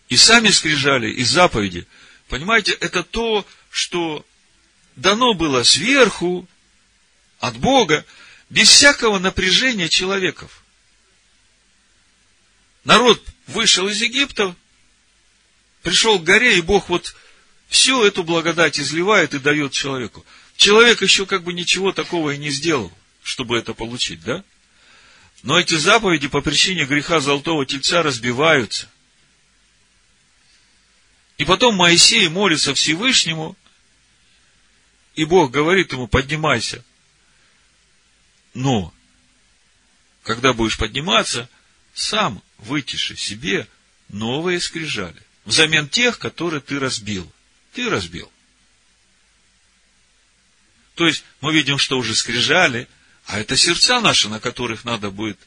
И 0.09 0.16
сами 0.16 0.48
скрижали, 0.48 1.09
и 1.12 1.23
заповеди. 1.23 1.86
Понимаете, 2.27 2.73
это 2.73 3.05
то, 3.05 3.47
что 3.70 4.27
дано 4.97 5.32
было 5.32 5.62
сверху, 5.62 6.48
от 7.39 7.57
Бога, 7.59 8.05
без 8.51 8.69
всякого 8.69 9.20
напряжения 9.20 9.89
человеков. 9.89 10.65
Народ 12.82 13.24
вышел 13.47 13.86
из 13.86 14.03
Египта, 14.03 14.57
пришел 15.87 16.19
к 16.19 16.25
горе, 16.25 16.59
и 16.59 16.63
Бог 16.63 16.89
вот 16.89 17.15
всю 17.69 18.03
эту 18.03 18.25
благодать 18.25 18.81
изливает 18.81 19.35
и 19.35 19.39
дает 19.39 19.71
человеку. 19.71 20.27
Человек 20.57 21.01
еще 21.01 21.27
как 21.27 21.45
бы 21.45 21.53
ничего 21.53 21.93
такого 21.93 22.33
и 22.33 22.39
не 22.39 22.51
сделал, 22.51 22.93
чтобы 23.23 23.57
это 23.57 23.73
получить, 23.73 24.21
да? 24.23 24.43
Но 25.45 25.61
эти 25.61 25.75
заповеди 25.75 26.27
по 26.27 26.41
причине 26.41 26.87
греха 26.87 27.21
золотого 27.21 27.65
тельца 27.65 28.03
разбиваются. 28.03 28.91
И 31.39 31.45
потом 31.45 31.77
Моисей 31.77 32.27
молится 32.27 32.75
Всевышнему, 32.75 33.57
и 35.15 35.25
Бог 35.25 35.53
говорит 35.53 35.93
ему, 35.93 36.09
поднимайся, 36.09 36.85
но, 38.55 38.93
когда 40.25 40.53
будешь 40.53 40.79
подниматься, 40.79 41.49
сам 41.95 42.43
вытиши 42.59 43.15
себе 43.15 43.69
новые 44.09 44.59
скрижали. 44.59 45.26
Взамен 45.47 45.89
тех, 45.89 46.18
которые 46.18 46.60
ты 46.60 46.78
разбил. 46.78 47.31
Ты 47.73 47.89
разбил. 47.89 48.31
То 50.94 51.06
есть, 51.06 51.24
мы 51.40 51.55
видим, 51.55 51.78
что 51.78 51.98
уже 51.98 52.14
скрижали, 52.14 52.89
а 53.24 53.40
это 53.40 53.56
сердца 53.56 54.01
наши, 54.01 54.28
на 54.28 54.40
которых 54.40 54.85
надо 54.85 55.10
будет 55.10 55.39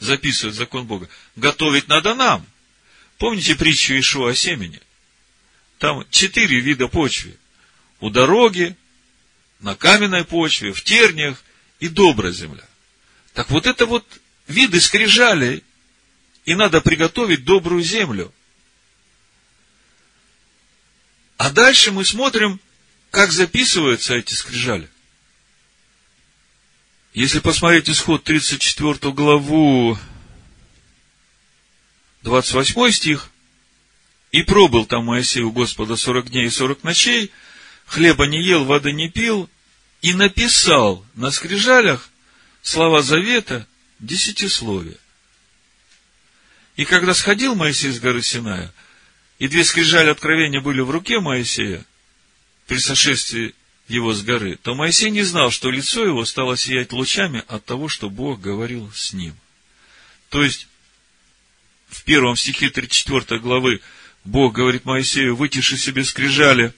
записывать 0.00 0.54
закон 0.54 0.86
Бога. 0.86 1.08
Готовить 1.36 1.88
надо 1.88 2.14
нам. 2.14 2.46
Помните 3.18 3.54
притчу 3.54 3.98
Ишуа 3.98 4.30
о 4.30 4.34
семени? 4.34 4.80
там 5.78 6.04
четыре 6.10 6.60
вида 6.60 6.88
почвы. 6.88 7.36
У 8.00 8.10
дороги, 8.10 8.76
на 9.60 9.74
каменной 9.74 10.24
почве, 10.24 10.72
в 10.72 10.82
терниях 10.82 11.42
и 11.80 11.88
добрая 11.88 12.32
земля. 12.32 12.64
Так 13.32 13.50
вот 13.50 13.66
это 13.66 13.86
вот 13.86 14.04
виды 14.46 14.80
скрижалей, 14.80 15.64
и 16.44 16.54
надо 16.54 16.80
приготовить 16.80 17.44
добрую 17.44 17.82
землю. 17.82 18.32
А 21.38 21.50
дальше 21.50 21.92
мы 21.92 22.04
смотрим, 22.04 22.60
как 23.10 23.32
записываются 23.32 24.14
эти 24.16 24.34
скрижали. 24.34 24.90
Если 27.14 27.38
посмотреть 27.38 27.88
исход 27.88 28.24
34 28.24 29.12
главу, 29.12 29.96
28 32.22 32.90
стих, 32.90 33.30
«И 34.32 34.42
пробыл 34.42 34.84
там 34.84 35.06
Моисей 35.06 35.42
у 35.42 35.52
Господа 35.52 35.96
сорок 35.96 36.28
дней 36.28 36.46
и 36.46 36.50
сорок 36.50 36.82
ночей, 36.82 37.30
хлеба 37.86 38.26
не 38.26 38.42
ел, 38.42 38.64
воды 38.64 38.92
не 38.92 39.08
пил, 39.08 39.48
и 40.02 40.12
написал 40.14 41.06
на 41.14 41.30
скрижалях 41.30 42.10
слова 42.62 43.00
завета 43.00 43.66
десятисловия. 44.00 44.98
И 46.76 46.84
когда 46.84 47.14
сходил 47.14 47.54
Моисей 47.54 47.90
с 47.90 48.00
горы 48.00 48.22
Синая, 48.22 48.72
и 49.38 49.48
две 49.48 49.64
скрижали 49.64 50.10
откровения 50.10 50.60
были 50.60 50.80
в 50.80 50.90
руке 50.90 51.20
Моисея, 51.20 51.84
при 52.66 52.78
сошествии 52.78 53.54
его 53.88 54.12
с 54.12 54.22
горы, 54.22 54.58
то 54.62 54.74
Моисей 54.74 55.10
не 55.10 55.22
знал, 55.22 55.50
что 55.50 55.70
лицо 55.70 56.04
его 56.04 56.24
стало 56.26 56.56
сиять 56.56 56.92
лучами 56.92 57.42
от 57.48 57.64
того, 57.64 57.88
что 57.88 58.10
Бог 58.10 58.40
говорил 58.40 58.90
с 58.92 59.14
ним. 59.14 59.34
То 60.28 60.44
есть, 60.44 60.68
в 61.88 62.04
первом 62.04 62.36
стихе 62.36 62.68
34 62.68 63.40
главы 63.40 63.80
Бог 64.24 64.52
говорит 64.52 64.84
Моисею, 64.84 65.36
вытиши 65.36 65.78
себе 65.78 66.04
скрижали, 66.04 66.74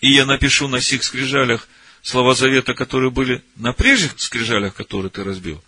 и 0.00 0.10
я 0.10 0.24
напишу 0.24 0.68
на 0.68 0.80
сих 0.80 1.04
скрижалях 1.04 1.68
слова 2.00 2.34
завета, 2.34 2.72
которые 2.72 3.10
были 3.10 3.44
на 3.56 3.74
прежних 3.74 4.14
скрижалях, 4.16 4.74
которые 4.74 5.10
ты 5.10 5.22
разбил. 5.22 5.62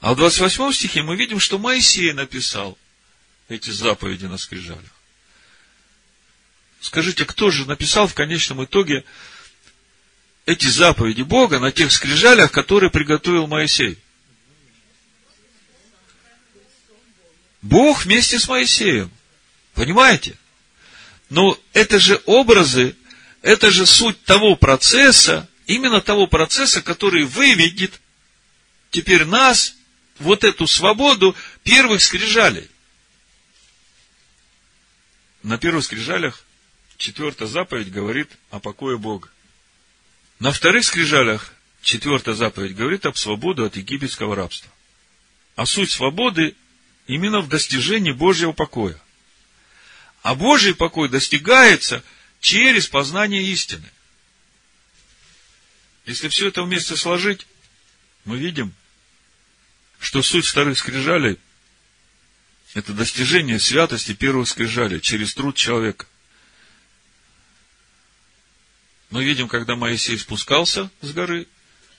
А 0.00 0.12
в 0.12 0.16
28 0.16 0.72
стихе 0.72 1.02
мы 1.02 1.16
видим, 1.16 1.40
что 1.40 1.58
Моисей 1.58 2.12
написал 2.12 2.76
эти 3.48 3.70
заповеди 3.70 4.26
на 4.26 4.36
скрижалях. 4.36 4.97
Скажите, 6.80 7.24
кто 7.24 7.50
же 7.50 7.66
написал 7.66 8.06
в 8.06 8.14
конечном 8.14 8.64
итоге 8.64 9.04
эти 10.46 10.66
заповеди 10.66 11.22
Бога 11.22 11.58
на 11.58 11.72
тех 11.72 11.92
скрижалях, 11.92 12.52
которые 12.52 12.90
приготовил 12.90 13.46
Моисей? 13.46 13.98
Бог 17.62 18.04
вместе 18.04 18.38
с 18.38 18.48
Моисеем. 18.48 19.10
Понимаете? 19.74 20.36
Но 21.28 21.58
это 21.72 21.98
же 21.98 22.22
образы, 22.24 22.96
это 23.42 23.70
же 23.70 23.84
суть 23.84 24.22
того 24.24 24.56
процесса, 24.56 25.48
именно 25.66 26.00
того 26.00 26.26
процесса, 26.26 26.80
который 26.80 27.24
выведет 27.24 28.00
теперь 28.90 29.24
нас, 29.24 29.74
вот 30.18 30.44
эту 30.44 30.66
свободу 30.66 31.36
первых 31.62 32.02
скрижалей. 32.02 32.68
На 35.42 35.58
первых 35.58 35.84
скрижалях 35.84 36.44
четвертая 36.98 37.48
заповедь 37.48 37.90
говорит 37.90 38.28
о 38.50 38.60
покое 38.60 38.98
Бога. 38.98 39.30
На 40.40 40.52
вторых 40.52 40.84
скрижалях 40.84 41.54
четвертая 41.80 42.34
заповедь 42.34 42.76
говорит 42.76 43.06
об 43.06 43.16
свободу 43.16 43.64
от 43.64 43.76
египетского 43.76 44.36
рабства. 44.36 44.70
А 45.56 45.64
суть 45.64 45.90
свободы 45.90 46.54
именно 47.06 47.40
в 47.40 47.48
достижении 47.48 48.12
Божьего 48.12 48.52
покоя. 48.52 49.00
А 50.22 50.34
Божий 50.34 50.74
покой 50.74 51.08
достигается 51.08 52.04
через 52.40 52.86
познание 52.88 53.42
истины. 53.42 53.88
Если 56.04 56.28
все 56.28 56.48
это 56.48 56.62
вместе 56.62 56.96
сложить, 56.96 57.46
мы 58.24 58.38
видим, 58.38 58.74
что 60.00 60.22
суть 60.22 60.46
вторых 60.46 60.78
скрижалей– 60.78 61.38
это 62.74 62.92
достижение 62.92 63.58
святости 63.58 64.14
первых 64.14 64.48
скрижалей 64.48 65.00
через 65.00 65.34
труд 65.34 65.56
человека. 65.56 66.06
Мы 69.10 69.24
видим, 69.24 69.48
когда 69.48 69.74
Моисей 69.74 70.18
спускался 70.18 70.90
с 71.00 71.12
горы, 71.12 71.46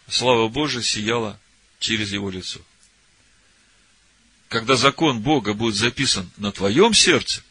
слава 0.07 0.47
Божия 0.47 0.81
сияла 0.81 1.39
через 1.79 2.11
его 2.11 2.29
лицо. 2.29 2.59
Когда 4.47 4.75
закон 4.75 5.21
Бога 5.21 5.53
будет 5.53 5.75
записан 5.75 6.29
на 6.37 6.51
твоем 6.51 6.93
сердце, 6.93 7.43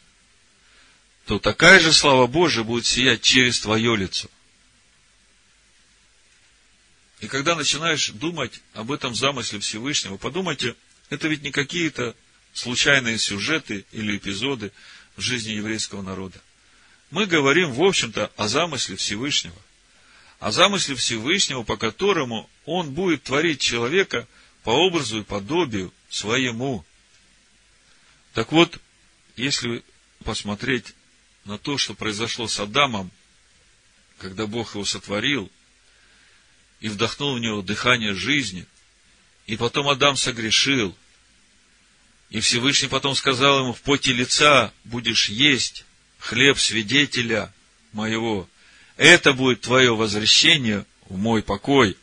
то 1.25 1.39
такая 1.39 1.79
же 1.79 1.93
слава 1.93 2.27
Божия 2.27 2.63
будет 2.63 2.85
сиять 2.85 3.21
через 3.21 3.59
твое 3.59 3.95
лицо. 3.95 4.29
И 7.19 7.27
когда 7.27 7.55
начинаешь 7.55 8.09
думать 8.09 8.61
об 8.73 8.91
этом 8.91 9.13
замысле 9.13 9.59
Всевышнего, 9.59 10.17
подумайте, 10.17 10.75
это 11.09 11.27
ведь 11.27 11.43
не 11.43 11.51
какие-то 11.51 12.15
случайные 12.53 13.17
сюжеты 13.17 13.85
или 13.91 14.17
эпизоды 14.17 14.71
в 15.17 15.21
жизни 15.21 15.51
еврейского 15.51 16.01
народа. 16.01 16.41
Мы 17.11 17.25
говорим, 17.25 17.71
в 17.71 17.81
общем-то, 17.81 18.31
о 18.37 18.47
замысле 18.47 18.95
Всевышнего. 18.95 19.55
О 20.39 20.51
замысле 20.51 20.95
Всевышнего, 20.95 21.63
по 21.63 21.75
которому 21.75 22.49
Он 22.65 22.93
будет 22.93 23.23
творить 23.23 23.59
человека 23.59 24.27
по 24.63 24.69
образу 24.69 25.19
и 25.19 25.23
подобию 25.23 25.93
своему. 26.09 26.85
Так 28.33 28.51
вот, 28.51 28.79
если 29.35 29.83
посмотреть 30.23 30.93
на 31.45 31.57
то, 31.57 31.77
что 31.77 31.93
произошло 31.93 32.47
с 32.47 32.59
Адамом, 32.59 33.11
когда 34.19 34.45
Бог 34.45 34.75
его 34.75 34.85
сотворил, 34.85 35.51
и 36.79 36.89
вдохнул 36.89 37.35
в 37.35 37.39
него 37.39 37.61
дыхание 37.61 38.13
жизни. 38.13 38.65
И 39.47 39.57
потом 39.57 39.89
Адам 39.89 40.15
согрешил. 40.15 40.95
И 42.29 42.39
Всевышний 42.39 42.87
потом 42.87 43.15
сказал 43.15 43.61
ему, 43.61 43.73
в 43.73 43.81
поте 43.81 44.13
лица 44.13 44.71
будешь 44.83 45.29
есть 45.29 45.85
хлеб 46.19 46.59
свидетеля 46.59 47.51
моего. 47.93 48.47
Это 48.97 49.33
будет 49.33 49.61
твое 49.61 49.95
возвращение 49.95 50.85
в 51.07 51.17
мой 51.17 51.41
покой. 51.41 51.97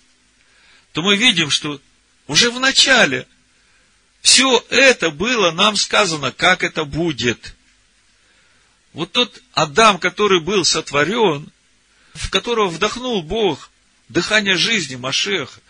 То 0.92 1.02
мы 1.02 1.16
видим, 1.16 1.50
что 1.50 1.80
уже 2.26 2.50
в 2.50 2.58
начале 2.58 3.26
все 4.22 4.64
это 4.70 5.10
было 5.10 5.52
нам 5.52 5.76
сказано, 5.76 6.32
как 6.32 6.64
это 6.64 6.84
будет. 6.84 7.54
Вот 8.92 9.12
тот 9.12 9.42
Адам, 9.52 9.98
который 9.98 10.40
был 10.40 10.64
сотворен, 10.64 11.52
в 12.14 12.30
которого 12.30 12.68
вдохнул 12.68 13.22
Бог 13.22 13.70
дыхание 14.08 14.56
жизни 14.56 14.96
Машеха. 14.96 15.60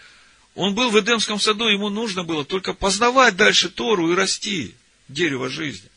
Он 0.55 0.75
был 0.75 0.91
в 0.91 0.99
Эдемском 0.99 1.39
саду, 1.39 1.69
ему 1.69 1.89
нужно 1.91 2.25
было 2.25 2.45
только 2.45 2.73
познавать 2.73 3.37
дальше 3.37 3.69
Тору 3.69 4.13
и 4.13 4.15
расти, 4.15 4.75
дерево 5.09 5.51
жизни. 5.51 5.91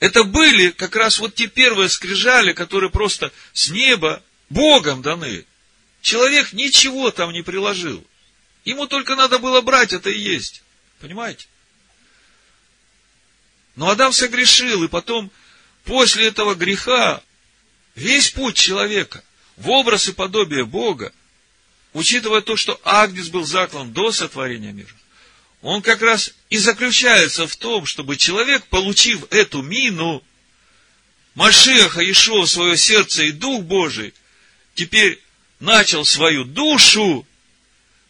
Это 0.00 0.24
были 0.24 0.70
как 0.70 0.94
раз 0.94 1.18
вот 1.18 1.34
те 1.34 1.48
первые 1.48 1.88
скрижали, 1.88 2.52
которые 2.52 2.90
просто 2.90 3.32
с 3.52 3.70
неба 3.70 4.22
Богом 4.48 5.02
даны. 5.02 5.44
Человек 6.02 6.52
ничего 6.52 7.10
там 7.10 7.32
не 7.32 7.42
приложил. 7.42 8.04
Ему 8.64 8.86
только 8.86 9.16
надо 9.16 9.38
было 9.38 9.60
брать 9.60 9.92
это 9.92 10.10
и 10.10 10.18
есть. 10.18 10.62
Понимаете? 11.00 11.46
Но 13.74 13.90
Адам 13.90 14.12
согрешил, 14.12 14.84
и 14.84 14.88
потом, 14.88 15.30
после 15.84 16.26
этого 16.26 16.54
греха, 16.54 17.22
весь 17.94 18.30
путь 18.30 18.56
человека 18.56 19.22
в 19.56 19.70
образ 19.70 20.08
и 20.08 20.12
подобие 20.12 20.64
Бога, 20.64 21.12
учитывая 21.92 22.40
то, 22.40 22.56
что 22.56 22.80
Агнец 22.84 23.28
был 23.28 23.44
заклан 23.44 23.92
до 23.92 24.12
сотворения 24.12 24.72
мира, 24.72 24.92
он 25.62 25.82
как 25.82 26.02
раз 26.02 26.32
и 26.50 26.58
заключается 26.58 27.46
в 27.46 27.56
том, 27.56 27.86
чтобы 27.86 28.16
человек, 28.16 28.64
получив 28.66 29.24
эту 29.30 29.62
мину, 29.62 30.22
Машеха 31.34 32.00
Ишо 32.10 32.42
в 32.42 32.50
свое 32.50 32.76
сердце 32.76 33.24
и 33.24 33.32
Дух 33.32 33.62
Божий, 33.64 34.14
теперь 34.74 35.20
начал 35.60 36.04
свою 36.04 36.44
душу 36.44 37.26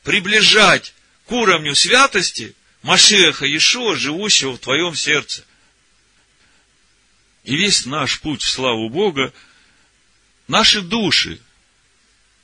приближать 0.03 0.95
к 1.27 1.33
уровню 1.33 1.75
святости 1.75 2.55
Машеха 2.83 3.45
Ишо, 3.47 3.95
живущего 3.95 4.53
в 4.53 4.59
твоем 4.59 4.95
сердце. 4.95 5.45
И 7.45 7.57
весь 7.57 7.87
наш 7.87 8.21
путь 8.21 8.43
в 8.43 8.49
славу 8.49 8.89
Бога– 8.89 9.33
наши 10.49 10.81
души 10.81 11.39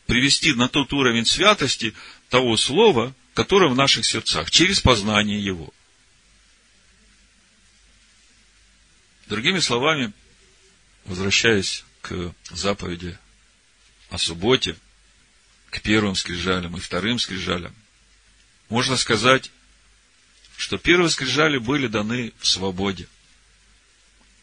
привести 0.07 0.53
на 0.53 0.69
тот 0.69 0.93
уровень 0.93 1.25
святости 1.25 1.95
того 2.29 2.57
слова, 2.57 3.15
которое 3.35 3.69
в 3.69 3.75
наших 3.75 4.07
сердцах, 4.07 4.51
через 4.51 4.81
познание 4.81 5.45
его. 5.45 5.73
Другими 9.27 9.59
словами, 9.59 10.13
возвращаясь 11.05 11.85
к 12.01 12.33
заповеди 12.51 13.19
о 14.11 14.19
субботе, 14.19 14.77
к 15.71 15.81
первым 15.81 16.15
скрижалям 16.15 16.77
и 16.77 16.81
вторым 16.81 17.19
скрижалям, 17.19 17.75
можно 18.69 18.97
сказать, 18.97 19.51
что 20.57 20.79
первые 20.79 21.11
скрижали 21.11 21.59
были 21.59 21.89
даны 21.89 22.33
в 22.39 22.47
свободе. 22.47 23.09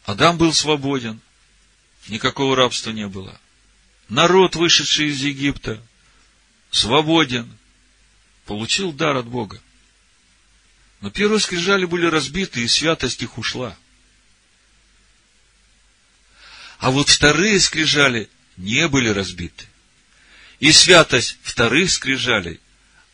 Адам 0.04 0.36
был 0.36 0.52
свободен, 0.52 1.20
никакого 2.08 2.54
рабства 2.56 2.90
не 2.90 3.08
было. 3.08 3.40
Народ, 4.08 4.56
вышедший 4.56 5.06
из 5.06 5.22
Египта, 5.22 5.82
свободен, 6.70 7.56
получил 8.52 8.92
дар 8.92 9.16
от 9.16 9.26
Бога. 9.26 9.58
Но 11.00 11.10
первые 11.10 11.40
скрижали 11.40 11.86
были 11.86 12.04
разбиты, 12.04 12.62
и 12.62 12.68
святость 12.68 13.22
их 13.22 13.38
ушла. 13.38 13.74
А 16.78 16.90
вот 16.90 17.08
вторые 17.08 17.58
скрижали 17.60 18.28
не 18.58 18.88
были 18.88 19.08
разбиты. 19.08 19.64
И 20.60 20.70
святость 20.70 21.38
вторых 21.42 21.90
скрижалей, 21.90 22.60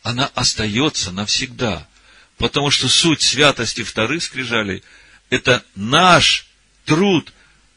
она 0.03 0.25
остается 0.35 1.13
навсегда. 1.13 1.87
Потому 2.35 2.69
что 2.69 2.89
суть 2.89 3.21
святости 3.21 3.83
вторых 3.83 4.21
скрижалей– 4.21 4.83
это 5.29 5.63
наш 5.73 6.47
труд 6.83 7.31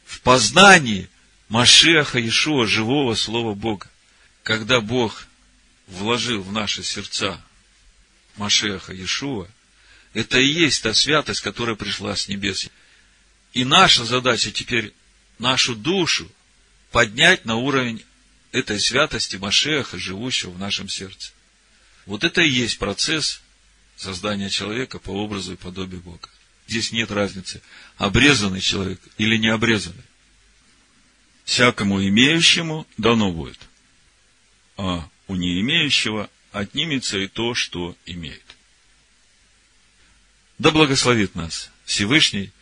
в 0.05 0.21
познании 0.23 1.09
Машеха 1.49 2.19
Иешуа, 2.19 2.67
живого 2.67 3.15
Слова 3.15 3.55
Бога. 3.55 3.89
Когда 4.43 4.81
Бог 4.81 5.29
вложил 5.87 6.43
в 6.43 6.51
наши 6.51 6.83
сердца 6.83 7.41
Машеха 8.37 8.93
Иешуа, 8.93 9.47
это 10.15 10.39
и 10.39 10.47
есть 10.47 10.83
та 10.83 10.95
святость, 10.95 11.41
которая 11.41 11.77
пришла 11.77 12.15
с 12.17 12.29
небес. 12.29 12.69
И 13.53 13.65
наша 13.65 14.05
задача 14.05 14.51
теперь 14.51 14.93
нашу 15.39 15.75
душу 15.75 16.31
поднять 16.91 17.45
на 17.45 17.57
уровень 17.57 18.05
этой 18.53 18.79
святости 18.79 19.37
Машеха, 19.37 19.99
живущего 19.99 20.51
в 20.51 20.59
нашем 20.59 20.89
сердце. 20.89 21.33
Вот 22.07 22.25
это 22.25 22.43
и 22.43 22.49
есть 22.49 22.79
процесс 22.79 23.41
создания 23.97 24.51
человека 24.51 24.99
по 24.99 25.11
образу 25.11 25.55
и 25.55 25.57
подобию 25.57 26.01
Бога. 26.01 26.29
Здесь 26.67 26.93
нет 26.93 27.11
разницы, 27.11 27.63
обрезанный 27.97 28.61
человек 28.61 29.01
или 29.19 29.37
не 29.37 29.49
обрезанный. 29.49 30.03
Всякому 31.45 32.07
имеющему 32.07 32.87
дано 32.99 33.33
будет, 33.33 33.59
а 34.77 35.09
у 35.27 35.35
не 35.35 35.61
имеющего 35.61 36.31
отнимется 36.53 37.19
и 37.19 37.27
то, 37.27 37.55
что 37.55 37.97
имеет. 38.07 38.45
Да 40.59 40.71
благословит 40.71 41.35
нас 41.35 41.71
Всевышний 41.85 42.53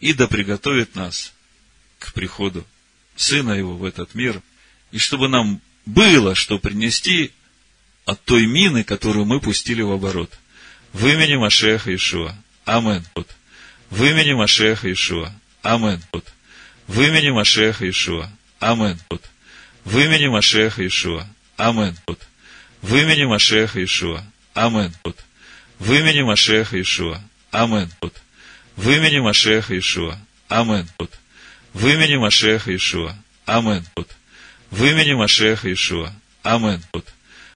и 0.00 0.12
да 0.12 0.26
приготовит 0.26 0.94
нас 0.94 1.34
к 1.98 2.12
приходу 2.14 2.66
Сына 3.16 3.52
Его 3.52 3.76
в 3.76 3.84
этот 3.84 4.14
мир, 4.14 4.40
и 4.92 4.98
чтобы 4.98 5.28
нам 5.28 5.60
было 5.84 6.34
что 6.34 6.58
принести 6.58 7.32
от 8.06 8.22
той 8.24 8.46
мины, 8.46 8.82
которую 8.82 9.26
мы 9.26 9.40
пустили 9.40 9.82
в 9.82 9.92
оборот. 9.92 10.32
В 10.92 11.06
имени 11.06 11.36
Машеха 11.36 11.94
Ишуа. 11.94 12.34
Амен. 12.64 13.04
В 13.90 14.04
имени 14.04 14.32
Машеха 14.32 14.90
Ишуа. 14.90 15.32
Амен. 15.62 16.02
В 16.86 17.00
имени 17.00 17.30
Машеха 17.30 17.88
Ишуа. 17.88 18.30
Амен. 18.58 18.98
В 19.84 19.98
имени 19.98 20.28
Машеха 20.28 20.86
Ишуа. 20.86 21.28
Амен. 21.56 21.96
В 22.82 22.94
имени 22.94 23.24
Машеха 23.24 23.84
Ишуа. 23.84 24.22
Амен. 24.54 24.94
В 25.78 25.92
имени 25.92 26.22
Машеха 26.22 26.80
Ишуа. 26.80 27.20
Амен. 27.50 27.90
В 28.76 28.88
имени 28.90 29.20
Машеха 29.20 29.78
Ишуа. 29.78 30.18
Амен. 30.48 30.88
В 31.74 31.86
имени 31.86 32.16
Машеха 32.16 32.74
Ишуа. 32.74 33.14
Амен. 33.46 33.84
В 34.70 34.84
имени 34.84 35.14
Машеха 35.14 35.72
Ишуа. 35.72 36.12
Амен. 36.42 36.82